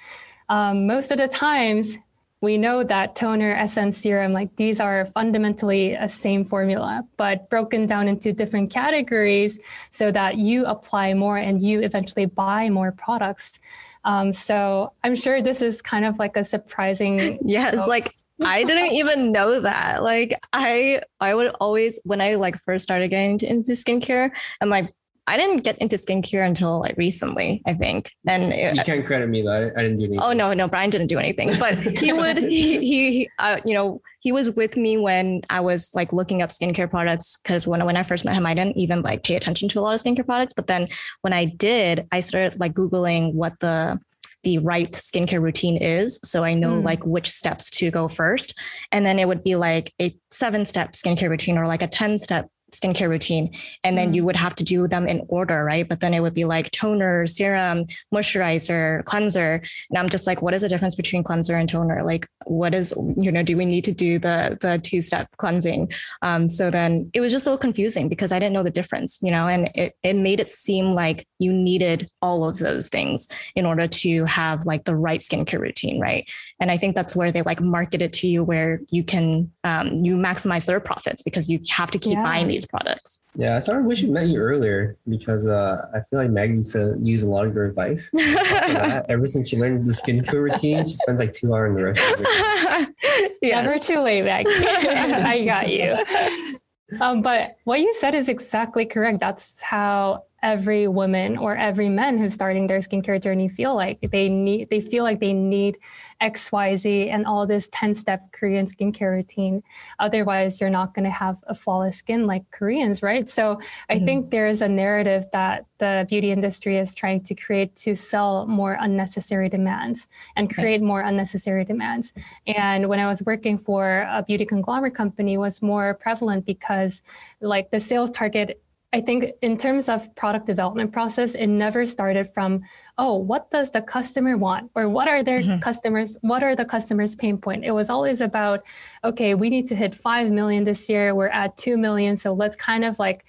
um, 0.49 0.89
most 0.89 1.13
of 1.13 1.19
the 1.19 1.29
times 1.29 1.97
we 2.43 2.59
know 2.59 2.83
that 2.83 3.15
toner, 3.15 3.53
essence, 3.53 3.97
serum, 3.97 4.33
like 4.33 4.55
these 4.57 4.81
are 4.81 5.05
fundamentally 5.07 5.95
a 5.95 6.09
same 6.09 6.45
formula, 6.45 7.07
but 7.17 7.49
broken 7.49 7.87
down 7.87 8.09
into 8.09 8.33
different 8.33 8.71
categories 8.71 9.61
so 9.93 10.11
that 10.11 10.37
you 10.37 10.67
apply 10.67 11.15
more 11.15 11.39
and 11.39 11.61
you 11.61 11.81
eventually 11.81 12.27
buy 12.27 12.69
more 12.69 12.91
products. 12.91 13.61
Um, 14.05 14.33
so 14.33 14.93
I'm 15.05 15.15
sure 15.15 15.41
this 15.41 15.63
is 15.63 15.81
kind 15.81 16.05
of 16.05 16.19
like 16.19 16.37
a 16.37 16.43
surprising. 16.43 17.39
Yes, 17.45 17.87
like 17.87 18.17
I 18.45 18.65
didn't 18.65 18.93
even 19.01 19.31
know 19.31 19.61
that. 19.61 20.03
Like 20.03 20.37
I 20.53 21.01
I 21.21 21.37
would 21.37 21.55
always 21.61 22.01
when 22.05 22.21
I 22.21 22.35
like 22.35 22.59
first 22.59 22.83
started 22.83 23.09
getting 23.09 23.39
into 23.49 23.73
skincare 23.73 24.33
and 24.61 24.69
like 24.69 24.93
I 25.27 25.37
didn't 25.37 25.59
get 25.59 25.79
into 25.79 25.97
skincare 25.97 26.45
until 26.45 26.81
like 26.81 26.97
recently, 26.97 27.63
I 27.67 27.75
think. 27.75 28.11
And 28.27 28.53
it, 28.53 28.75
you 28.75 28.83
can't 28.83 29.07
credit 29.07 29.29
me 29.29 29.43
though. 29.43 29.53
I, 29.53 29.79
I, 29.79 29.83
didn't 29.83 29.99
do 29.99 30.05
anything. 30.05 30.21
Oh 30.21 30.33
no, 30.33 30.53
no, 30.53 30.67
Brian 30.67 30.91
didn't 30.91 31.07
do 31.07 31.19
anything. 31.19 31.51
But 31.61 31.79
he 31.79 32.13
would 32.21 32.39
he 32.39 32.79
he 32.85 33.31
uh, 33.39 33.61
you 33.65 33.75
know 33.75 34.01
he 34.21 34.33
was 34.33 34.51
with 34.51 34.77
me 34.77 34.99
when 34.99 35.43
I 35.49 35.61
was 35.61 35.95
like 35.95 36.13
looking 36.13 36.43
up 36.43 36.51
skincare 36.51 36.91
products 36.91 37.39
because 37.39 37.67
when 37.67 37.85
when 37.85 37.97
I 37.97 38.03
first 38.03 38.25
met 38.25 38.35
him, 38.35 38.47
I 38.47 38.55
didn't 38.55 38.77
even 38.77 39.03
like 39.03 39.23
pay 39.23 39.37
attention 39.37 39.69
to 39.71 39.79
a 39.79 39.83
lot 39.83 39.95
of 39.95 40.01
skincare 40.01 40.27
products. 40.27 40.55
But 40.55 40.67
then 40.67 40.89
when 41.21 41.33
I 41.33 41.45
did, 41.45 42.09
I 42.11 42.21
started 42.21 42.59
like 42.59 42.75
googling 42.75 43.35
what 43.35 43.59
the 43.61 44.01
the 44.43 44.59
right 44.59 44.91
skincare 44.93 45.41
routine 45.41 45.77
is. 45.77 46.19
So 46.25 46.43
I 46.43 46.55
know 46.55 46.81
mm. 46.81 46.85
like 46.85 47.05
which 47.07 47.31
steps 47.31 47.71
to 47.79 47.91
go 47.91 48.09
first. 48.09 48.59
And 48.91 49.07
then 49.07 49.19
it 49.19 49.29
would 49.29 49.45
be 49.45 49.55
like 49.55 49.93
a 50.01 50.13
seven 50.31 50.67
step 50.67 50.93
skincare 50.93 51.31
routine 51.31 51.59
or 51.59 51.67
like 51.69 51.83
a 51.83 51.87
10 51.87 52.19
step 52.19 52.49
skincare 52.73 53.09
routine 53.09 53.55
and 53.85 53.97
then 53.97 54.13
mm. 54.13 54.17
you 54.17 54.25
would 54.25 54.37
have 54.37 54.55
to 54.57 54.65
do 54.65 54.87
them 54.87 55.07
in 55.07 55.25
order 55.29 55.65
right? 55.65 55.89
But 55.89 56.01
then 56.01 56.15
it 56.15 56.21
would 56.21 56.35
be 56.35 56.45
like 56.45 56.71
toner 56.71 57.27
serum 57.27 57.85
moisturizer 58.13 59.05
cleanser. 59.05 59.63
And 59.91 59.99
i'm 59.99 60.09
just 60.09 60.27
like 60.27 60.43
what 60.43 60.55
is 60.55 60.63
the 60.63 60.69
difference 60.69 60.95
between 60.95 61.23
cleanser 61.23 61.55
and 61.55 61.69
toner? 61.69 62.03
Like 62.03 62.27
what 62.45 62.75
is 62.75 62.95
you 63.17 63.31
know 63.31 63.43
do 63.43 63.57
we 63.57 63.65
need 63.65 63.85
to 63.85 63.93
do 63.93 64.19
the 64.19 64.59
the 64.61 64.81
two 64.83 65.01
step 65.01 65.29
cleansing? 65.37 65.91
Um, 66.23 66.49
so 66.49 66.71
then 66.71 67.11
it 67.15 67.21
was 67.21 67.33
just 67.33 67.45
so 67.45 67.57
confusing 67.57 68.09
because 68.09 68.33
i 68.33 68.39
didn't 68.39 68.53
know 68.53 68.63
the 68.63 68.71
difference 68.71 69.19
you 69.23 69.31
know 69.31 69.47
and 69.49 69.71
it, 69.75 69.95
it 70.03 70.15
made 70.15 70.41
it 70.41 70.51
seem 70.51 70.87
like 70.87 71.27
you 71.39 71.53
needed 71.53 72.09
all 72.21 72.45
of 72.45 72.59
those 72.59 72.89
things 72.89 73.29
in 73.55 73.67
order 73.67 73.87
to 73.87 74.25
have 74.25 74.65
like 74.67 74.85
the 74.85 74.97
right 74.97 75.21
skincare 75.21 75.61
routine 75.61 76.01
right 76.01 76.29
and 76.63 76.71
i 76.71 76.79
think 76.79 76.95
that's 76.95 77.15
where 77.15 77.31
they 77.31 77.43
like 77.43 77.61
market 77.61 78.01
it 78.01 78.13
to 78.15 78.27
you 78.27 78.43
where 78.43 78.81
you 78.91 79.05
can 79.05 79.53
um, 79.65 79.89
you 79.97 80.17
maximize 80.17 80.65
their 80.65 80.81
profits 80.81 81.23
because 81.23 81.51
you 81.51 81.61
have 81.69 81.91
to 81.91 81.99
keep 81.99 82.15
yeah. 82.15 82.23
buying 82.23 82.49
these 82.49 82.63
these 82.63 82.71
products. 82.71 83.25
Yeah, 83.37 83.57
I 83.57 83.59
sort 83.61 83.79
of 83.79 83.85
wish 83.85 84.03
we 84.03 84.11
met 84.11 84.29
you 84.29 84.39
earlier 84.39 84.97
because 85.09 85.47
uh, 85.49 85.87
I 85.95 86.01
feel 86.09 86.19
like 86.19 86.31
Maggie 86.31 86.65
could 86.65 86.99
use 87.01 87.23
a 87.23 87.27
lot 87.27 87.47
of 87.47 87.55
your 87.55 87.67
advice. 87.67 88.11
Ever 89.09 89.27
since 89.27 89.49
she 89.49 89.57
learned 89.57 89.87
the 89.87 89.93
skincare 89.93 90.43
routine, 90.43 90.85
she 90.85 90.95
spends 90.95 91.21
like 91.21 91.33
two 91.33 91.55
hours 91.55 91.71
in 91.71 91.77
the 91.77 91.85
restaurant. 91.85 92.97
yes. 93.43 93.65
Never 93.65 93.79
too 93.79 94.01
late, 94.01 94.23
Maggie. 94.23 94.51
I 94.55 95.45
got 95.45 95.71
you. 95.71 96.99
Um, 97.01 97.23
but 97.23 97.57
what 97.65 97.81
you 97.81 97.93
said 97.95 98.15
is 98.15 98.29
exactly 98.29 98.85
correct. 98.85 99.19
That's 99.19 99.63
how 99.63 100.25
every 100.43 100.89
woman 100.89 101.37
or 101.37 101.57
every 101.57 101.89
man 101.89 102.19
who's 102.19 102.33
starting 102.33 102.67
their 102.67 102.79
skincare 102.79 103.23
journey 103.23 103.49
feel 103.49 103.75
like 103.75 103.99
they 104.11 104.29
need 104.29 104.69
they 104.71 104.81
feel 104.81 105.05
like 105.05 105.21
they 105.21 105.33
need 105.33 105.79
xyz 106.21 107.09
and 107.09 107.27
all 107.27 107.47
this 107.47 107.69
10 107.73 107.95
step 107.95 108.21
korean 108.33 108.67
skincare 108.67 109.13
routine 109.13 109.63
otherwise 110.01 110.61
you're 110.61 110.71
not 110.71 110.95
going 110.95 111.05
to 111.05 111.11
have 111.11 111.43
a 111.47 111.55
flawless 111.55 111.97
skin 111.97 112.27
like 112.27 112.43
koreans 112.51 113.03
right 113.03 113.29
so 113.29 113.61
i 113.89 113.95
mm-hmm. 113.95 114.05
think 114.05 114.31
there 114.31 114.47
is 114.47 114.63
a 114.63 114.69
narrative 114.69 115.25
that 115.33 115.65
the 115.79 116.07
beauty 116.09 116.31
industry 116.31 116.77
is 116.77 116.95
trying 116.95 117.21
to 117.23 117.35
create 117.35 117.75
to 117.75 117.95
sell 117.95 118.47
more 118.47 118.77
unnecessary 118.81 119.49
demands 119.49 120.09
and 120.37 120.53
create 120.53 120.81
right. 120.81 120.83
more 120.83 121.03
unnecessary 121.03 121.65
demands 121.65 122.13
and 122.47 122.89
when 122.89 122.99
i 122.99 123.07
was 123.07 123.23
working 123.25 123.57
for 123.57 124.07
a 124.11 124.25
beauty 124.27 124.45
conglomerate 124.45 124.95
company 124.95 125.39
was 125.39 125.63
more 125.63 125.95
prevalent 125.95 126.45
because 126.45 127.03
like 127.41 127.71
the 127.71 127.79
sales 127.81 128.11
target 128.11 128.61
I 128.95 129.01
think 129.01 129.33
in 129.41 129.57
terms 129.57 129.89
of 129.89 130.15
product 130.17 130.45
development 130.45 130.93
process, 130.93 131.35
it 131.35 131.47
never 131.47 131.87
started 131.87 132.29
from, 132.29 132.63
oh, 132.99 133.17
what 133.17 133.51
does 133.51 133.71
the 133.71 133.81
customer 133.81 134.37
want? 134.37 134.71
Or 134.75 134.87
what 134.89 135.09
are 135.09 135.23
their 135.23 135.41
mm-hmm. 135.41 135.61
customers, 135.61 136.19
what 136.21 136.43
are 136.43 136.55
the 136.55 136.67
customers' 136.67 137.17
pain 137.17 137.39
point? 137.39 137.65
It 137.65 137.71
was 137.71 137.89
always 137.89 138.21
about, 138.21 138.61
okay, 139.03 139.35
we 139.35 139.49
need 139.49 139.67
to 139.67 139.75
hit 139.75 139.95
5 139.95 140.31
million 140.31 140.65
this 140.65 140.91
year. 140.91 141.15
We're 141.15 141.29
at 141.29 141.57
2 141.57 141.79
million. 141.79 142.19
So 142.19 142.35
let's 142.35 142.55
kind 142.55 142.85
of 142.85 142.99
like 142.99 143.25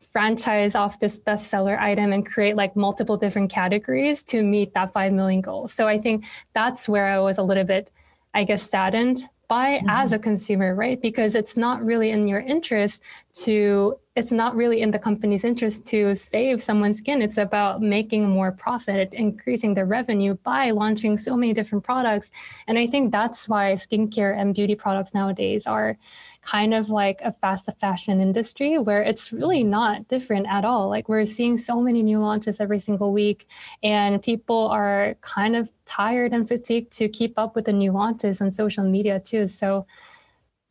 franchise 0.00 0.74
off 0.74 0.98
this 0.98 1.20
bestseller 1.20 1.78
item 1.78 2.12
and 2.12 2.26
create 2.26 2.56
like 2.56 2.74
multiple 2.74 3.16
different 3.16 3.50
categories 3.50 4.22
to 4.24 4.42
meet 4.42 4.74
that 4.74 4.92
5 4.92 5.12
million 5.12 5.40
goal. 5.40 5.68
So 5.68 5.86
I 5.86 5.98
think 5.98 6.24
that's 6.54 6.88
where 6.88 7.06
I 7.06 7.20
was 7.20 7.38
a 7.38 7.42
little 7.42 7.64
bit, 7.64 7.92
I 8.32 8.42
guess, 8.42 8.68
saddened 8.68 9.18
by 9.46 9.76
mm-hmm. 9.76 9.88
as 9.90 10.12
a 10.12 10.18
consumer, 10.18 10.74
right? 10.74 11.00
Because 11.00 11.36
it's 11.36 11.56
not 11.56 11.84
really 11.84 12.10
in 12.10 12.26
your 12.26 12.40
interest 12.40 13.02
to 13.44 13.98
it's 14.16 14.30
not 14.30 14.54
really 14.54 14.80
in 14.80 14.92
the 14.92 14.98
company's 14.98 15.44
interest 15.44 15.86
to 15.86 16.14
save 16.14 16.62
someone's 16.62 16.98
skin. 16.98 17.20
It's 17.20 17.36
about 17.36 17.82
making 17.82 18.28
more 18.30 18.52
profit, 18.52 19.12
increasing 19.12 19.74
their 19.74 19.86
revenue 19.86 20.34
by 20.44 20.70
launching 20.70 21.18
so 21.18 21.36
many 21.36 21.52
different 21.52 21.82
products. 21.82 22.30
And 22.68 22.78
I 22.78 22.86
think 22.86 23.10
that's 23.10 23.48
why 23.48 23.72
skincare 23.72 24.38
and 24.38 24.54
beauty 24.54 24.76
products 24.76 25.14
nowadays 25.14 25.66
are 25.66 25.98
kind 26.42 26.74
of 26.74 26.90
like 26.90 27.20
a 27.22 27.32
fast 27.32 27.68
fashion 27.80 28.20
industry 28.20 28.78
where 28.78 29.02
it's 29.02 29.32
really 29.32 29.64
not 29.64 30.06
different 30.06 30.46
at 30.48 30.64
all. 30.64 30.88
Like 30.88 31.08
we're 31.08 31.24
seeing 31.24 31.58
so 31.58 31.80
many 31.80 32.00
new 32.00 32.20
launches 32.20 32.60
every 32.60 32.78
single 32.78 33.12
week, 33.12 33.48
and 33.82 34.22
people 34.22 34.68
are 34.68 35.16
kind 35.22 35.56
of 35.56 35.72
tired 35.86 36.32
and 36.32 36.46
fatigued 36.46 36.92
to 36.92 37.08
keep 37.08 37.36
up 37.36 37.56
with 37.56 37.64
the 37.64 37.72
new 37.72 37.90
launches 37.90 38.40
on 38.40 38.52
social 38.52 38.84
media 38.84 39.18
too. 39.18 39.48
So, 39.48 39.86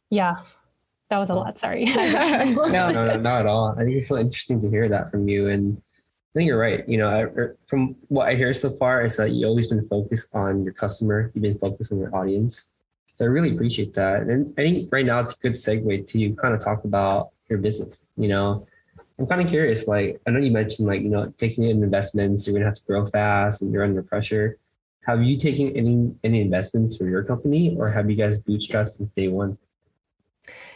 yeah, 0.10 0.38
that 1.14 1.20
was 1.20 1.30
a 1.30 1.36
lot. 1.36 1.60
Sorry. 1.60 1.86
no, 1.96 2.90
no, 2.90 3.06
no, 3.06 3.18
not 3.18 3.42
at 3.42 3.46
all. 3.46 3.76
I 3.78 3.84
think 3.84 3.98
it's 3.98 4.08
so 4.08 4.18
interesting 4.18 4.60
to 4.62 4.68
hear 4.68 4.90
that 4.90 5.12
from 5.12 5.28
you. 5.28 5.48
And 5.50 5.78
I 5.78 6.40
think 6.40 6.48
you're 6.48 6.58
right. 6.58 6.84
You 6.88 6.98
know, 6.98 7.08
I, 7.08 7.22
er, 7.22 7.56
from 7.68 7.96
what 8.08 8.28
I 8.28 8.34
hear 8.34 8.52
so 8.52 8.72
far 8.72 9.04
is 9.04 9.18
that 9.18 9.30
you've 9.30 9.48
always 9.48 9.68
been 9.68 9.88
focused 9.88 10.34
on 10.34 10.64
your 10.64 10.74
customer. 10.74 11.32
You've 11.36 11.44
been 11.44 11.60
focused 11.60 11.94
on 11.94 12.00
your 12.00 12.16
audience. 12.16 12.78
So 13.14 13.26
I 13.26 13.28
really 13.28 13.54
appreciate 13.54 13.94
that. 13.94 14.24
And 14.24 14.56
I 14.58 14.64
think 14.64 14.90
right 14.92 15.06
now 15.06 15.20
it's 15.20 15.36
a 15.36 15.38
good 15.38 15.52
segue 15.52 16.08
to 16.08 16.36
kind 16.42 16.56
of 16.56 16.60
talk 16.64 16.84
about 16.84 17.30
your 17.48 17.60
business. 17.60 18.10
You 18.18 18.30
know, 18.30 18.66
I'm 19.20 19.28
kind 19.28 19.40
of 19.40 19.48
curious. 19.48 19.88
Like, 19.88 20.20
I 20.26 20.32
know 20.32 20.40
you 20.40 20.52
mentioned 20.52 20.88
like, 20.88 21.02
you 21.02 21.10
know, 21.10 21.32
taking 21.38 21.66
in 21.66 21.84
investments, 21.84 22.48
you're 22.48 22.58
to 22.58 22.66
have 22.66 22.74
to 22.74 22.84
grow 22.88 23.06
fast 23.06 23.62
and 23.62 23.72
you're 23.72 23.84
under 23.84 24.02
pressure. 24.02 24.58
Have 25.06 25.22
you 25.22 25.38
taken 25.38 25.78
any 25.78 26.16
any 26.24 26.42
investments 26.42 26.98
for 26.98 27.06
your 27.06 27.24
company 27.24 27.76
or 27.78 27.92
have 27.92 28.10
you 28.10 28.16
guys 28.16 28.44
bootstrapped 28.44 28.88
since 28.88 29.12
day 29.12 29.28
one? 29.28 29.60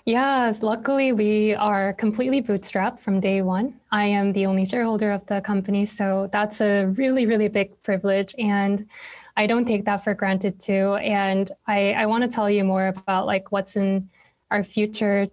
Yes, 0.07 0.63
luckily 0.63 1.11
we 1.11 1.53
are 1.55 1.91
completely 1.91 2.41
bootstrapped 2.41 3.01
from 3.01 3.19
day 3.19 3.41
one. 3.41 3.73
I 3.91 4.05
am 4.05 4.31
the 4.31 4.45
only 4.45 4.65
shareholder 4.65 5.11
of 5.11 5.25
the 5.25 5.41
company, 5.41 5.85
so 5.85 6.29
that's 6.31 6.61
a 6.61 6.85
really, 6.85 7.25
really 7.25 7.49
big 7.49 7.83
privilege. 7.83 8.33
And 8.39 8.87
I 9.35 9.47
don't 9.47 9.65
take 9.65 9.83
that 9.83 10.05
for 10.05 10.13
granted 10.13 10.61
too. 10.61 10.93
And 10.95 11.51
I, 11.67 11.91
I 11.91 12.05
want 12.05 12.23
to 12.23 12.29
tell 12.29 12.49
you 12.49 12.63
more 12.63 12.87
about 12.87 13.25
like 13.25 13.51
what's 13.51 13.75
in 13.75 14.09
our 14.49 14.63
future 14.63 15.27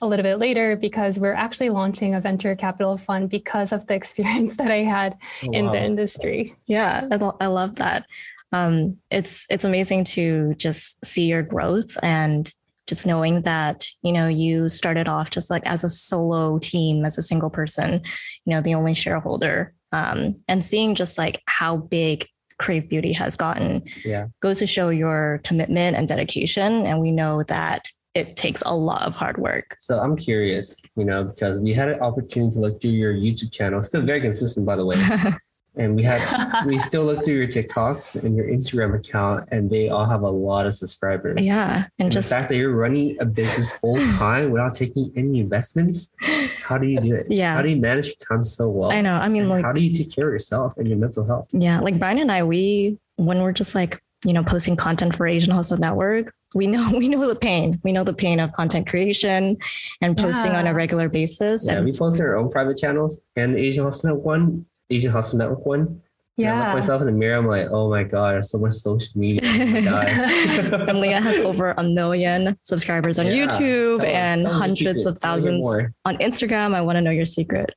a 0.00 0.06
little 0.06 0.22
bit 0.22 0.36
later 0.36 0.74
because 0.74 1.18
we're 1.18 1.34
actually 1.34 1.68
launching 1.68 2.14
a 2.14 2.20
venture 2.20 2.56
capital 2.56 2.96
fund 2.96 3.28
because 3.28 3.72
of 3.72 3.86
the 3.88 3.94
experience 4.00 4.56
that 4.56 4.70
I 4.70 4.84
had 4.84 5.18
oh, 5.44 5.50
in 5.52 5.66
wow. 5.66 5.72
the 5.72 5.84
industry. 5.84 6.56
Yeah, 6.64 7.06
I, 7.12 7.30
I 7.42 7.46
love 7.48 7.76
that. 7.76 8.06
Um, 8.52 8.94
it's 9.10 9.46
it's 9.50 9.64
amazing 9.64 10.04
to 10.04 10.54
just 10.54 11.04
see 11.04 11.26
your 11.26 11.42
growth 11.42 11.98
and 12.02 12.50
just 12.88 13.06
knowing 13.06 13.42
that 13.42 13.86
you 14.02 14.10
know 14.10 14.26
you 14.26 14.68
started 14.68 15.08
off 15.08 15.30
just 15.30 15.50
like 15.50 15.64
as 15.66 15.84
a 15.84 15.88
solo 15.88 16.58
team 16.58 17.04
as 17.04 17.18
a 17.18 17.22
single 17.22 17.50
person 17.50 18.00
you 18.44 18.54
know 18.54 18.60
the 18.60 18.74
only 18.74 18.94
shareholder 18.94 19.72
um, 19.92 20.34
and 20.48 20.64
seeing 20.64 20.94
just 20.94 21.18
like 21.18 21.40
how 21.46 21.76
big 21.76 22.26
krave 22.60 22.88
beauty 22.88 23.12
has 23.12 23.36
gotten 23.36 23.82
yeah. 24.04 24.26
goes 24.40 24.58
to 24.58 24.66
show 24.66 24.88
your 24.88 25.40
commitment 25.44 25.96
and 25.96 26.08
dedication 26.08 26.86
and 26.86 27.00
we 27.00 27.12
know 27.12 27.42
that 27.44 27.84
it 28.14 28.36
takes 28.36 28.62
a 28.66 28.74
lot 28.74 29.02
of 29.02 29.14
hard 29.14 29.38
work. 29.38 29.76
So 29.78 30.00
i'm 30.00 30.16
curious 30.16 30.82
you 30.96 31.04
know 31.04 31.22
because 31.24 31.60
we 31.60 31.72
had 31.72 31.88
an 31.88 32.00
opportunity 32.00 32.54
to 32.54 32.58
look 32.58 32.80
through 32.80 32.92
your 32.92 33.14
youtube 33.14 33.52
channel. 33.52 33.82
Still 33.82 34.02
very 34.02 34.20
consistent 34.20 34.66
by 34.66 34.74
the 34.74 34.84
way 34.84 34.96
and 35.78 35.94
we 35.94 36.02
had 36.02 36.20
we 36.66 36.78
still 36.78 37.04
look 37.04 37.24
through 37.24 37.34
your 37.34 37.46
TikToks 37.46 38.22
and 38.22 38.36
your 38.36 38.46
Instagram 38.46 38.94
account, 38.94 39.48
and 39.50 39.70
they 39.70 39.88
all 39.88 40.04
have 40.04 40.22
a 40.22 40.30
lot 40.30 40.66
of 40.66 40.74
subscribers. 40.74 41.46
Yeah, 41.46 41.76
and, 41.76 41.90
and 41.98 42.12
just 42.12 42.28
the 42.28 42.34
fact 42.34 42.48
that 42.48 42.56
you're 42.56 42.74
running 42.74 43.16
a 43.20 43.24
business 43.24 43.72
full 43.72 43.96
time 44.16 44.50
without 44.52 44.74
taking 44.74 45.12
any 45.16 45.40
investments. 45.40 46.14
How 46.62 46.78
do 46.78 46.86
you 46.86 47.00
do 47.00 47.14
it? 47.14 47.26
Yeah, 47.30 47.54
how 47.54 47.62
do 47.62 47.68
you 47.68 47.76
manage 47.76 48.06
your 48.06 48.16
time 48.28 48.44
so 48.44 48.68
well? 48.68 48.92
I 48.92 49.00
know. 49.00 49.14
I 49.14 49.28
mean, 49.28 49.42
and 49.42 49.50
like, 49.50 49.64
how 49.64 49.72
do 49.72 49.80
you 49.80 49.92
take 49.92 50.14
care 50.14 50.28
of 50.28 50.32
yourself 50.32 50.76
and 50.76 50.88
your 50.88 50.98
mental 50.98 51.24
health? 51.24 51.48
Yeah, 51.52 51.80
like 51.80 51.98
Brian 51.98 52.18
and 52.18 52.30
I, 52.30 52.42
we 52.42 52.98
when 53.16 53.42
we're 53.42 53.52
just 53.52 53.74
like 53.74 54.02
you 54.24 54.32
know 54.32 54.42
posting 54.42 54.76
content 54.76 55.16
for 55.16 55.26
Asian 55.26 55.52
Hustle 55.52 55.78
Network, 55.78 56.34
we 56.54 56.66
know 56.66 56.90
we 56.96 57.08
know 57.08 57.26
the 57.26 57.36
pain. 57.36 57.78
We 57.84 57.92
know 57.92 58.04
the 58.04 58.14
pain 58.14 58.40
of 58.40 58.52
content 58.52 58.88
creation 58.88 59.56
and 60.00 60.16
posting 60.16 60.52
yeah. 60.52 60.60
on 60.60 60.66
a 60.66 60.74
regular 60.74 61.08
basis. 61.08 61.66
Yeah, 61.66 61.76
and 61.76 61.84
we 61.84 61.96
post 61.96 62.20
our 62.20 62.36
own 62.36 62.50
private 62.50 62.76
channels 62.76 63.24
and 63.36 63.52
the 63.52 63.58
Asian 63.58 63.84
Hustle 63.84 64.16
one, 64.16 64.66
Asian 64.90 65.10
Hustle 65.12 65.38
Network 65.38 65.64
one. 65.66 66.02
Yeah. 66.36 66.54
I 66.54 66.66
look 66.66 66.74
myself 66.74 67.00
in 67.00 67.06
the 67.06 67.12
mirror. 67.12 67.36
I'm 67.36 67.46
like, 67.46 67.66
oh 67.70 67.90
my 67.90 68.04
god, 68.04 68.34
there's 68.34 68.50
so 68.50 68.58
much 68.58 68.74
social 68.74 69.10
media. 69.16 69.40
Oh 69.42 69.48
and 70.88 71.00
Liah 71.00 71.20
has 71.20 71.40
over 71.40 71.74
a 71.76 71.82
million 71.82 72.56
subscribers 72.62 73.18
on 73.18 73.26
yeah. 73.26 73.46
YouTube 73.46 74.00
tell 74.00 74.14
and 74.14 74.46
us, 74.46 74.54
hundreds 74.54 75.04
of 75.04 75.18
thousands 75.18 75.66
on 76.04 76.16
Instagram. 76.18 76.74
I 76.74 76.80
want 76.80 76.96
to 76.96 77.00
know 77.00 77.10
your 77.10 77.24
secret. 77.24 77.74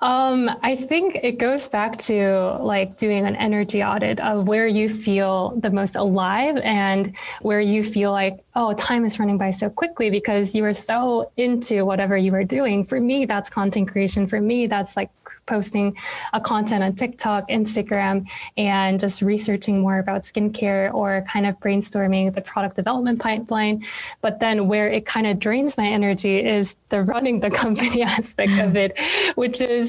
Um, 0.00 0.48
I 0.62 0.76
think 0.76 1.16
it 1.22 1.38
goes 1.38 1.66
back 1.66 1.98
to 1.98 2.58
like 2.60 2.96
doing 2.96 3.26
an 3.26 3.34
energy 3.34 3.82
audit 3.82 4.20
of 4.20 4.46
where 4.46 4.66
you 4.66 4.88
feel 4.88 5.50
the 5.56 5.70
most 5.70 5.96
alive 5.96 6.56
and 6.58 7.16
where 7.42 7.60
you 7.60 7.82
feel 7.82 8.12
like, 8.12 8.38
oh, 8.54 8.74
time 8.74 9.04
is 9.04 9.18
running 9.18 9.38
by 9.38 9.50
so 9.50 9.68
quickly 9.70 10.10
because 10.10 10.54
you 10.54 10.64
are 10.64 10.72
so 10.72 11.30
into 11.36 11.84
whatever 11.84 12.16
you 12.16 12.32
are 12.34 12.44
doing. 12.44 12.84
For 12.84 13.00
me, 13.00 13.24
that's 13.24 13.50
content 13.50 13.88
creation. 13.88 14.26
For 14.26 14.40
me, 14.40 14.66
that's 14.68 14.96
like 14.96 15.10
posting 15.46 15.96
a 16.32 16.40
content 16.40 16.84
on 16.84 16.94
TikTok, 16.94 17.48
Instagram, 17.48 18.28
and 18.56 19.00
just 19.00 19.20
researching 19.20 19.80
more 19.80 19.98
about 19.98 20.22
skincare 20.22 20.92
or 20.94 21.24
kind 21.32 21.46
of 21.46 21.58
brainstorming 21.58 22.34
the 22.34 22.40
product 22.40 22.76
development 22.76 23.20
pipeline. 23.20 23.84
But 24.20 24.38
then 24.38 24.68
where 24.68 24.88
it 24.88 25.06
kind 25.06 25.26
of 25.26 25.40
drains 25.40 25.76
my 25.76 25.86
energy 25.86 26.44
is 26.44 26.76
the 26.88 27.02
running 27.02 27.40
the 27.40 27.50
company 27.62 28.02
aspect 28.02 28.58
of 28.58 28.76
it, 28.76 28.98
which 29.34 29.60
is 29.60 29.87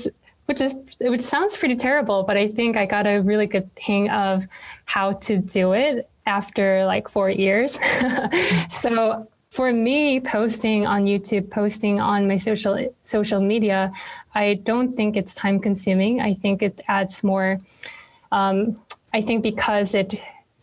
which 0.50 0.62
is 0.62 0.74
which 1.00 1.22
sounds 1.22 1.56
pretty 1.56 1.76
terrible, 1.76 2.24
but 2.24 2.36
I 2.36 2.48
think 2.48 2.76
I 2.76 2.88
got 2.88 3.06
a 3.06 3.20
really 3.20 3.46
good 3.46 3.70
hang 3.80 4.10
of 4.10 4.48
how 4.86 5.12
to 5.12 5.38
do 5.38 5.74
it 5.74 6.10
after 6.26 6.86
like 6.86 7.08
four 7.08 7.30
years. 7.30 7.80
so 8.72 9.28
for 9.52 9.72
me, 9.72 10.20
posting 10.20 10.88
on 10.88 11.06
YouTube, 11.06 11.52
posting 11.52 12.02
on 12.02 12.28
my 12.28 12.38
social 12.38 12.76
social 13.04 13.42
media, 13.42 13.92
I 14.34 14.56
don't 14.56 14.98
think 14.98 15.16
it's 15.16 15.36
time 15.36 15.60
consuming. 15.60 16.20
I 16.20 16.34
think 16.34 16.64
it 16.64 16.82
adds 16.88 17.24
more. 17.24 17.60
Um, 18.32 18.82
I 19.14 19.22
think 19.22 19.44
because 19.44 19.94
it 19.94 20.20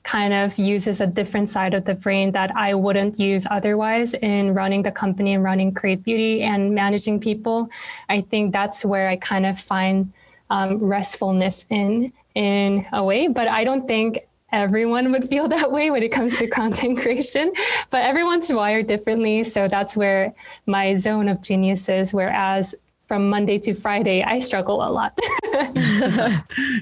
kind 0.07 0.33
of 0.33 0.57
uses 0.57 1.01
a 1.01 1.07
different 1.07 1.51
side 1.51 1.75
of 1.75 1.85
the 1.85 1.95
brain 1.95 2.31
that 2.31 2.55
I 2.57 2.75
wouldn't 2.75 3.19
use 3.19 3.45
otherwise 3.51 4.14
in 4.14 4.55
running 4.55 4.85
the 4.85 4.92
company 4.92 5.35
and 5.35 5.42
running 5.42 5.75
Krave 5.75 6.05
Beauty 6.05 6.42
and 6.42 6.73
managing 6.77 7.19
people. 7.19 7.69
I 8.09 8.21
think 8.21 8.53
that's 8.53 8.85
where 8.85 9.09
I 9.09 9.16
kind 9.16 9.45
of 9.45 9.59
find 9.59 10.12
um, 10.49 10.79
restfulness 10.79 11.66
in 11.71 12.12
in 12.37 12.87
a 12.92 13.03
way, 13.03 13.27
but 13.27 13.49
I 13.49 13.64
don't 13.64 13.88
think 13.88 14.21
everyone 14.53 15.11
would 15.11 15.25
feel 15.25 15.49
that 15.57 15.73
way 15.73 15.90
when 15.90 16.05
it 16.05 16.12
comes 16.12 16.38
to 16.38 16.47
content 16.47 16.99
creation, 17.03 17.53
but 17.90 18.03
everyone's 18.03 18.53
wired 18.53 18.87
differently. 18.87 19.42
So 19.42 19.66
that's 19.66 19.97
where 19.97 20.33
my 20.66 20.97
zone 20.97 21.29
of 21.29 21.42
genius 21.42 21.88
is. 21.88 22.14
Whereas 22.14 22.77
from 23.07 23.31
Monday 23.31 23.59
to 23.61 23.75
Friday, 23.75 24.23
I 24.23 24.40
struggle 24.40 24.87
a 24.87 24.90
lot. 24.90 25.19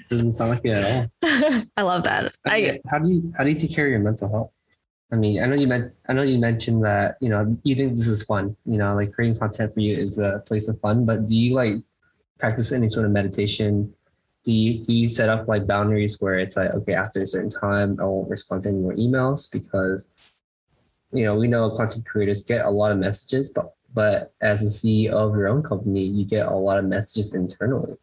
Doesn't 0.08 0.32
sound 0.32 0.50
like 0.50 0.64
it 0.64 0.70
at 0.70 0.84
all. 0.84 1.62
I 1.76 1.82
love 1.82 2.04
that. 2.04 2.34
How 2.46 2.56
do, 2.56 2.62
you, 2.62 2.80
how 2.88 2.98
do 2.98 3.08
you 3.10 3.32
how 3.36 3.44
do 3.44 3.50
you 3.50 3.58
take 3.58 3.74
care 3.74 3.86
of 3.86 3.90
your 3.90 4.00
mental 4.00 4.30
health? 4.30 4.50
I 5.12 5.16
mean, 5.16 5.42
I 5.42 5.46
know 5.46 5.54
you 5.54 5.66
meant 5.66 5.92
I 6.08 6.12
know 6.12 6.22
you 6.22 6.38
mentioned 6.38 6.84
that 6.84 7.16
you 7.20 7.28
know 7.28 7.56
you 7.62 7.74
think 7.74 7.96
this 7.96 8.08
is 8.08 8.22
fun. 8.22 8.56
You 8.64 8.78
know, 8.78 8.94
like 8.94 9.12
creating 9.12 9.38
content 9.38 9.74
for 9.74 9.80
you 9.80 9.96
is 9.96 10.18
a 10.18 10.42
place 10.46 10.68
of 10.68 10.80
fun. 10.80 11.04
But 11.04 11.26
do 11.26 11.34
you 11.34 11.54
like 11.54 11.76
practice 12.38 12.72
any 12.72 12.88
sort 12.88 13.06
of 13.06 13.12
meditation? 13.12 13.94
Do 14.44 14.52
you 14.52 14.84
do 14.84 14.92
you 14.92 15.08
set 15.08 15.28
up 15.28 15.46
like 15.46 15.66
boundaries 15.66 16.20
where 16.20 16.38
it's 16.38 16.56
like 16.56 16.70
okay 16.70 16.94
after 16.94 17.22
a 17.22 17.26
certain 17.26 17.50
time 17.50 17.98
I 18.00 18.04
won't 18.04 18.30
respond 18.30 18.62
to 18.62 18.70
any 18.70 18.78
more 18.78 18.94
emails 18.94 19.50
because 19.50 20.10
you 21.12 21.24
know 21.24 21.34
we 21.36 21.48
know 21.48 21.70
content 21.70 22.06
creators 22.06 22.44
get 22.44 22.64
a 22.64 22.70
lot 22.70 22.92
of 22.92 22.98
messages, 22.98 23.50
but 23.50 23.72
but 23.94 24.34
as 24.40 24.62
a 24.62 24.66
CEO 24.66 25.12
of 25.12 25.34
your 25.34 25.48
own 25.48 25.62
company, 25.62 26.02
you 26.02 26.26
get 26.26 26.46
a 26.46 26.54
lot 26.54 26.78
of 26.78 26.84
messages 26.84 27.34
internally. 27.34 27.96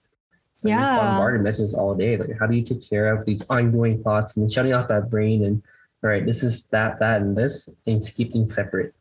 So 0.59 0.69
yeah. 0.69 0.95
You're 0.95 1.03
bombarded 1.03 1.41
messages 1.41 1.73
all 1.73 1.95
day. 1.95 2.17
Like, 2.17 2.37
how 2.39 2.47
do 2.47 2.55
you 2.55 2.63
take 2.63 2.87
care 2.87 3.13
of 3.13 3.25
these 3.25 3.45
ongoing 3.49 4.01
thoughts 4.03 4.37
and 4.37 4.51
shutting 4.51 4.73
off 4.73 4.87
that 4.87 5.09
brain 5.09 5.43
and, 5.43 5.61
all 6.03 6.09
right, 6.09 6.25
this 6.25 6.43
is 6.43 6.67
that, 6.69 6.99
that, 6.99 7.21
and 7.21 7.37
this, 7.37 7.69
and 7.85 8.01
to 8.01 8.11
keep 8.11 8.31
things 8.31 8.55
separate? 8.55 8.93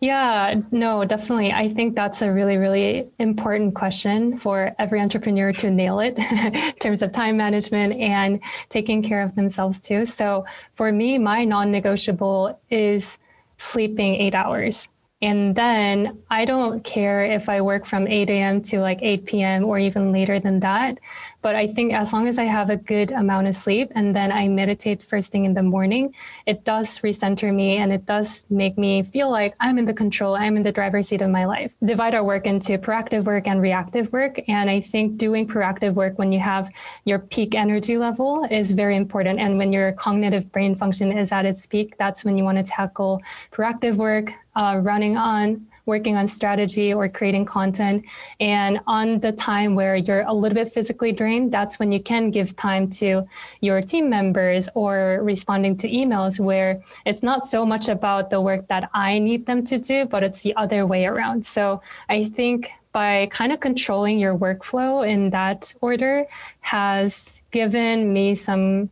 Yeah, 0.00 0.60
no, 0.70 1.04
definitely. 1.04 1.50
I 1.52 1.68
think 1.68 1.96
that's 1.96 2.22
a 2.22 2.30
really, 2.30 2.56
really 2.56 3.08
important 3.18 3.74
question 3.74 4.36
for 4.36 4.72
every 4.78 5.00
entrepreneur 5.00 5.52
to 5.54 5.70
nail 5.70 5.98
it 5.98 6.16
in 6.32 6.72
terms 6.74 7.02
of 7.02 7.10
time 7.10 7.36
management 7.36 7.94
and 7.94 8.40
taking 8.68 9.02
care 9.02 9.22
of 9.22 9.34
themselves 9.34 9.80
too. 9.80 10.04
So 10.04 10.46
for 10.72 10.92
me, 10.92 11.18
my 11.18 11.44
non 11.44 11.72
negotiable 11.72 12.60
is 12.70 13.18
sleeping 13.56 14.14
eight 14.14 14.36
hours. 14.36 14.88
And 15.20 15.56
then 15.56 16.22
I 16.30 16.44
don't 16.44 16.84
care 16.84 17.24
if 17.24 17.48
I 17.48 17.60
work 17.60 17.84
from 17.84 18.06
8 18.06 18.30
a.m. 18.30 18.62
to 18.62 18.78
like 18.78 19.02
8 19.02 19.26
p.m. 19.26 19.64
or 19.64 19.76
even 19.76 20.12
later 20.12 20.38
than 20.38 20.60
that. 20.60 21.00
But 21.42 21.56
I 21.56 21.66
think 21.66 21.92
as 21.92 22.12
long 22.12 22.28
as 22.28 22.38
I 22.38 22.44
have 22.44 22.70
a 22.70 22.76
good 22.76 23.10
amount 23.10 23.48
of 23.48 23.56
sleep 23.56 23.90
and 23.96 24.14
then 24.14 24.30
I 24.30 24.46
meditate 24.46 25.02
first 25.02 25.32
thing 25.32 25.44
in 25.44 25.54
the 25.54 25.62
morning, 25.64 26.14
it 26.46 26.64
does 26.64 27.00
recenter 27.00 27.52
me 27.52 27.78
and 27.78 27.92
it 27.92 28.06
does 28.06 28.44
make 28.48 28.78
me 28.78 29.02
feel 29.02 29.28
like 29.28 29.56
I'm 29.58 29.76
in 29.78 29.86
the 29.86 29.94
control, 29.94 30.36
I'm 30.36 30.56
in 30.56 30.62
the 30.62 30.72
driver's 30.72 31.08
seat 31.08 31.22
of 31.22 31.30
my 31.30 31.46
life. 31.46 31.74
Divide 31.82 32.14
our 32.14 32.22
work 32.22 32.46
into 32.46 32.78
proactive 32.78 33.24
work 33.24 33.48
and 33.48 33.60
reactive 33.60 34.12
work. 34.12 34.40
And 34.48 34.70
I 34.70 34.80
think 34.80 35.16
doing 35.16 35.48
proactive 35.48 35.94
work 35.94 36.16
when 36.16 36.30
you 36.30 36.38
have 36.38 36.70
your 37.04 37.18
peak 37.18 37.56
energy 37.56 37.98
level 37.98 38.46
is 38.50 38.70
very 38.70 38.94
important. 38.94 39.40
And 39.40 39.58
when 39.58 39.72
your 39.72 39.90
cognitive 39.92 40.52
brain 40.52 40.76
function 40.76 41.10
is 41.10 41.32
at 41.32 41.44
its 41.44 41.66
peak, 41.66 41.96
that's 41.98 42.24
when 42.24 42.38
you 42.38 42.44
want 42.44 42.58
to 42.58 42.64
tackle 42.64 43.20
proactive 43.50 43.96
work, 43.96 44.32
uh, 44.58 44.78
running 44.82 45.16
on 45.16 45.66
working 45.88 46.16
on 46.16 46.28
strategy 46.28 46.92
or 46.92 47.08
creating 47.08 47.46
content. 47.46 48.04
And 48.38 48.78
on 48.86 49.20
the 49.20 49.32
time 49.32 49.74
where 49.74 49.96
you're 49.96 50.20
a 50.20 50.34
little 50.34 50.54
bit 50.54 50.70
physically 50.70 51.12
drained, 51.12 51.50
that's 51.50 51.78
when 51.80 51.90
you 51.90 52.00
can 52.00 52.30
give 52.30 52.54
time 52.54 52.90
to 53.00 53.26
your 53.60 53.80
team 53.80 54.10
members 54.10 54.68
or 54.74 55.20
responding 55.22 55.76
to 55.78 55.88
emails 55.88 56.38
where 56.38 56.82
it's 57.06 57.22
not 57.22 57.46
so 57.46 57.64
much 57.64 57.88
about 57.88 58.28
the 58.28 58.40
work 58.40 58.68
that 58.68 58.90
I 58.92 59.18
need 59.18 59.46
them 59.46 59.64
to 59.64 59.78
do, 59.78 60.04
but 60.04 60.22
it's 60.22 60.42
the 60.42 60.54
other 60.56 60.86
way 60.86 61.06
around. 61.06 61.46
So 61.46 61.80
I 62.08 62.24
think 62.24 62.70
by 62.92 63.28
kind 63.30 63.52
of 63.52 63.60
controlling 63.60 64.18
your 64.18 64.36
workflow 64.36 65.08
in 65.08 65.30
that 65.30 65.74
order 65.80 66.26
has 66.60 67.42
given 67.50 68.12
me 68.12 68.34
some 68.34 68.90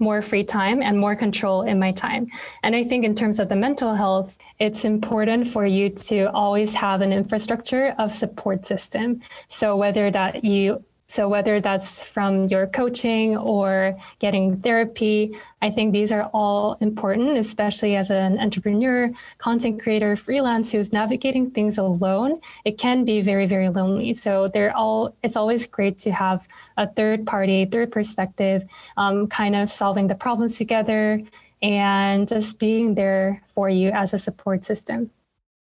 more 0.00 0.22
free 0.22 0.44
time 0.44 0.82
and 0.82 0.98
more 0.98 1.16
control 1.16 1.62
in 1.62 1.78
my 1.78 1.92
time. 1.92 2.28
And 2.62 2.74
I 2.76 2.84
think 2.84 3.04
in 3.04 3.14
terms 3.14 3.40
of 3.40 3.48
the 3.48 3.56
mental 3.56 3.94
health, 3.94 4.38
it's 4.58 4.84
important 4.84 5.46
for 5.46 5.64
you 5.64 5.90
to 5.90 6.30
always 6.32 6.74
have 6.74 7.00
an 7.00 7.12
infrastructure 7.12 7.94
of 7.98 8.12
support 8.12 8.64
system. 8.64 9.20
So 9.48 9.76
whether 9.76 10.10
that 10.10 10.44
you 10.44 10.84
so 11.10 11.26
whether 11.26 11.58
that's 11.58 12.02
from 12.02 12.44
your 12.44 12.66
coaching 12.66 13.34
or 13.38 13.96
getting 14.18 14.60
therapy, 14.60 15.34
I 15.62 15.70
think 15.70 15.94
these 15.94 16.12
are 16.12 16.28
all 16.34 16.76
important, 16.82 17.38
especially 17.38 17.96
as 17.96 18.10
an 18.10 18.38
entrepreneur, 18.38 19.10
content 19.38 19.82
creator, 19.82 20.16
freelance 20.16 20.70
who's 20.70 20.92
navigating 20.92 21.50
things 21.50 21.78
alone. 21.78 22.40
It 22.66 22.76
can 22.76 23.06
be 23.06 23.22
very, 23.22 23.46
very 23.46 23.70
lonely. 23.70 24.12
So 24.12 24.48
they're 24.48 24.76
all. 24.76 25.16
It's 25.22 25.36
always 25.36 25.66
great 25.66 25.96
to 25.98 26.12
have 26.12 26.46
a 26.76 26.86
third 26.86 27.26
party, 27.26 27.64
third 27.64 27.90
perspective, 27.90 28.66
um, 28.98 29.28
kind 29.28 29.56
of 29.56 29.70
solving 29.70 30.08
the 30.08 30.14
problems 30.14 30.58
together 30.58 31.22
and 31.62 32.28
just 32.28 32.58
being 32.58 32.96
there 32.96 33.42
for 33.46 33.70
you 33.70 33.90
as 33.90 34.12
a 34.12 34.18
support 34.18 34.62
system. 34.62 35.10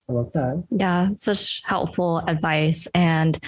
I 0.09 0.13
love 0.13 0.31
that. 0.33 0.63
Yeah, 0.71 1.09
such 1.17 1.63
helpful 1.65 2.19
advice 2.19 2.87
and 2.95 3.39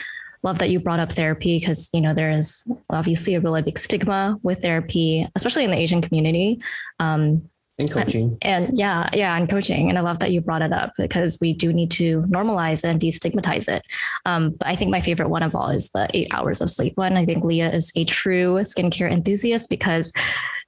love 0.46 0.58
that 0.60 0.70
you 0.70 0.80
brought 0.80 1.00
up 1.00 1.12
therapy 1.12 1.58
because 1.58 1.90
you 1.92 2.00
know 2.00 2.14
there 2.14 2.30
is 2.30 2.66
obviously 2.88 3.34
a 3.34 3.40
really 3.40 3.62
big 3.62 3.78
stigma 3.78 4.38
with 4.42 4.62
therapy, 4.62 5.26
especially 5.34 5.64
in 5.64 5.70
the 5.70 5.76
Asian 5.76 6.00
community. 6.00 6.62
Um, 7.00 7.50
and 7.78 7.90
coaching. 7.90 8.38
And, 8.40 8.68
and, 8.68 8.78
yeah, 8.78 9.10
yeah, 9.12 9.36
and 9.36 9.50
coaching. 9.50 9.90
And 9.90 9.98
I 9.98 10.00
love 10.00 10.18
that 10.20 10.32
you 10.32 10.40
brought 10.40 10.62
it 10.62 10.72
up 10.72 10.92
because 10.96 11.36
we 11.42 11.52
do 11.52 11.74
need 11.74 11.90
to 11.90 12.22
normalize 12.22 12.84
and 12.84 12.98
destigmatize 12.98 13.68
it. 13.68 13.82
Um, 14.24 14.52
but 14.52 14.66
I 14.66 14.74
think 14.74 14.90
my 14.90 15.00
favorite 15.00 15.28
one 15.28 15.42
of 15.42 15.54
all 15.54 15.68
is 15.68 15.90
the 15.90 16.08
eight 16.14 16.34
hours 16.34 16.62
of 16.62 16.70
sleep 16.70 16.96
one. 16.96 17.18
I 17.18 17.26
think 17.26 17.44
Liah 17.44 17.70
is 17.70 17.92
a 17.94 18.04
true 18.06 18.54
skincare 18.60 19.12
enthusiast 19.12 19.68
because 19.68 20.10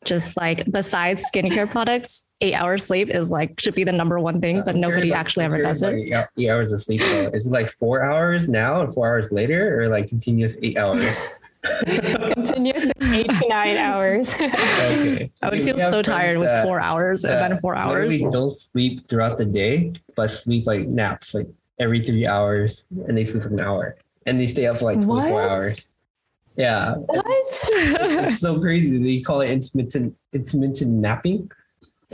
just 0.05 0.37
like 0.37 0.71
besides 0.71 1.25
skincare 1.35 1.71
products, 1.71 2.28
eight 2.41 2.55
hours 2.55 2.85
sleep 2.85 3.09
is 3.09 3.31
like 3.33 3.59
should 3.61 3.75
be 3.75 3.85
the 3.85 3.93
number 3.93 4.19
one 4.19 4.41
thing, 4.41 4.63
but 4.65 4.77
nobody 4.77 5.13
actually 5.13 5.45
ever 5.45 5.61
does 5.61 5.83
it. 5.83 6.13
Like 6.13 6.27
eight 6.39 6.49
hours 6.49 6.73
of 6.73 6.81
sleep. 6.81 7.01
Though. 7.01 7.31
Is 7.33 7.47
it 7.47 7.51
like 7.51 7.69
four 7.71 8.03
hours 8.03 8.49
now 8.49 8.81
and 8.81 8.93
four 8.93 9.09
hours 9.09 9.33
later, 9.33 9.81
or 9.81 9.89
like 9.89 10.09
continuous 10.09 10.57
eight 10.63 10.77
hours? 10.77 11.29
continuous 11.85 12.91
eight 13.13 13.29
to 13.29 13.49
nine 13.49 13.77
hours. 13.77 14.35
okay. 14.41 15.31
I 15.43 15.51
would 15.51 15.63
feel 15.63 15.79
so 15.79 16.03
tired 16.03 16.39
with 16.39 16.51
four 16.63 16.81
hours 16.81 17.25
and 17.25 17.53
then 17.53 17.61
four 17.61 17.77
hours. 17.77 18.21
Don't 18.21 18.51
sleep 18.51 19.09
throughout 19.09 19.39
the 19.39 19.45
day, 19.45 19.93
but 20.15 20.29
sleep 20.29 20.67
like 20.67 20.87
naps, 20.87 21.35
like 21.35 21.47
every 21.79 22.01
three 22.01 22.27
hours, 22.27 22.87
and 23.07 23.17
they 23.17 23.25
sleep 23.25 23.43
for 23.43 23.49
an 23.51 23.61
hour, 23.61 23.97
and 24.27 24.41
they 24.41 24.47
stay 24.47 24.67
up 24.67 24.79
for 24.79 24.85
like 24.85 25.01
twenty 25.01 25.31
four 25.31 25.43
hours. 25.43 25.93
Yeah. 26.57 26.95
What? 26.95 27.25
it's 27.29 28.41
so 28.41 28.61
crazy. 28.61 28.99
They 28.99 29.23
call 29.23 29.43
it 29.43 29.51
intermittent 29.51 30.17
intermittent 30.33 30.91
napping. 30.91 31.51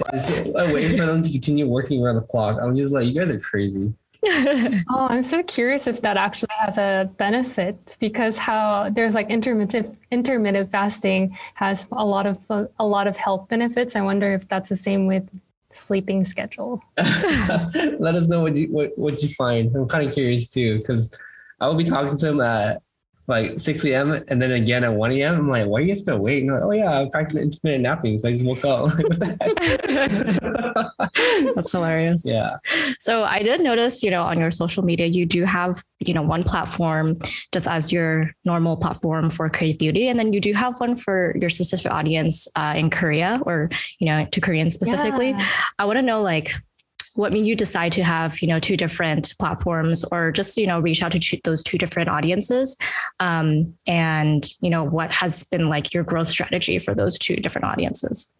I'm 0.02 0.72
waiting 0.72 0.98
for 0.98 1.06
them 1.06 1.22
to 1.22 1.30
continue 1.30 1.68
working 1.68 2.02
around 2.02 2.16
the 2.16 2.22
clock. 2.22 2.58
I'm 2.60 2.74
just 2.74 2.92
like, 2.92 3.06
you 3.06 3.14
guys 3.14 3.30
are 3.30 3.38
crazy. 3.38 3.92
oh, 4.26 5.06
I'm 5.10 5.22
so 5.22 5.42
curious 5.42 5.86
if 5.86 6.00
that 6.02 6.16
actually 6.16 6.48
has 6.58 6.78
a 6.78 7.10
benefit 7.18 7.96
because 8.00 8.38
how 8.38 8.88
there's 8.90 9.14
like 9.14 9.28
intermittent 9.28 9.98
intermittent 10.10 10.70
fasting 10.70 11.36
has 11.54 11.86
a 11.92 12.06
lot 12.06 12.26
of 12.26 12.38
a 12.78 12.86
lot 12.86 13.06
of 13.06 13.16
health 13.16 13.48
benefits. 13.48 13.96
I 13.96 14.00
wonder 14.00 14.26
if 14.26 14.48
that's 14.48 14.70
the 14.70 14.76
same 14.76 15.06
with 15.06 15.28
sleeping 15.72 16.24
schedule. 16.24 16.82
Let 16.96 18.14
us 18.14 18.26
know 18.26 18.42
what 18.42 18.56
you 18.56 18.68
what, 18.68 18.96
what 18.96 19.22
you 19.22 19.28
find. 19.28 19.74
I'm 19.76 19.88
kind 19.88 20.08
of 20.08 20.14
curious 20.14 20.48
too 20.48 20.78
because 20.78 21.16
I 21.60 21.68
will 21.68 21.74
be 21.74 21.84
talking 21.84 22.16
to 22.16 22.26
them 22.26 22.40
at 22.40 22.82
like 23.26 23.58
6 23.58 23.84
a.m. 23.86 24.24
and 24.28 24.40
then 24.40 24.52
again 24.52 24.84
at 24.84 24.92
1 24.92 25.12
a.m. 25.12 25.34
I'm 25.34 25.50
like, 25.50 25.66
why 25.66 25.80
are 25.80 25.82
you 25.82 25.96
still 25.96 26.18
waiting? 26.18 26.50
Like, 26.50 26.62
oh 26.62 26.72
yeah, 26.72 27.00
I'm 27.00 27.10
practicing 27.10 27.44
intermittent 27.44 27.82
napping, 27.82 28.18
so 28.18 28.28
I 28.28 28.32
just 28.32 28.44
woke 28.44 28.64
up. 28.64 28.90
That's 31.54 31.72
hilarious. 31.72 32.22
Yeah. 32.26 32.56
So 32.98 33.24
I 33.24 33.42
did 33.42 33.60
notice, 33.60 34.02
you 34.02 34.10
know, 34.10 34.22
on 34.22 34.38
your 34.38 34.50
social 34.50 34.82
media, 34.82 35.06
you 35.06 35.26
do 35.26 35.44
have, 35.44 35.76
you 36.00 36.14
know, 36.14 36.22
one 36.22 36.42
platform 36.42 37.18
just 37.52 37.68
as 37.68 37.92
your 37.92 38.34
normal 38.44 38.76
platform 38.76 39.30
for 39.30 39.48
Krave 39.48 39.78
Beauty, 39.78 40.08
and 40.08 40.18
then 40.18 40.32
you 40.32 40.40
do 40.40 40.52
have 40.52 40.78
one 40.80 40.96
for 40.96 41.34
your 41.36 41.50
specific 41.50 41.90
audience 41.92 42.48
uh, 42.56 42.74
in 42.76 42.90
Korea 42.90 43.40
or 43.46 43.70
you 43.98 44.06
know 44.06 44.26
to 44.30 44.40
Koreans 44.40 44.74
specifically. 44.74 45.30
Yeah. 45.30 45.46
I 45.78 45.84
want 45.84 45.98
to 45.98 46.02
know 46.02 46.20
like 46.22 46.52
what 47.14 47.32
made 47.32 47.46
you 47.46 47.54
decide 47.54 47.92
to 47.92 48.04
have 48.04 48.40
you 48.42 48.48
know 48.48 48.60
two 48.60 48.76
different 48.76 49.32
platforms 49.38 50.04
or 50.12 50.32
just 50.32 50.56
you 50.56 50.66
know 50.66 50.80
reach 50.80 51.02
out 51.02 51.12
to 51.12 51.40
those 51.44 51.62
two 51.62 51.78
different 51.78 52.08
audiences 52.08 52.76
um, 53.20 53.72
and 53.86 54.50
you 54.60 54.70
know 54.70 54.84
what 54.84 55.12
has 55.12 55.44
been 55.44 55.68
like 55.68 55.94
your 55.94 56.04
growth 56.04 56.28
strategy 56.28 56.78
for 56.78 56.94
those 56.94 57.18
two 57.18 57.36
different 57.36 57.64
audiences 57.64 58.34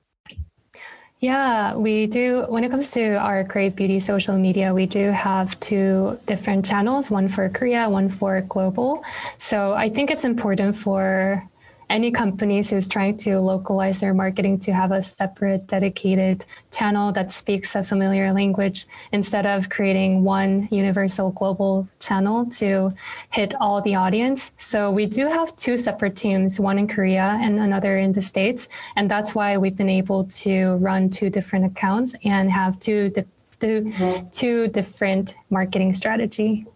yeah, 1.24 1.74
we 1.74 2.06
do. 2.06 2.44
When 2.48 2.64
it 2.64 2.70
comes 2.70 2.90
to 2.92 3.16
our 3.16 3.44
Krave 3.44 3.74
Beauty 3.74 3.98
social 3.98 4.36
media, 4.36 4.74
we 4.74 4.84
do 4.84 5.10
have 5.10 5.58
two 5.58 6.20
different 6.26 6.66
channels 6.66 7.10
one 7.10 7.28
for 7.28 7.48
Korea, 7.48 7.88
one 7.88 8.10
for 8.10 8.42
global. 8.42 9.02
So 9.38 9.72
I 9.72 9.88
think 9.88 10.10
it's 10.10 10.24
important 10.24 10.76
for 10.76 11.42
any 11.90 12.10
companies 12.10 12.70
who's 12.70 12.88
trying 12.88 13.16
to 13.18 13.40
localize 13.40 14.00
their 14.00 14.14
marketing 14.14 14.58
to 14.60 14.72
have 14.72 14.92
a 14.92 15.02
separate 15.02 15.66
dedicated 15.66 16.44
channel 16.72 17.12
that 17.12 17.30
speaks 17.30 17.74
a 17.74 17.82
familiar 17.82 18.32
language 18.32 18.86
instead 19.12 19.46
of 19.46 19.68
creating 19.68 20.24
one 20.24 20.68
universal 20.70 21.30
global 21.32 21.88
channel 22.00 22.46
to 22.46 22.92
hit 23.32 23.54
all 23.60 23.80
the 23.82 23.94
audience. 23.94 24.52
So 24.56 24.90
we 24.90 25.06
do 25.06 25.26
have 25.26 25.54
two 25.56 25.76
separate 25.76 26.16
teams, 26.16 26.58
one 26.58 26.78
in 26.78 26.88
Korea 26.88 27.38
and 27.40 27.58
another 27.58 27.98
in 27.98 28.12
the 28.12 28.22
States. 28.22 28.68
And 28.96 29.10
that's 29.10 29.34
why 29.34 29.56
we've 29.56 29.76
been 29.76 29.88
able 29.90 30.24
to 30.24 30.74
run 30.76 31.10
two 31.10 31.30
different 31.30 31.66
accounts 31.66 32.14
and 32.24 32.50
have 32.50 32.78
two, 32.80 33.10
di- 33.10 33.24
mm-hmm. 33.60 34.28
two 34.28 34.68
different 34.68 35.34
marketing 35.50 35.94
strategy. 35.94 36.66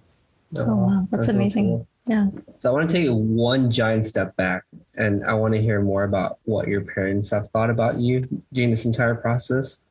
Oh, 0.59 0.77
wow. 0.77 1.07
That's, 1.11 1.27
that's 1.27 1.37
amazing. 1.37 1.66
So 1.66 1.77
cool. 1.77 1.87
Yeah. 2.09 2.29
So 2.57 2.71
I 2.71 2.73
want 2.73 2.88
to 2.90 2.97
take 2.97 3.11
one 3.11 3.71
giant 3.71 4.07
step 4.07 4.35
back 4.37 4.64
and 4.97 5.25
I 5.25 5.35
want 5.35 5.55
to 5.55 5.61
hear 5.61 5.83
more 5.83 6.05
about 6.05 6.38
what 6.44 6.66
your 6.66 6.81
parents 6.81 7.31
have 7.31 7.49
thought 7.49 7.68
about 7.68 7.99
you 7.99 8.27
during 8.53 8.71
this 8.71 8.87
entire 8.87 9.14
process. 9.14 9.85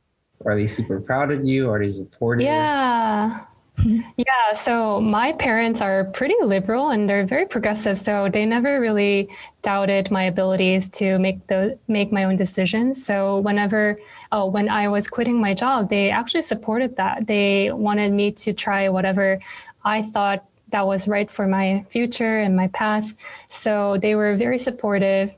Are 0.43 0.59
they 0.59 0.67
super 0.67 0.99
proud 0.99 1.31
of 1.31 1.45
you? 1.45 1.69
Are 1.69 1.79
they 1.79 1.87
supportive? 1.87 2.45
Yeah. 2.45 3.45
Yeah, 4.17 4.53
so 4.53 4.99
my 4.99 5.33
parents 5.33 5.81
are 5.81 6.05
pretty 6.05 6.33
liberal 6.41 6.89
and 6.89 7.07
they're 7.07 7.27
very 7.27 7.45
progressive, 7.45 7.99
so 7.99 8.27
they 8.27 8.43
never 8.43 8.81
really 8.81 9.29
doubted 9.61 10.09
my 10.09 10.23
abilities 10.23 10.89
to 10.97 11.19
make 11.19 11.45
the 11.45 11.77
make 11.87 12.11
my 12.11 12.23
own 12.23 12.37
decisions. 12.37 13.05
So 13.05 13.37
whenever 13.37 13.99
oh, 14.31 14.47
when 14.47 14.67
I 14.67 14.87
was 14.87 15.07
quitting 15.07 15.39
my 15.39 15.53
job, 15.53 15.89
they 15.89 16.09
actually 16.09 16.41
supported 16.41 16.95
that. 16.95 17.27
They 17.27 17.71
wanted 17.71 18.13
me 18.13 18.31
to 18.31 18.51
try 18.51 18.89
whatever 18.89 19.39
I 19.85 20.01
thought 20.01 20.43
that 20.69 20.85
was 20.85 21.07
right 21.07 21.29
for 21.29 21.47
my 21.47 21.85
future 21.89 22.39
and 22.39 22.55
my 22.55 22.67
path. 22.67 23.15
So 23.47 23.97
they 23.97 24.15
were 24.15 24.35
very 24.35 24.59
supportive. 24.59 25.35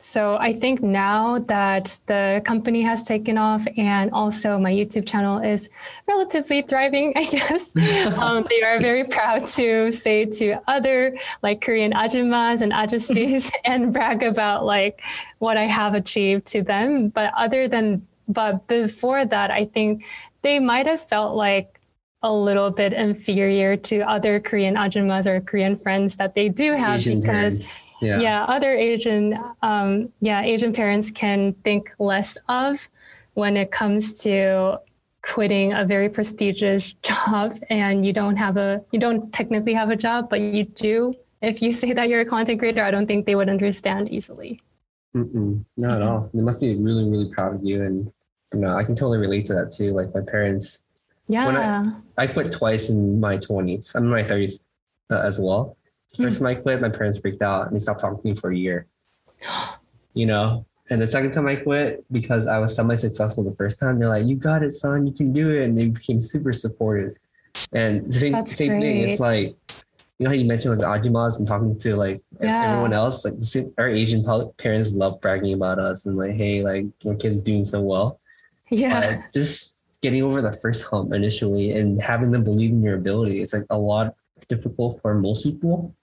So 0.00 0.36
I 0.36 0.52
think 0.52 0.80
now 0.80 1.40
that 1.40 1.98
the 2.06 2.40
company 2.44 2.82
has 2.82 3.02
taken 3.02 3.36
off 3.36 3.66
and 3.76 4.12
also 4.12 4.56
my 4.56 4.70
YouTube 4.70 5.08
channel 5.08 5.38
is 5.40 5.68
relatively 6.06 6.62
thriving, 6.62 7.12
I 7.16 7.24
guess, 7.24 7.74
um, 8.16 8.46
they 8.48 8.62
are 8.62 8.78
very 8.78 9.02
proud 9.02 9.44
to 9.58 9.90
say 9.90 10.24
to 10.24 10.60
other 10.68 11.18
like 11.42 11.60
Korean 11.60 11.92
ajumas 11.92 12.62
and 12.62 12.72
ajushis 12.72 13.52
and 13.64 13.92
brag 13.92 14.22
about 14.22 14.64
like 14.64 15.02
what 15.38 15.56
I 15.56 15.66
have 15.66 15.94
achieved 15.94 16.46
to 16.48 16.62
them. 16.62 17.08
But 17.08 17.32
other 17.36 17.66
than, 17.66 18.06
but 18.28 18.68
before 18.68 19.24
that, 19.24 19.50
I 19.50 19.64
think 19.64 20.04
they 20.42 20.60
might 20.60 20.86
have 20.86 21.00
felt 21.00 21.34
like 21.34 21.77
a 22.22 22.32
little 22.32 22.70
bit 22.70 22.92
inferior 22.92 23.76
to 23.76 24.00
other 24.00 24.40
Korean 24.40 24.74
ajumas 24.74 25.26
or 25.26 25.40
Korean 25.40 25.76
friends 25.76 26.16
that 26.16 26.34
they 26.34 26.48
do 26.48 26.72
have 26.72 27.00
Asian 27.00 27.20
because 27.20 27.88
yeah. 28.00 28.18
yeah. 28.18 28.44
other 28.44 28.74
Asian 28.74 29.38
um, 29.62 30.12
yeah 30.20 30.42
Asian 30.42 30.72
parents 30.72 31.10
can 31.12 31.52
think 31.64 31.90
less 31.98 32.36
of 32.48 32.88
when 33.34 33.56
it 33.56 33.70
comes 33.70 34.20
to 34.24 34.80
quitting 35.22 35.72
a 35.72 35.84
very 35.84 36.08
prestigious 36.08 36.92
job 37.08 37.54
and 37.70 38.04
you 38.04 38.12
don't 38.12 38.36
have 38.36 38.56
a 38.56 38.84
you 38.90 38.98
don't 38.98 39.32
technically 39.32 39.74
have 39.74 39.90
a 39.90 39.96
job 39.96 40.28
but 40.28 40.40
you 40.40 40.64
do 40.64 41.14
if 41.40 41.62
you 41.62 41.70
say 41.70 41.92
that 41.92 42.08
you're 42.08 42.20
a 42.20 42.26
content 42.26 42.58
creator 42.58 42.82
I 42.82 42.90
don't 42.90 43.06
think 43.06 43.26
they 43.26 43.36
would 43.36 43.48
understand 43.48 44.10
easily. 44.10 44.60
Mm-mm, 45.16 45.64
not 45.76 45.96
at 45.96 46.02
all. 46.02 46.30
They 46.34 46.42
must 46.42 46.60
be 46.60 46.74
really 46.74 47.08
really 47.08 47.30
proud 47.30 47.54
of 47.54 47.64
you 47.64 47.84
and 47.84 48.10
you 48.52 48.58
know 48.58 48.74
I 48.74 48.82
can 48.82 48.96
totally 48.96 49.18
relate 49.18 49.46
to 49.46 49.54
that 49.54 49.70
too. 49.70 49.92
Like 49.92 50.12
my 50.12 50.20
parents 50.20 50.87
yeah. 51.28 51.90
I, 52.16 52.24
I, 52.24 52.26
quit 52.26 52.52
twice 52.52 52.90
in 52.90 53.20
my 53.20 53.36
20s. 53.36 53.94
I'm 53.94 54.04
in 54.04 54.10
my 54.10 54.24
30s 54.24 54.66
uh, 55.10 55.20
as 55.20 55.38
well. 55.38 55.76
The 56.16 56.24
first 56.24 56.36
mm. 56.36 56.40
time 56.40 56.46
I 56.48 56.54
quit, 56.54 56.80
my 56.80 56.88
parents 56.88 57.18
freaked 57.18 57.42
out 57.42 57.66
and 57.66 57.76
they 57.76 57.80
stopped 57.80 58.00
talking 58.00 58.20
to 58.20 58.26
me 58.26 58.34
for 58.34 58.50
a 58.50 58.56
year. 58.56 58.86
you 60.14 60.26
know? 60.26 60.64
And 60.90 61.02
the 61.02 61.06
second 61.06 61.32
time 61.32 61.46
I 61.46 61.56
quit, 61.56 62.04
because 62.10 62.46
I 62.46 62.58
was 62.58 62.74
semi 62.74 62.94
successful 62.94 63.44
the 63.44 63.54
first 63.54 63.78
time, 63.78 63.98
they're 63.98 64.08
like, 64.08 64.24
you 64.24 64.36
got 64.36 64.62
it, 64.62 64.70
son, 64.72 65.06
you 65.06 65.12
can 65.12 65.32
do 65.32 65.50
it. 65.50 65.64
And 65.64 65.76
they 65.76 65.86
became 65.86 66.18
super 66.18 66.52
supportive. 66.52 67.12
And 67.72 68.06
the 68.06 68.12
same, 68.12 68.46
same 68.46 68.80
thing. 68.80 69.08
It's 69.08 69.20
like, 69.20 69.54
you 70.18 70.24
know 70.24 70.30
how 70.30 70.34
you 70.34 70.46
mentioned 70.46 70.80
like 70.80 71.02
the 71.02 71.08
Ajumas 71.08 71.38
and 71.38 71.46
talking 71.46 71.78
to 71.78 71.94
like 71.94 72.20
yeah. 72.40 72.70
everyone 72.70 72.92
else, 72.92 73.24
like 73.24 73.34
same, 73.40 73.72
our 73.78 73.88
Asian 73.88 74.24
parents 74.56 74.90
love 74.92 75.20
bragging 75.20 75.52
about 75.52 75.78
us 75.78 76.06
and 76.06 76.16
like, 76.16 76.32
hey, 76.32 76.62
like 76.62 76.86
my 77.04 77.14
kid's 77.14 77.42
doing 77.42 77.62
so 77.64 77.80
well. 77.82 78.18
Yeah. 78.70 78.98
Uh, 78.98 79.22
just 79.32 79.67
getting 80.02 80.22
over 80.22 80.40
the 80.40 80.52
first 80.52 80.84
hump 80.84 81.12
initially 81.12 81.72
and 81.72 82.00
having 82.00 82.30
them 82.30 82.44
believe 82.44 82.70
in 82.70 82.82
your 82.82 82.96
ability 82.96 83.40
it's 83.40 83.52
like 83.52 83.66
a 83.70 83.78
lot 83.78 84.14
difficult 84.48 85.00
for 85.02 85.14
most 85.14 85.42
people 85.42 85.94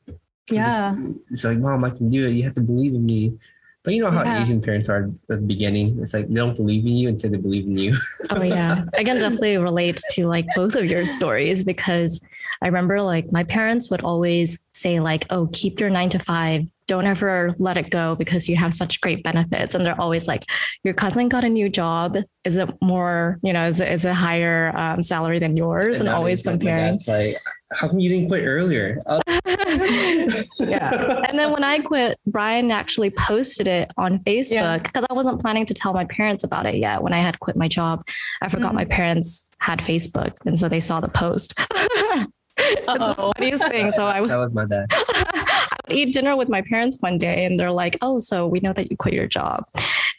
yeah 0.52 0.96
it's, 0.98 1.32
it's 1.32 1.46
like 1.46 1.58
mom 1.58 1.84
i 1.84 1.90
can 1.90 2.10
do 2.10 2.28
it 2.28 2.32
you 2.32 2.44
have 2.44 2.54
to 2.54 2.62
believe 2.62 2.94
in 2.94 3.06
me 3.06 3.38
but 3.86 3.94
you 3.94 4.02
know 4.02 4.10
how 4.10 4.24
yeah. 4.24 4.42
Asian 4.42 4.62
parents 4.62 4.90
are 4.90 5.04
at 5.04 5.12
the 5.28 5.38
beginning. 5.38 6.00
It's 6.02 6.14
like 6.14 6.28
they 6.28 6.34
don't 6.34 6.56
believe 6.56 6.86
in 6.86 6.94
you 6.94 7.08
until 7.08 7.30
they 7.30 7.38
believe 7.38 7.66
in 7.66 7.78
you. 7.78 7.96
oh 8.32 8.42
yeah. 8.42 8.84
I 8.98 9.04
can 9.04 9.20
definitely 9.20 9.58
relate 9.58 10.02
to 10.14 10.26
like 10.26 10.48
both 10.56 10.74
of 10.76 10.86
your 10.86 11.06
stories 11.06 11.64
because 11.64 12.26
I 12.64 12.66
remember 12.66 13.00
like 13.00 13.32
my 13.32 13.44
parents 13.44 13.92
would 13.92 14.04
always 14.04 14.68
say 14.74 15.00
like, 15.00 15.28
oh, 15.30 15.50
keep 15.54 15.80
your 15.80 15.92
nine 15.92 16.10
to 16.10 16.20
five, 16.20 16.64
don't 16.88 17.06
ever 17.06 17.56
let 17.58 17.78
it 17.78 17.90
go 17.90 18.16
because 18.16 18.48
you 18.48 18.56
have 18.56 18.74
such 18.74 19.02
great 19.02 19.24
benefits. 19.24 19.74
And 19.74 19.86
they're 19.86 20.00
always 20.00 20.28
like, 20.28 20.46
your 20.84 20.94
cousin 20.94 21.30
got 21.30 21.44
a 21.44 21.50
new 21.50 21.70
job. 21.70 22.18
Is 22.44 22.58
it 22.58 22.70
more, 22.82 23.40
you 23.42 23.54
know, 23.54 23.66
is 23.66 23.80
it, 23.80 23.92
is 23.92 24.06
it 24.06 24.14
higher 24.14 24.76
um, 24.78 25.02
salary 25.02 25.40
than 25.40 25.58
yours? 25.58 26.00
And, 26.00 26.08
and 26.08 26.16
always 26.16 26.44
comparing. 26.44 26.96
It's 26.96 27.08
like, 27.08 27.38
how 27.74 27.88
come 27.88 28.00
you 28.00 28.10
didn't 28.10 28.28
quit 28.28 28.46
earlier? 28.46 29.00
yeah. 30.60 31.22
And 31.28 31.40
then 31.40 31.52
when 31.52 31.64
I 31.64 31.80
quit, 31.80 32.20
Brian 32.28 32.70
actually 32.72 33.10
posted 33.10 33.68
it 33.68 33.92
on 33.98 34.20
Facebook 34.20 34.84
because 34.84 35.02
yeah. 35.02 35.08
I 35.10 35.14
wasn't 35.14 35.42
planning 35.42 35.66
to 35.66 35.74
tell 35.74 35.94
my 35.94 36.06
parents 36.06 36.44
about 36.44 36.66
it 36.66 36.76
yet. 36.76 37.02
When 37.02 37.14
I 37.14 37.20
had 37.20 37.40
quit 37.40 37.56
my 37.56 37.68
job, 37.68 38.08
I 38.42 38.50
forgot 38.50 38.68
mm-hmm. 38.68 38.76
my 38.76 38.86
parents 38.86 39.50
had 39.60 39.80
Facebook. 39.80 40.34
And 40.46 40.58
so 40.58 40.70
they 40.70 40.80
saw 40.80 41.00
the 41.00 41.10
post. 41.10 41.54
It's 42.58 43.06
the 43.06 43.16
funniest 43.36 43.68
thing. 43.68 43.92
So 43.92 44.06
I 44.06 44.26
that 44.26 44.38
was 44.38 44.54
my 44.54 44.66
bad. 44.66 44.88
Eat 45.90 46.14
dinner 46.14 46.36
with 46.36 46.50
my 46.50 46.62
parents 46.62 46.98
one 47.02 47.18
day, 47.18 47.46
and 47.46 47.60
they're 47.60 47.72
like, 47.72 47.98
"Oh, 48.02 48.20
so 48.20 48.48
we 48.48 48.60
know 48.60 48.74
that 48.74 48.90
you 48.90 48.98
quit 48.98 49.14
your 49.14 49.28
job." 49.28 49.64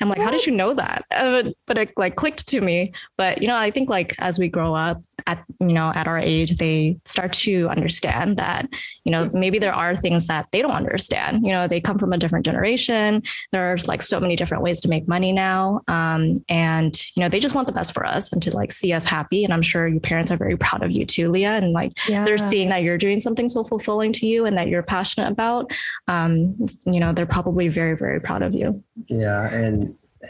I'm 0.01 0.09
like, 0.09 0.21
"How 0.21 0.31
did 0.31 0.47
you 0.47 0.53
know 0.53 0.75
that?" 0.75 1.05
Uh, 1.11 1.45
but 1.67 1.79
it 1.79 1.91
like 1.97 2.17
clicked 2.17 2.47
to 2.49 2.61
me. 2.61 2.93
But 3.17 3.43
you 3.43 3.49
know, 3.49 3.57
I 3.57 3.71
think 3.71 3.89
like 3.89 4.15
as 4.19 4.39
we 4.39 4.49
grow 4.49 4.75
up, 4.75 5.03
at 5.27 5.45
you 5.61 5.73
know 5.73 5.93
at 5.95 6.07
our 6.07 6.19
age, 6.19 6.57
they 6.57 6.99
start 7.05 7.33
to 7.33 7.69
understand 7.69 8.37
that 8.37 8.69
you 9.05 9.13
know 9.13 9.31
maybe 9.33 9.59
there 9.59 9.75
are 9.75 9.95
things 9.95 10.27
that 10.27 10.51
they 10.53 10.63
don't 10.63 10.73
understand. 10.73 11.45
You 11.45 11.53
know, 11.53 11.67
they 11.67 11.81
come 11.81 11.99
from 11.99 12.13
a 12.13 12.19
different 12.19 12.45
generation. 12.45 13.23
There's 13.53 13.89
like 13.89 14.03
so 14.03 14.21
many 14.21 14.37
different 14.37 14.63
ways 14.63 14.81
to 14.83 14.89
make 14.89 15.09
money 15.09 15.33
now, 15.33 15.81
um, 15.89 16.45
and 16.49 16.95
you 17.15 17.23
know 17.23 17.29
they 17.29 17.41
just 17.41 17.55
want 17.55 17.67
the 17.67 17.73
best 17.73 17.95
for 17.95 18.07
us 18.07 18.33
and 18.33 18.43
to 18.43 18.55
like 18.55 18.73
see 18.73 18.93
us 18.93 19.07
happy. 19.07 19.45
And 19.45 19.53
I'm 19.53 19.63
sure 19.63 19.89
your 19.89 20.01
parents 20.01 20.31
are 20.31 20.37
very 20.37 20.57
proud 20.57 20.83
of 20.83 20.91
you 20.91 21.05
too, 21.05 21.31
Liah, 21.31 21.57
and 21.57 21.73
like 21.73 21.93
yeah. 22.09 22.25
they're 22.25 22.39
seeing 22.39 22.69
that 22.71 22.83
you're 22.83 22.99
doing 22.99 23.21
something 23.21 23.49
so 23.49 23.65
fulfilling 23.65 24.13
to 24.15 24.27
you 24.27 24.47
and 24.47 24.57
that 24.57 24.69
you're 24.69 24.83
passionate 24.83 25.31
about, 25.31 25.73
um, 26.09 26.55
you 26.85 27.01
know, 27.01 27.13
they're 27.13 27.27
probably 27.27 27.69
very, 27.69 27.97
very 27.97 28.21
proud 28.21 28.43
of 28.43 28.55
you. 28.55 28.83
Yeah. 29.09 29.53
And 29.53 29.86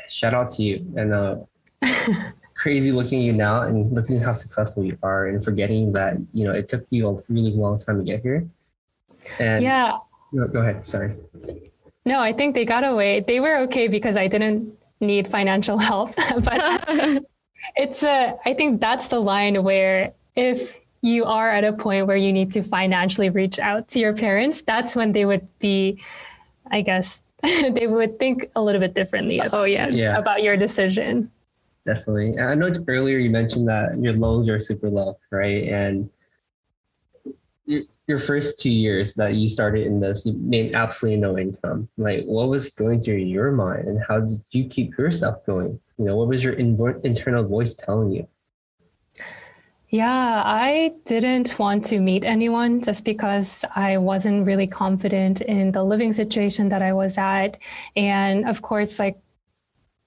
shout 0.09 0.35
out 0.35 0.51
to 0.51 0.63
you 0.63 0.93
and 0.97 1.13
uh, 1.13 1.37
crazy 2.55 2.93
looking 2.93 3.21
at 3.21 3.25
you 3.25 3.33
now 3.33 3.63
and 3.63 3.93
looking 3.93 4.19
how 4.21 4.33
successful 4.33 4.85
you 4.85 4.97
are 5.03 5.27
and 5.27 5.45
forgetting 5.45 5.93
that 5.93 6.17
you 6.33 6.47
know 6.47 6.53
it 6.53 6.69
took 6.69 6.85
you 6.91 7.09
a 7.09 7.23
really 7.29 7.53
long 7.53 7.79
time 7.79 7.99
to 7.99 8.05
get 8.05 8.23
here. 8.23 8.47
And 9.39 9.63
yeah. 9.63 9.99
Go 10.53 10.61
ahead. 10.61 10.85
Sorry. 10.85 11.17
No, 12.05 12.21
I 12.21 12.33
think 12.33 12.55
they 12.55 12.65
got 12.65 12.85
away. 12.85 13.21
They 13.21 13.41
were 13.41 13.59
okay 13.63 13.89
because 13.89 14.17
I 14.17 14.29
didn't 14.29 14.77
need 15.01 15.29
financial 15.29 15.79
help. 15.91 16.15
but 16.17 16.85
it's 17.77 18.03
a, 18.03 18.37
I 18.45 18.55
think 18.55 18.81
that's 18.81 19.09
the 19.09 19.21
line 19.21 19.63
where 19.63 20.13
if 20.35 20.79
you 21.03 21.25
are 21.25 21.51
at 21.51 21.65
a 21.65 21.73
point 21.73 22.07
where 22.07 22.17
you 22.17 22.33
need 22.33 22.53
to 22.53 22.63
financially 22.63 23.31
reach 23.31 23.59
out 23.59 23.89
to 23.89 23.99
your 23.99 24.15
parents, 24.15 24.63
that's 24.63 24.97
when 24.97 25.13
they 25.13 25.25
would 25.25 25.47
be, 25.59 26.01
I 26.71 26.81
guess, 26.83 27.23
they 27.71 27.87
would 27.87 28.19
think 28.19 28.51
a 28.57 28.63
little 28.63 28.81
bit 28.81 28.95
differently 28.95 29.39
about, 29.39 29.55
oh, 29.61 29.65
yeah. 29.65 29.89
yeah. 29.89 30.17
about 30.17 30.43
your 30.43 30.57
decision. 30.57 31.31
Definitely. 31.85 32.39
I 32.39 32.55
know 32.55 32.73
earlier 32.89 33.19
you 33.19 33.31
mentioned 33.31 33.69
that 33.69 33.97
your 34.01 34.15
lows 34.15 34.49
are 34.49 34.59
super 34.59 34.91
low, 34.91 35.19
right? 35.31 35.65
And 35.69 36.11
your 38.07 38.19
first 38.19 38.61
two 38.61 38.71
years 38.71 39.15
that 39.15 39.35
you 39.35 39.49
started 39.49 39.87
in 39.87 40.01
this, 40.01 40.27
you 40.27 40.33
made 40.35 40.75
absolutely 40.75 41.21
no 41.21 41.39
income. 41.39 41.89
Like, 41.97 42.25
what 42.25 42.49
was 42.49 42.69
going 42.71 43.03
through 43.03 43.17
your 43.17 43.53
mind, 43.53 43.89
and 43.89 44.03
how 44.07 44.21
did 44.21 44.41
you 44.51 44.67
keep 44.67 44.97
yourself 44.97 45.45
going? 45.45 45.81
You 45.99 46.05
know, 46.05 46.17
what 46.17 46.29
was 46.29 46.45
your 46.45 46.55
internal 46.55 47.45
voice 47.45 47.75
telling 47.75 48.13
you? 48.13 48.29
Yeah, 49.97 50.43
I 50.45 50.93
didn't 51.07 51.59
want 51.59 51.85
to 51.85 52.01
meet 52.01 52.23
anyone 52.23 52.83
just 52.83 53.03
because 53.07 53.65
I 53.75 53.97
wasn't 53.97 54.47
really 54.47 54.67
confident 54.67 55.41
in 55.41 55.73
the 55.73 55.83
living 55.83 56.13
situation 56.13 56.69
that 56.69 56.83
I 56.83 56.93
was 56.93 57.17
at. 57.17 57.57
And 57.97 58.47
of 58.47 58.61
course, 58.61 58.99
like 58.99 59.17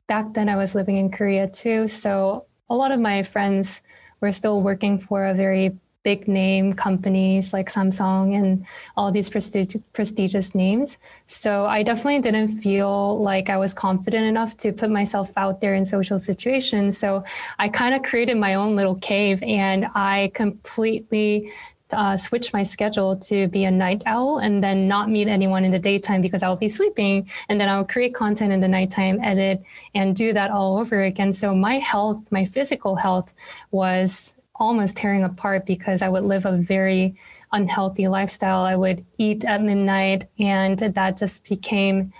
back 0.06 0.36
then, 0.36 0.48
I 0.48 0.58
was 0.58 0.76
living 0.76 0.98
in 0.98 1.10
Korea 1.10 1.50
too. 1.50 1.88
So 1.88 2.46
a 2.70 2.76
lot 2.76 2.92
of 2.92 3.00
my 3.00 3.24
friends 3.24 3.82
were 4.22 4.32
still 4.32 4.62
working 4.62 5.00
for 5.00 5.26
a 5.26 5.34
very 5.34 5.80
big 6.04 6.28
name 6.28 6.72
companies 6.74 7.52
like 7.52 7.70
Samsung 7.70 8.38
and 8.38 8.66
all 8.95 9.12
these 9.12 9.30
prestig- 9.30 9.84
prestigious 9.93 10.56
names. 10.56 10.97
So 11.26 11.66
I 11.66 11.84
definitely 11.84 12.22
didn't 12.22 12.50
feel 12.50 13.22
like 13.22 13.50
I 13.50 13.58
was 13.58 13.74
confident 13.74 14.26
enough 14.26 14.56
to 14.58 14.72
put 14.72 14.89
myself 14.89 15.32
out 15.36 15.62
there 15.62 15.76
in 15.76 15.86
social 15.86 16.18
situations. 16.18 16.97
So 16.97 17.24
I 17.58 17.70
kind 17.70 17.93
of 17.93 18.04
created 18.04 18.38
my 18.38 18.56
own 18.56 18.76
little 18.76 18.95
cave 18.95 19.43
and 19.43 19.88
I 19.93 20.32
completely 20.34 21.52
uh, 21.91 22.16
switch 22.16 22.54
my 22.54 22.64
schedule 22.64 23.18
to 23.18 23.47
be 23.47 23.64
a 23.66 23.72
night 23.72 24.04
owl 24.06 24.38
and 24.38 24.64
then 24.64 24.88
not 24.88 25.10
meet 25.10 25.28
anyone 25.28 25.66
in 25.66 25.72
the 25.72 25.80
daytime 25.80 26.22
because 26.22 26.43
I'll 26.43 26.56
be 26.56 26.70
sleeping. 26.70 27.30
And 27.50 27.60
then 27.60 27.68
I'll 27.68 27.86
create 27.86 28.14
content 28.14 28.54
in 28.54 28.60
the 28.60 28.68
nighttime, 28.68 29.18
edit, 29.22 29.64
and 29.95 30.16
do 30.16 30.32
that 30.34 30.52
all 30.52 30.78
over 30.78 31.02
again. 31.02 31.34
So 31.34 31.56
my 31.56 31.76
health, 31.76 32.32
my 32.32 32.45
physical 32.45 32.95
health 32.95 33.34
was 33.72 34.36
almost 34.60 34.97
tearing 34.97 35.24
apart 35.24 35.66
because 35.66 36.01
I 36.01 36.10
would 36.10 36.24
live 36.24 36.45
a 36.45 36.57
very 36.57 37.16
unhealthy 37.51 38.07
lifestyle. 38.07 38.62
I 38.62 38.76
would 38.76 39.05
eat 39.18 39.45
at 39.45 39.62
midnight, 39.62 40.26
and 40.38 40.78
that 40.78 41.18
just 41.18 41.47
became 41.47 42.14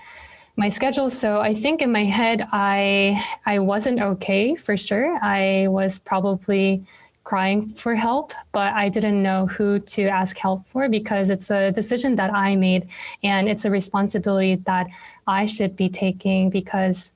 my 0.56 0.68
schedule. 0.68 1.10
So 1.10 1.40
I 1.40 1.54
think 1.54 1.82
in 1.82 1.92
my 1.92 2.04
head, 2.04 2.46
I 2.52 3.22
I 3.46 3.58
wasn't 3.58 4.00
okay 4.00 4.56
for 4.56 4.76
sure. 4.76 5.18
I 5.22 5.66
was 5.68 5.98
probably 5.98 6.84
crying 7.24 7.68
for 7.68 7.94
help, 7.94 8.32
but 8.52 8.72
I 8.74 8.88
didn't 8.88 9.22
know 9.22 9.46
who 9.46 9.78
to 9.78 10.08
ask 10.08 10.36
help 10.38 10.66
for 10.66 10.88
because 10.88 11.30
it's 11.30 11.50
a 11.50 11.70
decision 11.70 12.16
that 12.16 12.32
I 12.34 12.56
made 12.56 12.88
and 13.22 13.48
it's 13.48 13.64
a 13.64 13.70
responsibility 13.70 14.56
that 14.66 14.88
I 15.26 15.46
should 15.46 15.76
be 15.76 15.88
taking 15.88 16.50
because 16.50 17.12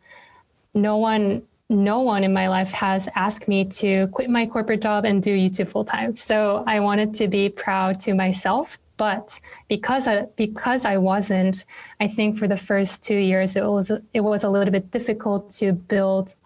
no 0.74 0.96
one 0.98 1.42
no 1.74 2.00
one 2.00 2.24
in 2.24 2.32
my 2.32 2.48
life 2.48 2.72
has 2.72 3.08
asked 3.14 3.48
me 3.48 3.64
to 3.64 4.06
quit 4.08 4.30
my 4.30 4.46
corporate 4.46 4.82
job 4.82 5.04
and 5.04 5.22
do 5.22 5.36
YouTube 5.36 5.68
full 5.68 5.84
time. 5.84 6.16
So 6.16 6.64
I 6.66 6.80
wanted 6.80 7.14
to 7.14 7.28
be 7.28 7.48
proud 7.48 8.00
to 8.00 8.14
myself. 8.14 8.78
But 8.96 9.40
because 9.68 10.06
I, 10.06 10.26
because 10.36 10.84
I 10.84 10.98
wasn't, 10.98 11.64
I 11.98 12.06
think 12.06 12.38
for 12.38 12.46
the 12.46 12.56
first 12.56 13.02
two 13.02 13.16
years 13.16 13.56
it 13.56 13.64
was 13.64 13.90
it 14.12 14.20
was 14.20 14.44
a 14.44 14.50
little 14.50 14.70
bit 14.70 14.92
difficult 14.92 15.50
to 15.58 15.72
build 15.72 16.36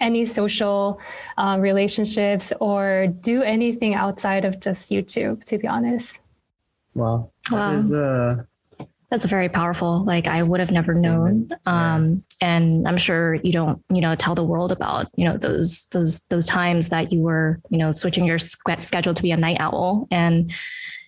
any 0.00 0.24
social 0.24 1.00
uh, 1.36 1.58
relationships 1.60 2.52
or 2.60 3.08
do 3.20 3.42
anything 3.42 3.94
outside 3.94 4.44
of 4.46 4.58
just 4.58 4.90
YouTube. 4.90 5.44
To 5.44 5.58
be 5.58 5.68
honest. 5.68 6.22
Wow, 6.94 7.30
that 7.50 7.56
wow. 7.56 7.72
is 7.72 7.92
uh, 7.92 8.42
that's 9.10 9.24
very 9.26 9.48
powerful. 9.48 10.04
Like 10.04 10.26
I 10.26 10.42
would 10.42 10.60
have 10.60 10.70
never 10.70 10.94
known. 10.94 11.50
Um, 11.66 12.24
and 12.40 12.86
I'm 12.88 12.96
sure 12.96 13.34
you 13.34 13.52
don't, 13.52 13.82
you 13.90 14.00
know, 14.00 14.14
tell 14.14 14.34
the 14.34 14.44
world 14.44 14.72
about, 14.72 15.06
you 15.16 15.28
know, 15.28 15.36
those 15.36 15.88
those 15.92 16.26
those 16.26 16.46
times 16.46 16.88
that 16.88 17.12
you 17.12 17.20
were, 17.20 17.60
you 17.70 17.78
know, 17.78 17.90
switching 17.90 18.24
your 18.24 18.38
schedule 18.38 19.14
to 19.14 19.22
be 19.22 19.30
a 19.30 19.36
night 19.36 19.58
owl. 19.60 20.08
And 20.10 20.52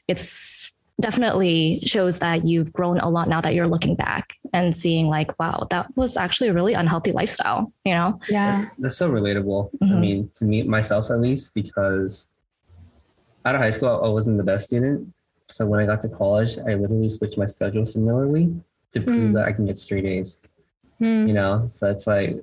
it's 0.09 0.73
definitely 1.01 1.81
shows 1.85 2.21
that 2.21 2.47
you've 2.47 2.73
grown 2.73 2.99
a 3.01 3.09
lot 3.09 3.29
now 3.29 3.41
that 3.41 3.55
you're 3.55 3.67
looking 3.67 3.97
back 3.97 4.35
and 4.53 4.75
seeing 4.75 5.07
like, 5.07 5.39
wow, 5.39 5.67
that 5.71 5.87
was 5.97 6.17
actually 6.17 6.49
a 6.49 6.55
really 6.55 6.75
unhealthy 6.75 7.13
lifestyle, 7.13 7.73
you 7.85 7.93
know? 7.93 8.19
Yeah. 8.31 8.69
That's 8.79 8.97
so 8.97 9.11
relatable. 9.11 9.71
Mm-hmm. 9.79 9.95
I 9.95 10.01
mean, 10.01 10.31
to 10.37 10.45
me 10.45 10.63
myself 10.63 11.11
at 11.11 11.21
least, 11.21 11.55
because 11.55 12.33
out 13.45 13.55
of 13.55 13.61
high 13.61 13.71
school, 13.71 14.01
I 14.03 14.09
wasn't 14.09 14.39
the 14.39 14.45
best 14.45 14.69
student 14.69 15.13
so 15.49 15.67
when 15.67 15.81
I 15.81 15.87
got 15.87 16.01
to 16.03 16.09
college, 16.09 16.59
I 16.59 16.75
literally 16.75 17.09
switched 17.09 17.39
my 17.39 17.45
schedule 17.45 17.87
similarly 17.87 18.61
to 18.93 19.01
prove 19.01 19.31
mm. 19.31 19.35
that 19.35 19.47
I 19.47 19.53
can 19.53 19.67
get 19.67 19.79
straight 19.79 20.05
A's. 20.05 20.47
Mm. 21.01 21.29
You 21.29 21.35
know, 21.35 21.69
so 21.71 21.91
it's 21.91 22.07
like 22.07 22.43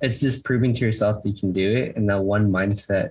it's 0.00 0.20
just 0.20 0.44
proving 0.44 0.72
to 0.72 0.84
yourself 0.84 1.22
that 1.22 1.28
you 1.28 1.38
can 1.38 1.52
do 1.52 1.76
it, 1.76 1.96
and 1.96 2.08
that 2.08 2.22
one 2.22 2.50
mindset 2.50 3.10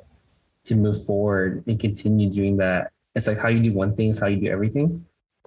to 0.66 0.76
move 0.76 1.06
forward 1.06 1.64
and 1.68 1.80
continue 1.80 2.30
doing 2.30 2.58
that. 2.58 2.92
It's 3.16 3.28
like 3.28 3.38
how 3.38 3.50
you 3.50 3.62
do 3.62 3.74
one 3.74 3.96
thing 3.96 4.10
is 4.10 4.20
how 4.20 4.28
you 4.28 4.38
do 4.38 4.48
everything. 4.48 5.06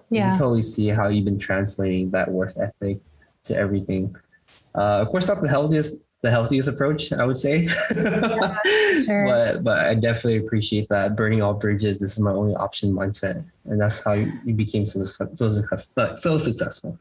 Yeah, 0.09 0.33
you 0.33 0.39
totally 0.39 0.61
see 0.61 0.87
how 0.87 1.09
you've 1.09 1.25
been 1.25 1.39
translating 1.39 2.11
that 2.11 2.31
work 2.31 2.53
ethic 2.57 2.99
to 3.43 3.55
everything. 3.55 4.15
Uh, 4.73 5.01
of 5.01 5.09
course, 5.09 5.27
not 5.27 5.41
the 5.41 5.49
healthiest 5.49 6.03
the 6.21 6.31
healthiest 6.31 6.67
approach, 6.67 7.13
I 7.13 7.25
would 7.25 7.37
say. 7.37 7.67
Yeah, 7.95 8.57
sure. 9.05 9.25
but 9.27 9.63
but 9.63 9.79
I 9.79 9.93
definitely 9.93 10.37
appreciate 10.37 10.89
that 10.89 11.15
burning 11.15 11.41
all 11.41 11.53
bridges. 11.53 11.99
This 11.99 12.13
is 12.13 12.19
my 12.19 12.31
only 12.31 12.55
option 12.55 12.91
mindset, 12.93 13.43
and 13.65 13.79
that's 13.79 14.03
how 14.03 14.13
you, 14.13 14.31
you 14.45 14.53
became 14.53 14.85
so 14.85 15.03
so, 15.03 16.15
so 16.15 16.37
successful. 16.37 16.97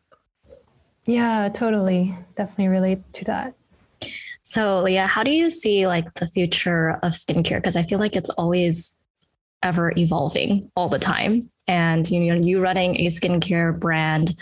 Yeah, 1.07 1.49
totally. 1.49 2.17
Definitely 2.35 2.69
relate 2.69 3.13
to 3.15 3.25
that. 3.27 3.55
So, 4.43 4.81
Liah, 4.81 5.07
how 5.07 5.23
do 5.23 5.31
you 5.31 5.51
see 5.51 5.87
like 5.87 6.13
the 6.15 6.27
future 6.27 6.99
of 7.03 7.13
skincare? 7.13 7.59
Because 7.59 7.77
I 7.77 7.83
feel 7.83 7.99
like 7.99 8.17
it's 8.17 8.31
always 8.31 8.99
ever 9.63 9.93
evolving 9.97 10.71
all 10.77 10.89
the 10.89 10.99
time. 10.99 11.49
And 11.69 12.09
you 12.09 12.33
know, 12.33 12.41
you 12.41 12.61
running 12.61 12.97
a 13.01 13.07
skincare 13.07 13.79
brand 13.79 14.37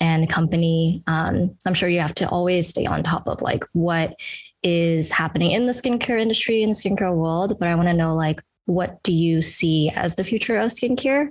and 0.00 0.28
company, 0.28 1.02
um, 1.06 1.56
I'm 1.66 1.74
sure 1.74 1.88
you 1.88 2.00
have 2.00 2.14
to 2.16 2.28
always 2.28 2.68
stay 2.68 2.86
on 2.86 3.02
top 3.02 3.28
of 3.28 3.40
like 3.40 3.64
what 3.72 4.20
is 4.62 5.12
happening 5.12 5.52
in 5.52 5.66
the 5.66 5.72
skincare 5.72 6.20
industry 6.20 6.62
in 6.62 6.70
the 6.70 6.74
skincare 6.74 7.14
world. 7.14 7.58
But 7.58 7.68
I 7.68 7.74
want 7.74 7.88
to 7.88 7.94
know 7.94 8.14
like 8.14 8.42
what 8.66 9.02
do 9.02 9.12
you 9.12 9.42
see 9.42 9.90
as 9.94 10.14
the 10.14 10.24
future 10.24 10.58
of 10.58 10.70
skincare, 10.70 11.28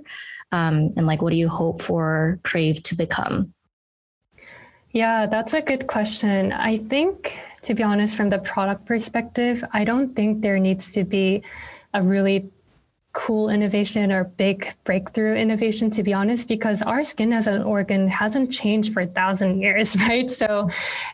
um, 0.52 0.92
and 0.96 1.06
like 1.06 1.22
what 1.22 1.30
do 1.30 1.36
you 1.36 1.48
hope 1.48 1.82
for 1.82 2.38
Krave 2.42 2.82
to 2.84 2.94
become? 2.94 3.52
Yeah, 4.92 5.26
that's 5.26 5.54
a 5.54 5.60
good 5.60 5.88
question. 5.88 6.52
I 6.52 6.76
think, 6.76 7.36
to 7.62 7.74
be 7.74 7.82
honest, 7.82 8.16
from 8.16 8.30
the 8.30 8.38
product 8.38 8.86
perspective, 8.86 9.64
I 9.72 9.82
don't 9.82 10.14
think 10.14 10.42
there 10.42 10.60
needs 10.60 10.92
to 10.92 11.02
be 11.02 11.42
a 11.92 12.00
really 12.00 12.48
cool 13.14 13.48
innovation 13.48 14.10
or 14.12 14.24
big 14.24 14.66
breakthrough 14.82 15.34
innovation, 15.36 15.88
to 15.88 16.02
be 16.02 16.12
honest, 16.12 16.48
because 16.48 16.82
our 16.82 17.02
skin 17.04 17.32
as 17.32 17.46
an 17.46 17.62
organ 17.62 18.08
hasn't 18.08 18.52
changed 18.52 18.92
for 18.92 19.00
a 19.00 19.06
thousand 19.06 19.60
years, 19.62 19.96
right? 19.96 20.30
So 20.30 20.68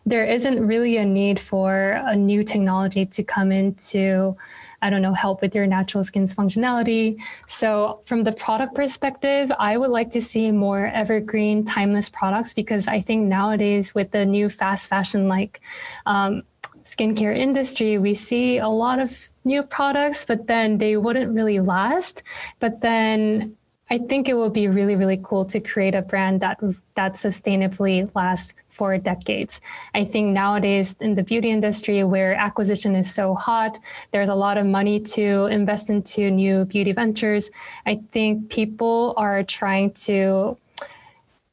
there 0.04 0.24
isn't 0.24 0.66
really 0.66 0.96
a 0.96 1.04
need 1.04 1.38
for 1.38 2.02
a 2.04 2.16
new 2.16 2.42
technology 2.42 3.04
to 3.04 3.22
come 3.22 3.52
into, 3.52 4.36
I 4.82 4.88
don't 4.90 5.02
know, 5.02 5.12
help 5.14 5.42
with 5.42 5.54
your 5.54 5.66
natural 5.66 6.02
skin's 6.02 6.34
functionality. 6.34 7.20
So 7.46 8.00
from 8.04 8.24
the 8.24 8.32
product 8.32 8.74
perspective, 8.74 9.52
I 9.58 9.76
would 9.76 9.90
like 9.90 10.10
to 10.12 10.22
see 10.22 10.50
more 10.50 10.86
evergreen, 10.86 11.64
timeless 11.64 12.08
products 12.08 12.54
because 12.54 12.88
I 12.88 13.00
think 13.00 13.28
nowadays 13.28 13.94
with 13.94 14.10
the 14.10 14.24
new 14.24 14.48
fast 14.48 14.88
fashion 14.88 15.28
like 15.28 15.60
um, 16.06 16.42
skincare 16.84 17.36
industry, 17.36 17.98
we 17.98 18.14
see 18.14 18.58
a 18.58 18.68
lot 18.68 18.98
of 18.98 19.29
new 19.44 19.62
products, 19.62 20.24
but 20.24 20.46
then 20.46 20.78
they 20.78 20.96
wouldn't 20.96 21.32
really 21.32 21.60
last. 21.60 22.22
But 22.58 22.80
then 22.80 23.56
I 23.92 23.98
think 23.98 24.28
it 24.28 24.36
would 24.36 24.52
be 24.52 24.68
really, 24.68 24.94
really 24.94 25.18
cool 25.20 25.44
to 25.46 25.58
create 25.58 25.96
a 25.96 26.02
brand 26.02 26.40
that 26.40 26.60
that 26.94 27.14
sustainably 27.14 28.08
lasts 28.14 28.54
for 28.68 28.96
decades. 28.98 29.60
I 29.94 30.04
think 30.04 30.28
nowadays 30.28 30.96
in 31.00 31.14
the 31.14 31.24
beauty 31.24 31.50
industry 31.50 32.04
where 32.04 32.34
acquisition 32.34 32.94
is 32.94 33.12
so 33.12 33.34
hot, 33.34 33.78
there's 34.12 34.28
a 34.28 34.34
lot 34.36 34.58
of 34.58 34.66
money 34.66 35.00
to 35.00 35.46
invest 35.46 35.90
into 35.90 36.30
new 36.30 36.66
beauty 36.66 36.92
ventures. 36.92 37.50
I 37.84 37.96
think 37.96 38.48
people 38.48 39.12
are 39.16 39.42
trying 39.42 39.90
to 40.06 40.56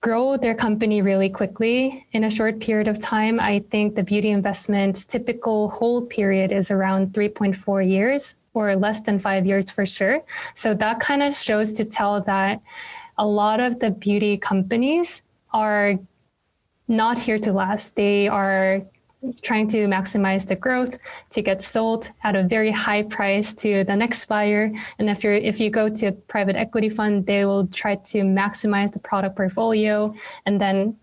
grow 0.02 0.38
their 0.38 0.54
company 0.54 1.02
really 1.02 1.30
quickly 1.30 2.06
in 2.12 2.24
a 2.24 2.32
short 2.32 2.60
period 2.60 2.88
of 2.88 3.00
time. 3.02 3.39
I 3.39 3.60
think 3.60 3.95
the 3.95 4.04
beauty 4.04 4.30
investment 4.30 5.08
typical 5.08 5.70
hold 5.70 6.10
period 6.10 6.52
is 6.52 6.70
around 6.70 7.14
3.4 7.14 7.89
years 7.89 8.36
or 8.54 8.76
less 8.76 9.02
than 9.02 9.20
five 9.20 9.45
years 9.45 9.72
for 9.72 9.86
sure. 9.86 10.24
So 10.54 10.74
that 10.76 11.00
kind 11.00 11.24
of 11.24 11.34
shows 11.34 11.74
to 11.74 11.86
tell 11.86 12.22
that 12.22 12.62
a 13.18 13.28
lot 13.28 13.60
of 13.60 13.80
the 13.80 13.91
beauty 13.91 14.38
companies 14.38 15.24
are 15.52 15.95
not 16.88 17.20
here 17.20 17.39
to 17.39 17.52
last. 17.52 17.95
They 17.95 18.28
are 18.28 18.84
trying 19.41 19.67
to 19.69 19.88
maximize 19.88 20.47
the 20.47 20.55
growth 20.55 20.97
to 21.32 21.41
get 21.41 21.61
sold 21.61 22.09
at 22.23 22.36
a 22.36 22.43
very 22.43 22.71
high 22.71 23.03
price 23.03 23.53
to 23.55 23.84
the 23.84 23.95
next 23.95 24.25
buyer. 24.25 24.71
And 24.99 25.09
if 25.09 25.23
you're 25.23 25.34
if 25.34 25.59
you 25.59 25.69
go 25.69 25.89
to 25.89 26.07
a 26.07 26.11
private 26.11 26.55
equity 26.55 26.89
fund, 26.89 27.25
they 27.25 27.45
will 27.45 27.67
try 27.67 27.95
to 27.95 28.19
maximize 28.23 28.91
the 28.91 28.99
product 28.99 29.36
portfolio 29.36 30.13
and 30.45 30.59
then 30.59 30.97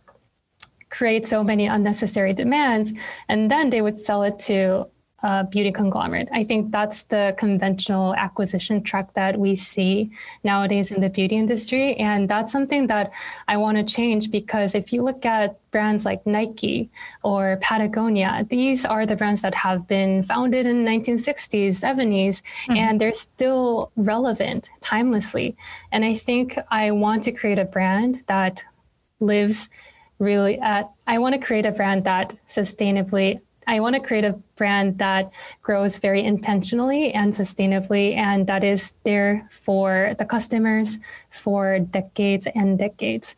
create 0.91 1.27
so 1.27 1.43
many 1.43 1.67
unnecessary 1.67 2.33
demands. 2.33 2.93
And 3.29 3.51
then 3.51 3.71
they 3.71 3.83
would 3.83 3.99
sell 3.99 4.23
it 4.23 4.39
to 4.51 4.87
uh, 5.25 5.43
beauty 5.45 5.73
conglomerate. 5.73 6.29
I 6.33 6.45
think 6.45 6.71
that's 6.71 7.05
the 7.05 7.35
conventional 7.39 8.15
acquisition 8.15 8.83
track 8.83 9.15
that 9.15 9.39
we 9.39 9.57
see 9.57 10.11
nowadays 10.45 10.93
in 10.93 11.01
the 11.01 11.09
beauty 11.09 11.35
industry. 11.35 11.95
And 11.97 12.29
that's 12.29 12.53
something 12.53 12.89
that 12.89 13.11
I 13.49 13.57
want 13.57 13.79
to 13.79 13.85
change 13.85 14.31
because 14.31 14.75
if 14.75 14.93
you 14.93 15.03
look 15.03 15.25
at 15.25 15.59
brands 15.71 16.05
like 16.05 16.27
Nike 16.27 16.91
or 17.23 17.59
Patagonia, 17.63 18.47
these 18.51 18.85
are 18.85 19.07
the 19.07 19.17
brands 19.17 19.41
that 19.41 19.55
have 19.55 19.89
been 19.89 20.23
founded 20.23 20.67
in 20.67 20.85
1960s, 20.85 21.69
70s, 21.69 22.43
mm-hmm. 22.43 22.77
and 22.77 23.01
they're 23.01 23.15
still 23.15 23.91
relevant 23.97 24.71
timelessly. 24.83 25.57
And 25.91 26.05
I 26.05 26.15
think 26.15 26.59
I 26.71 26.91
want 26.91 27.23
to 27.23 27.33
create 27.33 27.59
a 27.59 27.65
brand 27.65 28.25
that 28.27 28.63
lives 29.21 29.71
really 30.19 30.59
at, 30.61 30.91
I 31.07 31.19
want 31.19 31.35
to 31.35 31.41
create 31.41 31.65
a 31.65 31.73
brand 31.73 32.05
that 32.05 32.37
sustainably 32.47 33.41
I 33.67 33.81
want 33.81 33.95
to 33.95 34.01
create 34.01 34.25
a 34.25 34.39
brand 34.57 34.99
that 34.99 35.33
grows 35.63 35.97
very 35.97 36.23
intentionally 36.23 37.13
and 37.13 37.33
sustainably, 37.33 38.17
and 38.17 38.47
that 38.47 38.65
is 38.65 38.95
there 39.05 39.47
for 39.51 40.15
the 40.19 40.25
customers 40.25 40.99
for 41.31 41.79
decades 41.79 42.47
and 42.55 42.79
decades. 42.79 43.37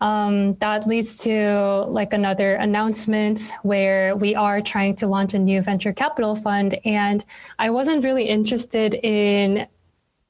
Um, 0.00 0.54
that 0.54 0.86
leads 0.86 1.18
to 1.24 1.84
like 1.88 2.14
another 2.14 2.54
announcement 2.54 3.52
where 3.62 4.16
we 4.16 4.34
are 4.34 4.62
trying 4.62 4.96
to 4.96 5.06
launch 5.06 5.34
a 5.34 5.38
new 5.38 5.60
venture 5.60 5.92
capital 5.92 6.36
fund, 6.36 6.78
and 6.84 7.24
I 7.58 7.70
wasn't 7.70 8.04
really 8.04 8.24
interested 8.24 8.94
in, 8.94 9.66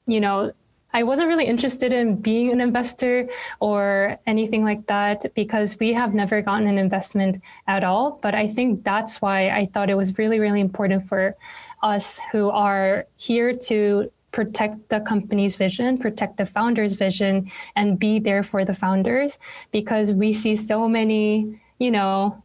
you 0.07 0.19
know, 0.19 0.51
I 0.93 1.03
wasn't 1.03 1.29
really 1.29 1.45
interested 1.45 1.93
in 1.93 2.17
being 2.17 2.51
an 2.51 2.61
investor 2.61 3.29
or 3.59 4.17
anything 4.25 4.63
like 4.63 4.87
that 4.87 5.25
because 5.35 5.77
we 5.79 5.93
have 5.93 6.13
never 6.13 6.41
gotten 6.41 6.67
an 6.67 6.77
investment 6.77 7.41
at 7.67 7.83
all. 7.83 8.19
But 8.21 8.35
I 8.35 8.47
think 8.47 8.83
that's 8.83 9.21
why 9.21 9.49
I 9.49 9.65
thought 9.65 9.89
it 9.89 9.97
was 9.97 10.17
really, 10.17 10.39
really 10.39 10.61
important 10.61 11.03
for 11.03 11.35
us 11.81 12.19
who 12.31 12.49
are 12.49 13.05
here 13.17 13.53
to 13.53 14.11
protect 14.31 14.89
the 14.89 15.01
company's 15.01 15.55
vision, 15.55 15.97
protect 15.97 16.37
the 16.37 16.45
founder's 16.45 16.93
vision, 16.93 17.51
and 17.75 17.99
be 17.99 18.19
there 18.19 18.43
for 18.43 18.63
the 18.63 18.73
founders 18.73 19.39
because 19.71 20.13
we 20.13 20.33
see 20.33 20.55
so 20.55 20.87
many, 20.87 21.59
you 21.79 21.91
know, 21.91 22.41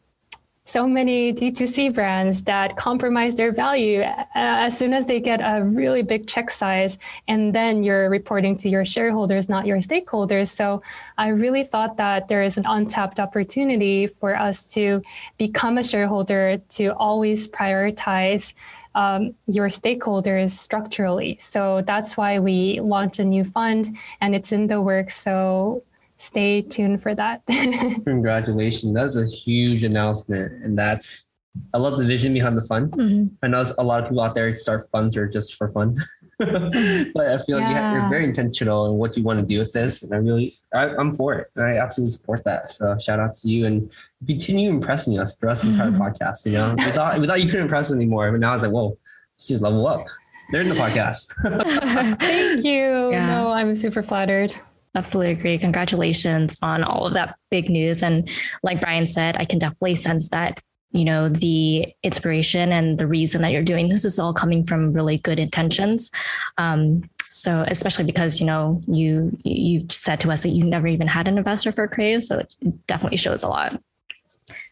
so 0.67 0.87
many 0.87 1.33
D2C 1.33 1.95
brands 1.95 2.43
that 2.45 2.77
compromise 2.77 3.37
their 3.37 3.53
value 3.53 4.01
uh, 4.01 4.25
as 4.35 4.77
soon 4.77 4.93
as 4.93 5.07
they 5.07 5.21
get 5.21 5.41
a 5.41 5.65
really 5.65 6.03
big 6.03 6.27
check 6.27 6.51
size. 6.51 6.99
And 7.29 7.55
then 7.55 7.85
you're 7.85 8.11
reporting 8.11 8.57
to 8.59 8.69
your 8.69 8.85
shareholders, 8.85 9.49
not 9.49 9.65
your 9.65 9.79
stakeholders. 9.79 10.49
So 10.49 10.83
I 11.17 11.29
really 11.29 11.63
thought 11.63 11.97
that 11.99 12.27
there 12.27 12.43
is 12.43 12.59
an 12.59 12.65
untapped 12.67 13.21
opportunity 13.21 14.09
for 14.09 14.35
us 14.35 14.73
to 14.75 15.03
become 15.39 15.79
a 15.79 15.85
shareholder 15.85 16.59
to 16.71 16.89
always 16.97 17.47
prioritize 17.47 18.53
um, 18.97 19.35
your 19.47 19.69
stakeholders 19.69 20.51
structurally. 20.51 21.37
So 21.39 21.83
that's 21.83 22.17
why 22.17 22.41
we 22.41 22.81
launched 22.81 23.21
a 23.21 23.25
new 23.25 23.45
fund 23.45 23.97
and 24.21 24.35
it's 24.35 24.51
in 24.53 24.67
the 24.67 24.81
works. 24.81 25.15
So 25.15 25.83
stay 26.17 26.63
tuned 26.63 27.03
for 27.03 27.15
that. 27.15 27.43
Congratulations. 28.05 28.93
That's 28.95 29.17
a 29.17 29.27
huge 29.27 29.85
announcement. 29.85 30.65
And 30.65 30.79
that's, 30.79 31.31
I 31.73 31.79
love 31.79 31.99
the 31.99 32.05
vision 32.05 32.35
behind 32.35 32.57
the 32.57 32.65
fund. 32.67 32.93
Mm-hmm. 32.93 33.35
I 33.43 33.49
know 33.49 33.65
a 33.79 33.83
lot 33.83 34.03
of 34.03 34.09
people 34.09 34.23
out 34.23 34.35
there 34.35 34.55
start 34.57 34.83
funds 34.91 35.17
are 35.17 35.27
just 35.27 35.55
for 35.55 35.69
fun. 35.71 35.97
but 36.39 36.47
I 36.47 37.39
feel 37.39 37.59
yeah. 37.59 37.65
like 37.65 37.69
you 37.69 37.75
have, 37.75 37.95
you're 37.95 38.11
very 38.11 38.25
intentional 38.25 38.87
in 38.87 38.99
what 38.99 39.17
you 39.17 39.23
want 39.23 39.41
to 39.41 39.47
do 39.47 39.59
with 39.59 39.73
this. 39.73 40.03
And 40.03 40.13
I 40.13 40.19
really, 40.19 40.55
I, 40.75 40.89
am 40.89 41.15
for 41.15 41.35
it. 41.35 41.49
And 41.57 41.65
I 41.65 41.77
absolutely 41.79 42.13
support 42.13 42.45
that. 42.45 42.71
So 42.71 42.97
shout 42.99 43.21
out 43.21 43.33
to 43.35 43.49
you 43.49 43.65
and 43.65 43.91
continue 44.27 44.69
impressing 44.69 45.19
us 45.19 45.37
throughout 45.37 45.59
the 45.59 45.71
entire 45.71 45.91
mm-hmm. 45.91 46.03
podcast. 46.03 46.45
You 46.45 46.53
know, 46.53 46.75
we 46.77 46.85
thought, 46.85 47.19
we 47.19 47.27
thought 47.27 47.41
you 47.41 47.47
couldn't 47.47 47.63
impress 47.63 47.91
anymore, 47.91 48.31
but 48.31 48.41
now 48.41 48.51
I 48.51 48.55
was 48.55 48.63
like, 48.63 48.73
whoa, 48.73 48.99
she's 49.39 49.63
level 49.63 49.87
up. 49.87 50.07
They're 50.51 50.61
in 50.61 50.69
the 50.69 50.75
podcast. 50.75 51.33
Thank 52.21 52.65
you. 52.65 53.11
Yeah. 53.11 53.27
No, 53.27 53.51
I'm 53.51 53.75
super 53.75 54.03
flattered. 54.03 54.55
Absolutely 54.97 55.33
agree. 55.33 55.59
Congratulations 55.59 56.57
on 56.63 56.83
all 56.83 57.07
of 57.07 57.13
that 57.13 57.37
big 57.51 57.69
news. 57.69 58.03
And 58.03 58.29
like 58.63 58.81
Brian 58.81 59.07
said, 59.07 59.37
I 59.37 59.45
can 59.45 59.59
definitely 59.59 59.95
sense 59.95 60.31
that, 60.31 60.63
you 60.93 61.05
know, 61.05 61.29
the 61.29 61.93
inspiration 62.03 62.73
and 62.73 62.97
the 62.97 63.07
reason 63.07 63.43
that 63.43 63.53
you're 63.53 63.63
doing 63.63 63.91
this 63.91 64.07
is 64.07 64.19
all 64.19 64.33
coming 64.33 64.65
from 64.65 64.95
really 64.95 65.19
good 65.19 65.39
intentions. 65.39 66.11
Um, 66.57 67.03
so 67.29 67.67
especially 67.69 68.07
because, 68.07 68.41
you 68.41 68.47
know, 68.47 68.81
you 68.87 69.37
you 69.45 69.87
said 69.91 70.19
to 70.21 70.31
us 70.31 70.45
that 70.45 70.51
you 70.51 70.65
never 70.65 70.87
even 70.87 71.09
had 71.09 71.29
an 71.29 71.37
investor 71.37 71.73
for 71.73 71.87
Krave. 71.87 72.23
So 72.23 72.39
it 72.39 72.55
definitely 72.87 73.19
shows 73.19 73.43
a 73.43 73.49
lot. 73.49 73.79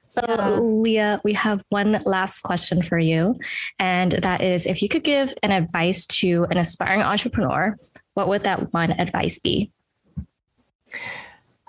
So, 0.06 0.22
yeah. 0.26 0.58
Liah, 0.58 1.20
we 1.24 1.32
have 1.34 1.62
one 1.68 1.98
last 2.06 2.40
question 2.40 2.80
for 2.80 2.98
you. 2.98 3.36
And 3.78 4.12
that 4.12 4.40
is 4.40 4.64
if 4.64 4.80
you 4.80 4.88
could 4.88 5.04
give 5.04 5.34
an 5.42 5.50
advice 5.50 6.06
to 6.06 6.46
an 6.50 6.56
aspiring 6.56 7.02
entrepreneur, 7.02 7.76
what 8.14 8.28
would 8.28 8.44
that 8.44 8.72
one 8.72 8.92
advice 8.92 9.38
be? 9.38 9.70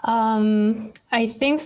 Um, 0.04 0.94
I 1.12 1.28
think 1.28 1.62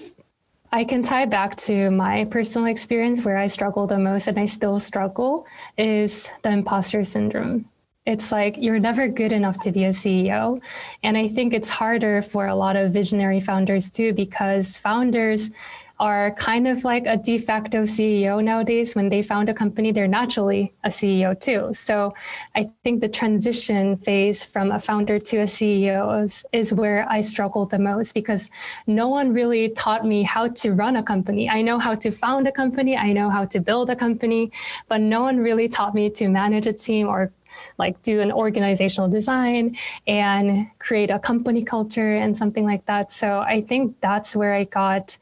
I 0.71 0.83
can 0.83 1.01
tie 1.01 1.25
back 1.25 1.55
to 1.67 1.89
my 1.91 2.25
personal 2.25 2.67
experience 2.67 3.23
where 3.23 3.37
I 3.37 3.47
struggle 3.47 3.87
the 3.87 3.99
most 3.99 4.27
and 4.27 4.39
I 4.39 4.45
still 4.45 4.79
struggle 4.79 5.45
is 5.77 6.29
the 6.43 6.51
imposter 6.51 7.03
syndrome. 7.03 7.65
It's 8.05 8.31
like 8.31 8.55
you're 8.57 8.79
never 8.79 9.07
good 9.07 9.31
enough 9.31 9.59
to 9.61 9.71
be 9.71 9.85
a 9.85 9.89
CEO. 9.89 10.61
And 11.03 11.17
I 11.17 11.27
think 11.27 11.53
it's 11.53 11.69
harder 11.69 12.21
for 12.21 12.47
a 12.47 12.55
lot 12.55 12.75
of 12.75 12.93
visionary 12.93 13.39
founders 13.39 13.89
too, 13.89 14.13
because 14.13 14.77
founders 14.77 15.51
are 15.99 16.31
kind 16.31 16.67
of 16.67 16.83
like 16.83 17.05
a 17.05 17.17
de 17.17 17.37
facto 17.37 17.81
CEO 17.81 18.41
nowadays. 18.43 18.95
When 18.95 19.09
they 19.09 19.21
found 19.21 19.49
a 19.49 19.53
company, 19.53 19.91
they're 19.91 20.07
naturally 20.07 20.73
a 20.83 20.89
CEO 20.89 21.37
too. 21.39 21.73
So 21.73 22.13
I 22.55 22.69
think 22.83 23.01
the 23.01 23.09
transition 23.09 23.97
phase 23.97 24.43
from 24.43 24.71
a 24.71 24.79
founder 24.79 25.19
to 25.19 25.37
a 25.37 25.45
CEO 25.45 26.23
is, 26.23 26.45
is 26.53 26.73
where 26.73 27.05
I 27.09 27.21
struggle 27.21 27.65
the 27.65 27.79
most 27.79 28.13
because 28.13 28.49
no 28.87 29.09
one 29.09 29.33
really 29.33 29.69
taught 29.69 30.05
me 30.05 30.23
how 30.23 30.47
to 30.47 30.71
run 30.71 30.95
a 30.95 31.03
company. 31.03 31.49
I 31.49 31.61
know 31.61 31.79
how 31.79 31.95
to 31.95 32.11
found 32.11 32.47
a 32.47 32.51
company, 32.51 32.95
I 32.95 33.11
know 33.11 33.29
how 33.29 33.45
to 33.45 33.59
build 33.59 33.89
a 33.89 33.95
company, 33.95 34.51
but 34.87 35.01
no 35.01 35.21
one 35.21 35.37
really 35.37 35.67
taught 35.67 35.93
me 35.93 36.09
to 36.11 36.29
manage 36.29 36.65
a 36.65 36.73
team 36.73 37.07
or 37.07 37.31
like 37.77 38.01
do 38.03 38.21
an 38.21 38.31
organizational 38.31 39.09
design 39.09 39.75
and 40.07 40.67
create 40.79 41.11
a 41.11 41.19
company 41.19 41.63
culture 41.63 42.13
and 42.15 42.37
something 42.37 42.65
like 42.65 42.85
that. 42.85 43.11
So 43.11 43.39
I 43.39 43.61
think 43.61 43.99
that's 44.01 44.35
where 44.35 44.53
I 44.53 44.63
got 44.65 45.17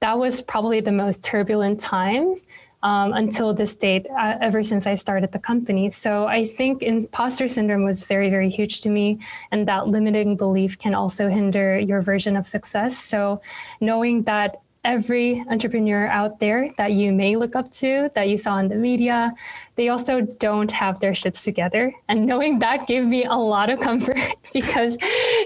that 0.00 0.18
was 0.18 0.42
probably 0.42 0.80
the 0.80 0.92
most 0.92 1.22
turbulent 1.22 1.78
time 1.80 2.34
um, 2.82 3.12
until 3.12 3.52
this 3.52 3.76
date, 3.76 4.06
uh, 4.18 4.38
ever 4.40 4.62
since 4.62 4.86
I 4.86 4.94
started 4.94 5.32
the 5.32 5.38
company. 5.38 5.90
So 5.90 6.26
I 6.26 6.46
think 6.46 6.82
imposter 6.82 7.48
syndrome 7.48 7.84
was 7.84 8.04
very, 8.04 8.30
very 8.30 8.48
huge 8.48 8.80
to 8.82 8.88
me. 8.88 9.18
And 9.50 9.68
that 9.68 9.88
limiting 9.88 10.36
belief 10.36 10.78
can 10.78 10.94
also 10.94 11.28
hinder 11.28 11.78
your 11.78 12.00
version 12.00 12.36
of 12.36 12.46
success. 12.46 12.96
So 12.96 13.42
knowing 13.80 14.22
that 14.22 14.62
every 14.82 15.44
entrepreneur 15.50 16.06
out 16.06 16.40
there 16.40 16.70
that 16.78 16.92
you 16.92 17.12
may 17.12 17.36
look 17.36 17.54
up 17.54 17.70
to, 17.70 18.10
that 18.14 18.28
you 18.30 18.38
saw 18.38 18.58
in 18.58 18.68
the 18.68 18.76
media, 18.76 19.34
they 19.80 19.88
also 19.88 20.20
don't 20.20 20.70
have 20.70 21.00
their 21.00 21.12
shits 21.12 21.42
together. 21.42 21.90
And 22.06 22.26
knowing 22.26 22.58
that 22.58 22.86
gave 22.86 23.06
me 23.06 23.24
a 23.24 23.36
lot 23.36 23.70
of 23.70 23.80
comfort 23.80 24.20
because 24.52 24.98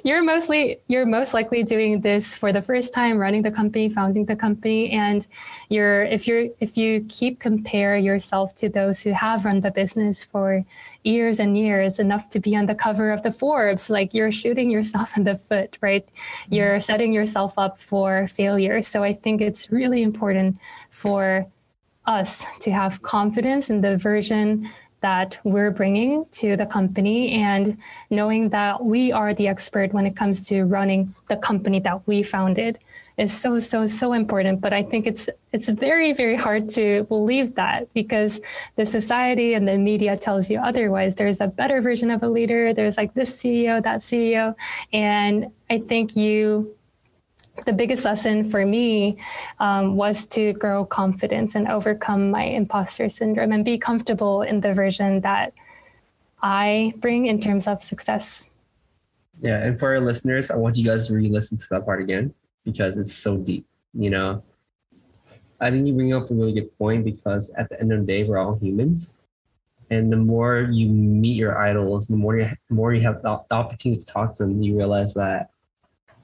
you're 0.02 0.24
mostly 0.24 0.78
you're 0.88 1.06
most 1.06 1.34
likely 1.34 1.62
doing 1.62 2.00
this 2.00 2.34
for 2.34 2.50
the 2.50 2.60
first 2.60 2.92
time, 2.92 3.16
running 3.16 3.42
the 3.42 3.52
company, 3.52 3.88
founding 3.88 4.24
the 4.24 4.34
company. 4.34 4.90
And 4.90 5.24
you're 5.68 6.02
if 6.02 6.26
you're 6.26 6.46
if 6.58 6.76
you 6.76 7.06
keep 7.08 7.38
compare 7.38 7.96
yourself 7.96 8.56
to 8.56 8.68
those 8.68 9.02
who 9.02 9.12
have 9.12 9.44
run 9.44 9.60
the 9.60 9.70
business 9.70 10.24
for 10.24 10.64
years 11.04 11.38
and 11.38 11.56
years, 11.56 12.00
enough 12.00 12.28
to 12.30 12.40
be 12.40 12.56
on 12.56 12.66
the 12.66 12.74
cover 12.74 13.12
of 13.12 13.22
the 13.22 13.30
Forbes, 13.30 13.88
like 13.88 14.14
you're 14.14 14.32
shooting 14.32 14.68
yourself 14.68 15.16
in 15.16 15.22
the 15.22 15.36
foot, 15.36 15.78
right? 15.80 16.08
You're 16.50 16.78
mm-hmm. 16.78 16.90
setting 16.90 17.12
yourself 17.12 17.56
up 17.56 17.78
for 17.78 18.26
failure. 18.26 18.82
So 18.82 19.04
I 19.04 19.12
think 19.12 19.40
it's 19.40 19.70
really 19.70 20.02
important 20.02 20.58
for 20.90 21.46
us 22.06 22.46
to 22.60 22.70
have 22.70 23.02
confidence 23.02 23.70
in 23.70 23.80
the 23.80 23.96
version 23.96 24.68
that 25.00 25.38
we're 25.44 25.70
bringing 25.70 26.24
to 26.32 26.56
the 26.56 26.64
company 26.64 27.32
and 27.32 27.76
knowing 28.08 28.48
that 28.48 28.82
we 28.82 29.12
are 29.12 29.34
the 29.34 29.46
expert 29.46 29.92
when 29.92 30.06
it 30.06 30.16
comes 30.16 30.48
to 30.48 30.64
running 30.64 31.14
the 31.28 31.36
company 31.36 31.78
that 31.78 32.06
we 32.06 32.22
founded 32.22 32.78
is 33.18 33.30
so 33.30 33.58
so 33.58 33.86
so 33.86 34.12
important. 34.14 34.62
But 34.62 34.72
i 34.72 34.82
think 34.82 35.06
it's 35.06 35.28
it's 35.52 35.68
very 35.68 36.14
very 36.14 36.36
hard 36.36 36.70
to 36.70 37.04
believe 37.04 37.54
that 37.56 37.92
because 37.92 38.40
the 38.76 38.86
society 38.86 39.52
and 39.52 39.68
the 39.68 39.76
media 39.76 40.16
tells 40.16 40.50
you 40.50 40.58
otherwise. 40.58 41.14
There's 41.14 41.40
a 41.40 41.48
better 41.48 41.82
version 41.82 42.10
of 42.10 42.22
a 42.22 42.28
leader. 42.28 42.72
There's 42.72 42.96
like 42.96 43.12
this 43.12 43.36
ceo 43.36 43.82
that 43.82 44.00
ceo 44.00 44.54
and 44.92 45.50
i 45.68 45.78
think 45.78 46.16
you 46.16 46.74
the 47.66 47.72
biggest 47.72 48.04
lesson 48.04 48.44
for 48.44 48.66
me 48.66 49.16
um, 49.60 49.96
was 49.96 50.26
to 50.26 50.52
grow 50.54 50.84
confidence 50.84 51.54
and 51.54 51.68
overcome 51.68 52.30
my 52.30 52.44
imposter 52.44 53.08
syndrome 53.08 53.52
and 53.52 53.64
be 53.64 53.78
comfortable 53.78 54.42
in 54.42 54.60
the 54.60 54.74
version 54.74 55.20
that 55.20 55.52
I 56.42 56.92
bring 56.98 57.26
in 57.26 57.40
terms 57.40 57.66
of 57.66 57.80
success. 57.80 58.50
Yeah, 59.40 59.62
and 59.62 59.78
for 59.78 59.94
our 59.94 60.00
listeners, 60.00 60.50
I 60.50 60.56
want 60.56 60.76
you 60.76 60.84
guys 60.84 61.06
to 61.08 61.14
re-listen 61.14 61.58
to 61.58 61.66
that 61.70 61.84
part 61.84 62.02
again 62.02 62.34
because 62.64 62.98
it's 62.98 63.14
so 63.14 63.40
deep. 63.40 63.66
You 63.94 64.10
know, 64.10 64.42
I 65.60 65.70
think 65.70 65.86
you 65.86 65.94
bring 65.94 66.12
up 66.12 66.30
a 66.30 66.34
really 66.34 66.52
good 66.52 66.76
point 66.76 67.04
because 67.04 67.50
at 67.56 67.68
the 67.68 67.80
end 67.80 67.92
of 67.92 68.00
the 68.00 68.06
day, 68.06 68.24
we're 68.24 68.38
all 68.38 68.54
humans, 68.54 69.20
and 69.90 70.12
the 70.12 70.16
more 70.16 70.68
you 70.70 70.88
meet 70.88 71.36
your 71.36 71.58
idols, 71.58 72.08
the 72.08 72.16
more 72.16 72.36
you 72.36 72.44
the 72.68 72.74
more 72.74 72.92
you 72.92 73.02
have 73.02 73.22
the 73.22 73.40
opportunity 73.50 74.00
to 74.00 74.06
talk 74.06 74.36
to 74.36 74.44
them, 74.44 74.62
you 74.62 74.76
realize 74.76 75.14
that 75.14 75.50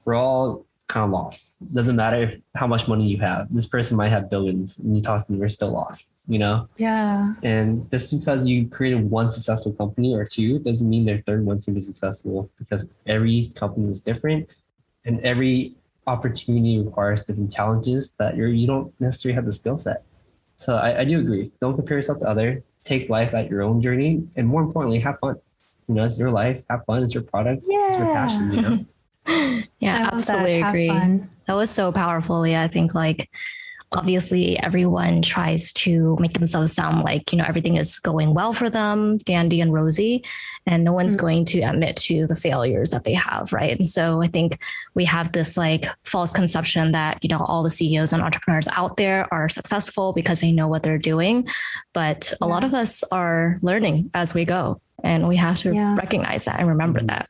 we're 0.05 0.15
all 0.15 0.65
kind 0.91 1.05
of 1.05 1.11
lost. 1.11 1.57
Doesn't 1.73 1.95
matter 1.95 2.23
if, 2.23 2.39
how 2.55 2.67
much 2.67 2.87
money 2.87 3.07
you 3.07 3.17
have. 3.19 3.47
This 3.49 3.65
person 3.65 3.95
might 3.95 4.09
have 4.09 4.29
billions, 4.29 4.79
and 4.79 4.95
you 4.95 5.01
talk 5.01 5.25
to 5.25 5.31
them, 5.31 5.39
you're 5.39 5.49
still 5.49 5.71
lost. 5.71 6.13
You 6.27 6.39
know. 6.39 6.67
Yeah. 6.77 7.33
And 7.43 7.89
just 7.89 8.11
because 8.19 8.47
you 8.47 8.67
created 8.67 9.09
one 9.09 9.31
successful 9.31 9.73
company 9.73 10.13
or 10.13 10.25
two 10.25 10.59
doesn't 10.59 10.89
mean 10.89 11.05
their 11.05 11.21
third 11.25 11.45
one's 11.45 11.65
to 11.65 11.71
be 11.71 11.79
successful 11.79 12.51
because 12.59 12.91
every 13.07 13.51
company 13.55 13.89
is 13.89 14.01
different, 14.01 14.49
and 15.05 15.19
every 15.21 15.75
opportunity 16.07 16.79
requires 16.79 17.23
different 17.23 17.53
challenges 17.53 18.15
that 18.17 18.35
you're 18.35 18.49
you 18.49 18.67
don't 18.67 18.93
necessarily 18.99 19.35
have 19.35 19.45
the 19.45 19.51
skill 19.51 19.77
set. 19.77 20.03
So 20.57 20.75
I, 20.75 21.01
I 21.01 21.03
do 21.05 21.19
agree. 21.19 21.51
Don't 21.61 21.75
compare 21.75 21.97
yourself 21.97 22.19
to 22.19 22.27
other. 22.27 22.63
Take 22.83 23.09
life 23.09 23.33
at 23.33 23.49
your 23.49 23.61
own 23.61 23.81
journey, 23.81 24.27
and 24.35 24.47
more 24.47 24.61
importantly, 24.61 24.99
have 24.99 25.19
fun. 25.19 25.35
You 25.87 25.95
know, 25.95 26.05
it's 26.05 26.19
your 26.19 26.31
life. 26.31 26.61
Have 26.69 26.85
fun. 26.85 27.03
It's 27.03 27.13
your 27.13 27.23
product. 27.23 27.65
Yeah. 27.67 27.87
It's 27.87 27.97
your 27.97 28.13
passion. 28.13 28.53
You 28.53 28.61
know. 28.61 28.85
yeah, 29.27 30.09
absolutely 30.11 30.61
agree. 30.61 30.87
That 30.87 31.55
was 31.55 31.69
so 31.69 31.91
powerful. 31.91 32.45
Yeah, 32.45 32.61
I 32.61 32.67
think 32.67 32.95
like 32.95 33.29
obviously 33.93 34.57
everyone 34.59 35.21
tries 35.21 35.73
to 35.73 36.15
make 36.19 36.33
themselves 36.33 36.71
sound 36.73 37.03
like 37.03 37.31
you 37.31 37.37
know 37.37 37.43
everything 37.45 37.75
is 37.75 37.99
going 37.99 38.33
well 38.33 38.53
for 38.53 38.69
them 38.69 39.17
dandy 39.19 39.59
and 39.59 39.73
rosy 39.73 40.23
and 40.65 40.83
no 40.83 40.93
one's 40.93 41.15
mm-hmm. 41.15 41.25
going 41.25 41.45
to 41.45 41.59
admit 41.61 41.97
to 41.97 42.25
the 42.27 42.35
failures 42.35 42.89
that 42.89 43.03
they 43.03 43.13
have 43.13 43.51
right 43.51 43.77
and 43.77 43.85
so 43.85 44.21
i 44.21 44.27
think 44.27 44.59
we 44.93 45.03
have 45.03 45.31
this 45.33 45.57
like 45.57 45.85
false 46.05 46.31
conception 46.31 46.93
that 46.93 47.21
you 47.21 47.29
know 47.29 47.39
all 47.39 47.63
the 47.63 47.69
ceos 47.69 48.13
and 48.13 48.21
entrepreneurs 48.21 48.67
out 48.77 48.95
there 48.95 49.27
are 49.33 49.49
successful 49.49 50.13
because 50.13 50.39
they 50.39 50.51
know 50.51 50.69
what 50.69 50.83
they're 50.83 50.97
doing 50.97 51.45
but 51.91 52.31
yeah. 52.31 52.45
a 52.45 52.47
lot 52.47 52.63
of 52.63 52.73
us 52.73 53.03
are 53.11 53.59
learning 53.61 54.09
as 54.13 54.33
we 54.33 54.45
go 54.45 54.79
and 55.03 55.27
we 55.27 55.35
have 55.35 55.57
to 55.57 55.73
yeah. 55.73 55.95
recognize 55.95 56.45
that 56.45 56.59
and 56.59 56.69
remember 56.69 56.99
mm-hmm. 56.99 57.07
that 57.07 57.29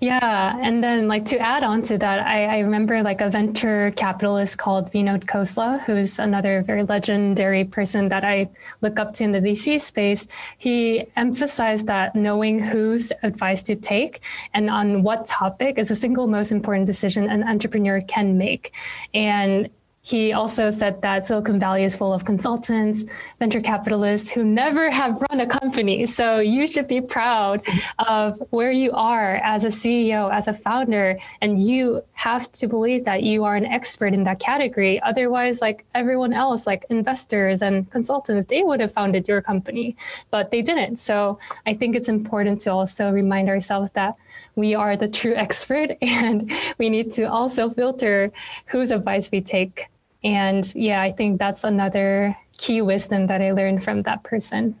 yeah. 0.00 0.58
And 0.60 0.82
then 0.82 1.08
like 1.08 1.24
to 1.26 1.38
add 1.38 1.62
on 1.62 1.82
to 1.82 1.98
that, 1.98 2.20
I, 2.20 2.46
I, 2.46 2.58
remember 2.60 3.02
like 3.02 3.20
a 3.20 3.30
venture 3.30 3.90
capitalist 3.92 4.58
called 4.58 4.90
Vinod 4.92 5.24
Khosla, 5.24 5.80
who's 5.82 6.18
another 6.18 6.62
very 6.62 6.84
legendary 6.84 7.64
person 7.64 8.08
that 8.08 8.24
I 8.24 8.50
look 8.80 8.98
up 8.98 9.14
to 9.14 9.24
in 9.24 9.32
the 9.32 9.40
VC 9.40 9.80
space. 9.80 10.28
He 10.58 11.06
emphasized 11.16 11.86
that 11.86 12.14
knowing 12.14 12.58
whose 12.58 13.12
advice 13.22 13.62
to 13.64 13.76
take 13.76 14.20
and 14.54 14.70
on 14.70 15.02
what 15.02 15.26
topic 15.26 15.78
is 15.78 15.88
the 15.88 15.96
single 15.96 16.26
most 16.26 16.52
important 16.52 16.86
decision 16.86 17.28
an 17.28 17.46
entrepreneur 17.46 18.00
can 18.00 18.38
make. 18.38 18.72
And 19.14 19.70
he 20.08 20.32
also 20.32 20.70
said 20.70 21.02
that 21.02 21.26
Silicon 21.26 21.60
Valley 21.60 21.84
is 21.84 21.94
full 21.94 22.14
of 22.14 22.24
consultants, 22.24 23.04
venture 23.38 23.60
capitalists 23.60 24.30
who 24.30 24.42
never 24.42 24.88
have 24.88 25.20
run 25.28 25.40
a 25.40 25.46
company. 25.46 26.06
So 26.06 26.38
you 26.38 26.66
should 26.66 26.88
be 26.88 27.02
proud 27.02 27.60
of 27.98 28.38
where 28.48 28.72
you 28.72 28.92
are 28.92 29.36
as 29.44 29.64
a 29.64 29.68
CEO, 29.68 30.32
as 30.32 30.48
a 30.48 30.54
founder, 30.54 31.18
and 31.42 31.60
you 31.60 32.02
have 32.14 32.50
to 32.52 32.66
believe 32.66 33.04
that 33.04 33.22
you 33.22 33.44
are 33.44 33.54
an 33.54 33.66
expert 33.66 34.14
in 34.14 34.22
that 34.22 34.38
category. 34.38 34.98
Otherwise, 35.02 35.60
like 35.60 35.84
everyone 35.94 36.32
else, 36.32 36.66
like 36.66 36.86
investors 36.88 37.60
and 37.60 37.90
consultants, 37.90 38.46
they 38.46 38.62
would 38.62 38.80
have 38.80 38.92
founded 38.92 39.28
your 39.28 39.42
company, 39.42 39.94
but 40.30 40.50
they 40.50 40.62
didn't. 40.62 40.96
So 40.96 41.38
I 41.66 41.74
think 41.74 41.94
it's 41.94 42.08
important 42.08 42.62
to 42.62 42.72
also 42.72 43.10
remind 43.10 43.50
ourselves 43.50 43.90
that 43.90 44.16
we 44.56 44.74
are 44.74 44.96
the 44.96 45.08
true 45.08 45.34
expert 45.44 45.90
and 46.00 46.50
we 46.78 46.88
need 46.88 47.10
to 47.12 47.24
also 47.24 47.68
filter 47.68 48.32
whose 48.66 48.90
advice 48.90 49.30
we 49.30 49.42
take 49.42 49.88
and 50.24 50.74
yeah, 50.74 51.00
I 51.00 51.12
think 51.12 51.38
that's 51.38 51.64
another 51.64 52.36
key 52.56 52.82
wisdom 52.82 53.26
that 53.28 53.40
I 53.40 53.52
learned 53.52 53.82
from 53.82 54.02
that 54.02 54.24
person. 54.24 54.78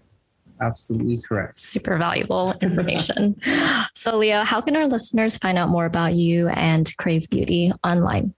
Absolutely 0.60 1.18
correct. 1.18 1.54
Super 1.54 1.96
valuable 1.98 2.52
information. 2.60 3.40
so, 3.94 4.18
Liah, 4.18 4.44
how 4.44 4.60
can 4.60 4.76
our 4.76 4.86
listeners 4.86 5.36
find 5.36 5.56
out 5.56 5.68
more 5.68 5.86
about 5.86 6.14
you 6.14 6.48
and 6.48 6.90
Krave 6.96 7.30
Beauty 7.30 7.72
online? 7.84 8.34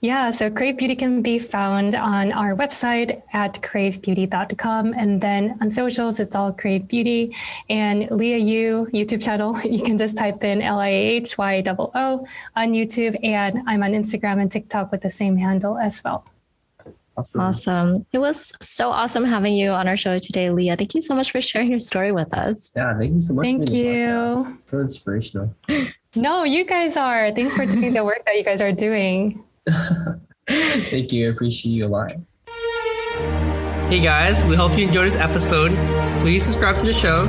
Yeah, 0.00 0.30
so 0.30 0.50
Krave 0.50 0.78
Beauty 0.78 0.96
can 0.96 1.22
be 1.22 1.38
found 1.38 1.94
on 1.94 2.32
our 2.32 2.54
website 2.54 3.22
at 3.32 3.54
kravebeauty.com. 3.54 4.94
And 4.96 5.20
then 5.20 5.58
on 5.60 5.70
socials, 5.70 6.20
it's 6.20 6.34
all 6.34 6.52
Krave 6.52 6.88
Beauty. 6.88 7.34
And 7.68 8.10
Liah 8.10 8.38
Yoo 8.38 8.86
YouTube 8.92 9.22
channel, 9.22 9.60
you 9.64 9.82
can 9.84 9.98
just 9.98 10.16
type 10.16 10.42
in 10.44 10.62
L 10.62 10.80
I 10.80 10.88
A 10.88 11.02
H 11.16 11.36
Y 11.36 11.62
O 11.66 11.90
O 11.94 12.26
on 12.56 12.72
YouTube. 12.72 13.16
And 13.22 13.62
I'm 13.66 13.82
on 13.82 13.92
Instagram 13.92 14.40
and 14.40 14.50
TikTok 14.50 14.90
with 14.90 15.02
the 15.02 15.10
same 15.10 15.36
handle 15.36 15.78
as 15.78 16.02
well. 16.02 16.24
Awesome. 17.16 17.40
awesome. 17.40 18.06
It 18.12 18.18
was 18.18 18.52
so 18.62 18.90
awesome 18.90 19.24
having 19.24 19.54
you 19.54 19.72
on 19.72 19.86
our 19.88 19.96
show 19.96 20.18
today, 20.18 20.48
Liah. 20.48 20.76
Thank 20.76 20.94
you 20.94 21.02
so 21.02 21.14
much 21.14 21.30
for 21.30 21.40
sharing 21.42 21.68
your 21.68 21.80
story 21.80 22.12
with 22.12 22.32
us. 22.32 22.72
Yeah, 22.74 22.96
thank 22.96 23.12
you 23.12 23.18
so 23.18 23.34
much. 23.34 23.44
Thank 23.44 23.72
you. 23.72 24.58
So 24.62 24.80
inspirational. 24.80 25.54
No, 26.16 26.42
you 26.42 26.64
guys 26.64 26.96
are. 26.96 27.30
Thanks 27.30 27.56
for 27.56 27.64
doing 27.64 27.92
the 27.94 28.04
work 28.04 28.24
that 28.26 28.36
you 28.36 28.42
guys 28.42 28.60
are 28.60 28.72
doing. 28.72 29.44
Thank 29.66 31.12
you. 31.12 31.28
I 31.28 31.30
appreciate 31.32 31.72
you 31.72 31.84
a 31.84 31.88
lot. 31.88 32.12
Hey 33.90 34.00
guys, 34.00 34.44
we 34.44 34.54
hope 34.54 34.78
you 34.78 34.86
enjoyed 34.86 35.06
this 35.06 35.16
episode. 35.16 35.72
Please 36.20 36.44
subscribe 36.44 36.78
to 36.78 36.86
the 36.86 36.92
show. 36.92 37.26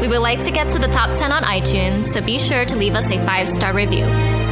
We 0.00 0.08
would 0.08 0.20
like 0.20 0.40
to 0.42 0.50
get 0.50 0.68
to 0.70 0.78
the 0.78 0.86
top 0.88 1.16
10 1.16 1.32
on 1.32 1.42
iTunes, 1.42 2.08
so 2.08 2.20
be 2.20 2.38
sure 2.38 2.64
to 2.64 2.76
leave 2.76 2.94
us 2.94 3.10
a 3.10 3.18
five 3.26 3.48
star 3.48 3.74
review. 3.74 4.06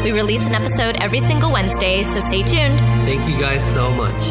We 0.05 0.13
release 0.13 0.47
an 0.47 0.55
episode 0.55 0.97
every 1.01 1.21
single 1.21 1.53
Wednesday, 1.53 2.03
so 2.03 2.21
stay 2.21 2.43
tuned. 2.43 2.79
Thank 3.07 3.27
you 3.29 3.41
guys 3.41 3.65
so 3.65 3.93
much. 3.95 4.23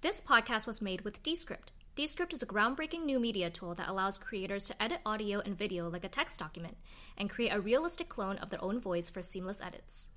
This 0.00 0.20
podcast 0.20 0.66
was 0.66 0.80
made 0.80 1.02
with 1.02 1.22
Descript. 1.22 1.72
Descript 1.96 2.32
is 2.32 2.42
a 2.42 2.46
groundbreaking 2.46 3.04
new 3.04 3.18
media 3.18 3.50
tool 3.50 3.74
that 3.74 3.88
allows 3.88 4.16
creators 4.16 4.64
to 4.66 4.82
edit 4.82 5.00
audio 5.04 5.40
and 5.40 5.58
video 5.58 5.90
like 5.90 6.04
a 6.04 6.08
text 6.08 6.38
document 6.38 6.76
and 7.16 7.28
create 7.28 7.50
a 7.50 7.60
realistic 7.60 8.08
clone 8.08 8.36
of 8.38 8.50
their 8.50 8.64
own 8.64 8.80
voice 8.80 9.10
for 9.10 9.22
seamless 9.22 9.60
edits. 9.60 10.08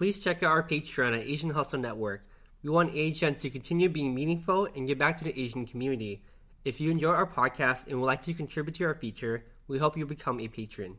Please 0.00 0.18
check 0.18 0.42
out 0.42 0.50
our 0.50 0.62
Patreon 0.62 1.14
at 1.14 1.26
Asian 1.26 1.50
Hustle 1.50 1.78
Network. 1.78 2.24
We 2.62 2.70
want 2.70 2.94
Asian 2.94 3.34
to 3.34 3.50
continue 3.50 3.90
being 3.90 4.14
meaningful 4.14 4.66
and 4.74 4.86
give 4.86 4.96
back 4.96 5.18
to 5.18 5.24
the 5.24 5.38
Asian 5.38 5.66
community. 5.66 6.22
If 6.64 6.80
you 6.80 6.90
enjoy 6.90 7.10
our 7.10 7.26
podcast 7.26 7.86
and 7.86 8.00
would 8.00 8.06
like 8.06 8.22
to 8.22 8.32
contribute 8.32 8.76
to 8.76 8.84
our 8.84 8.94
feature, 8.94 9.44
we 9.68 9.76
hope 9.76 9.98
you 9.98 10.06
become 10.06 10.40
a 10.40 10.48
patron. 10.48 10.96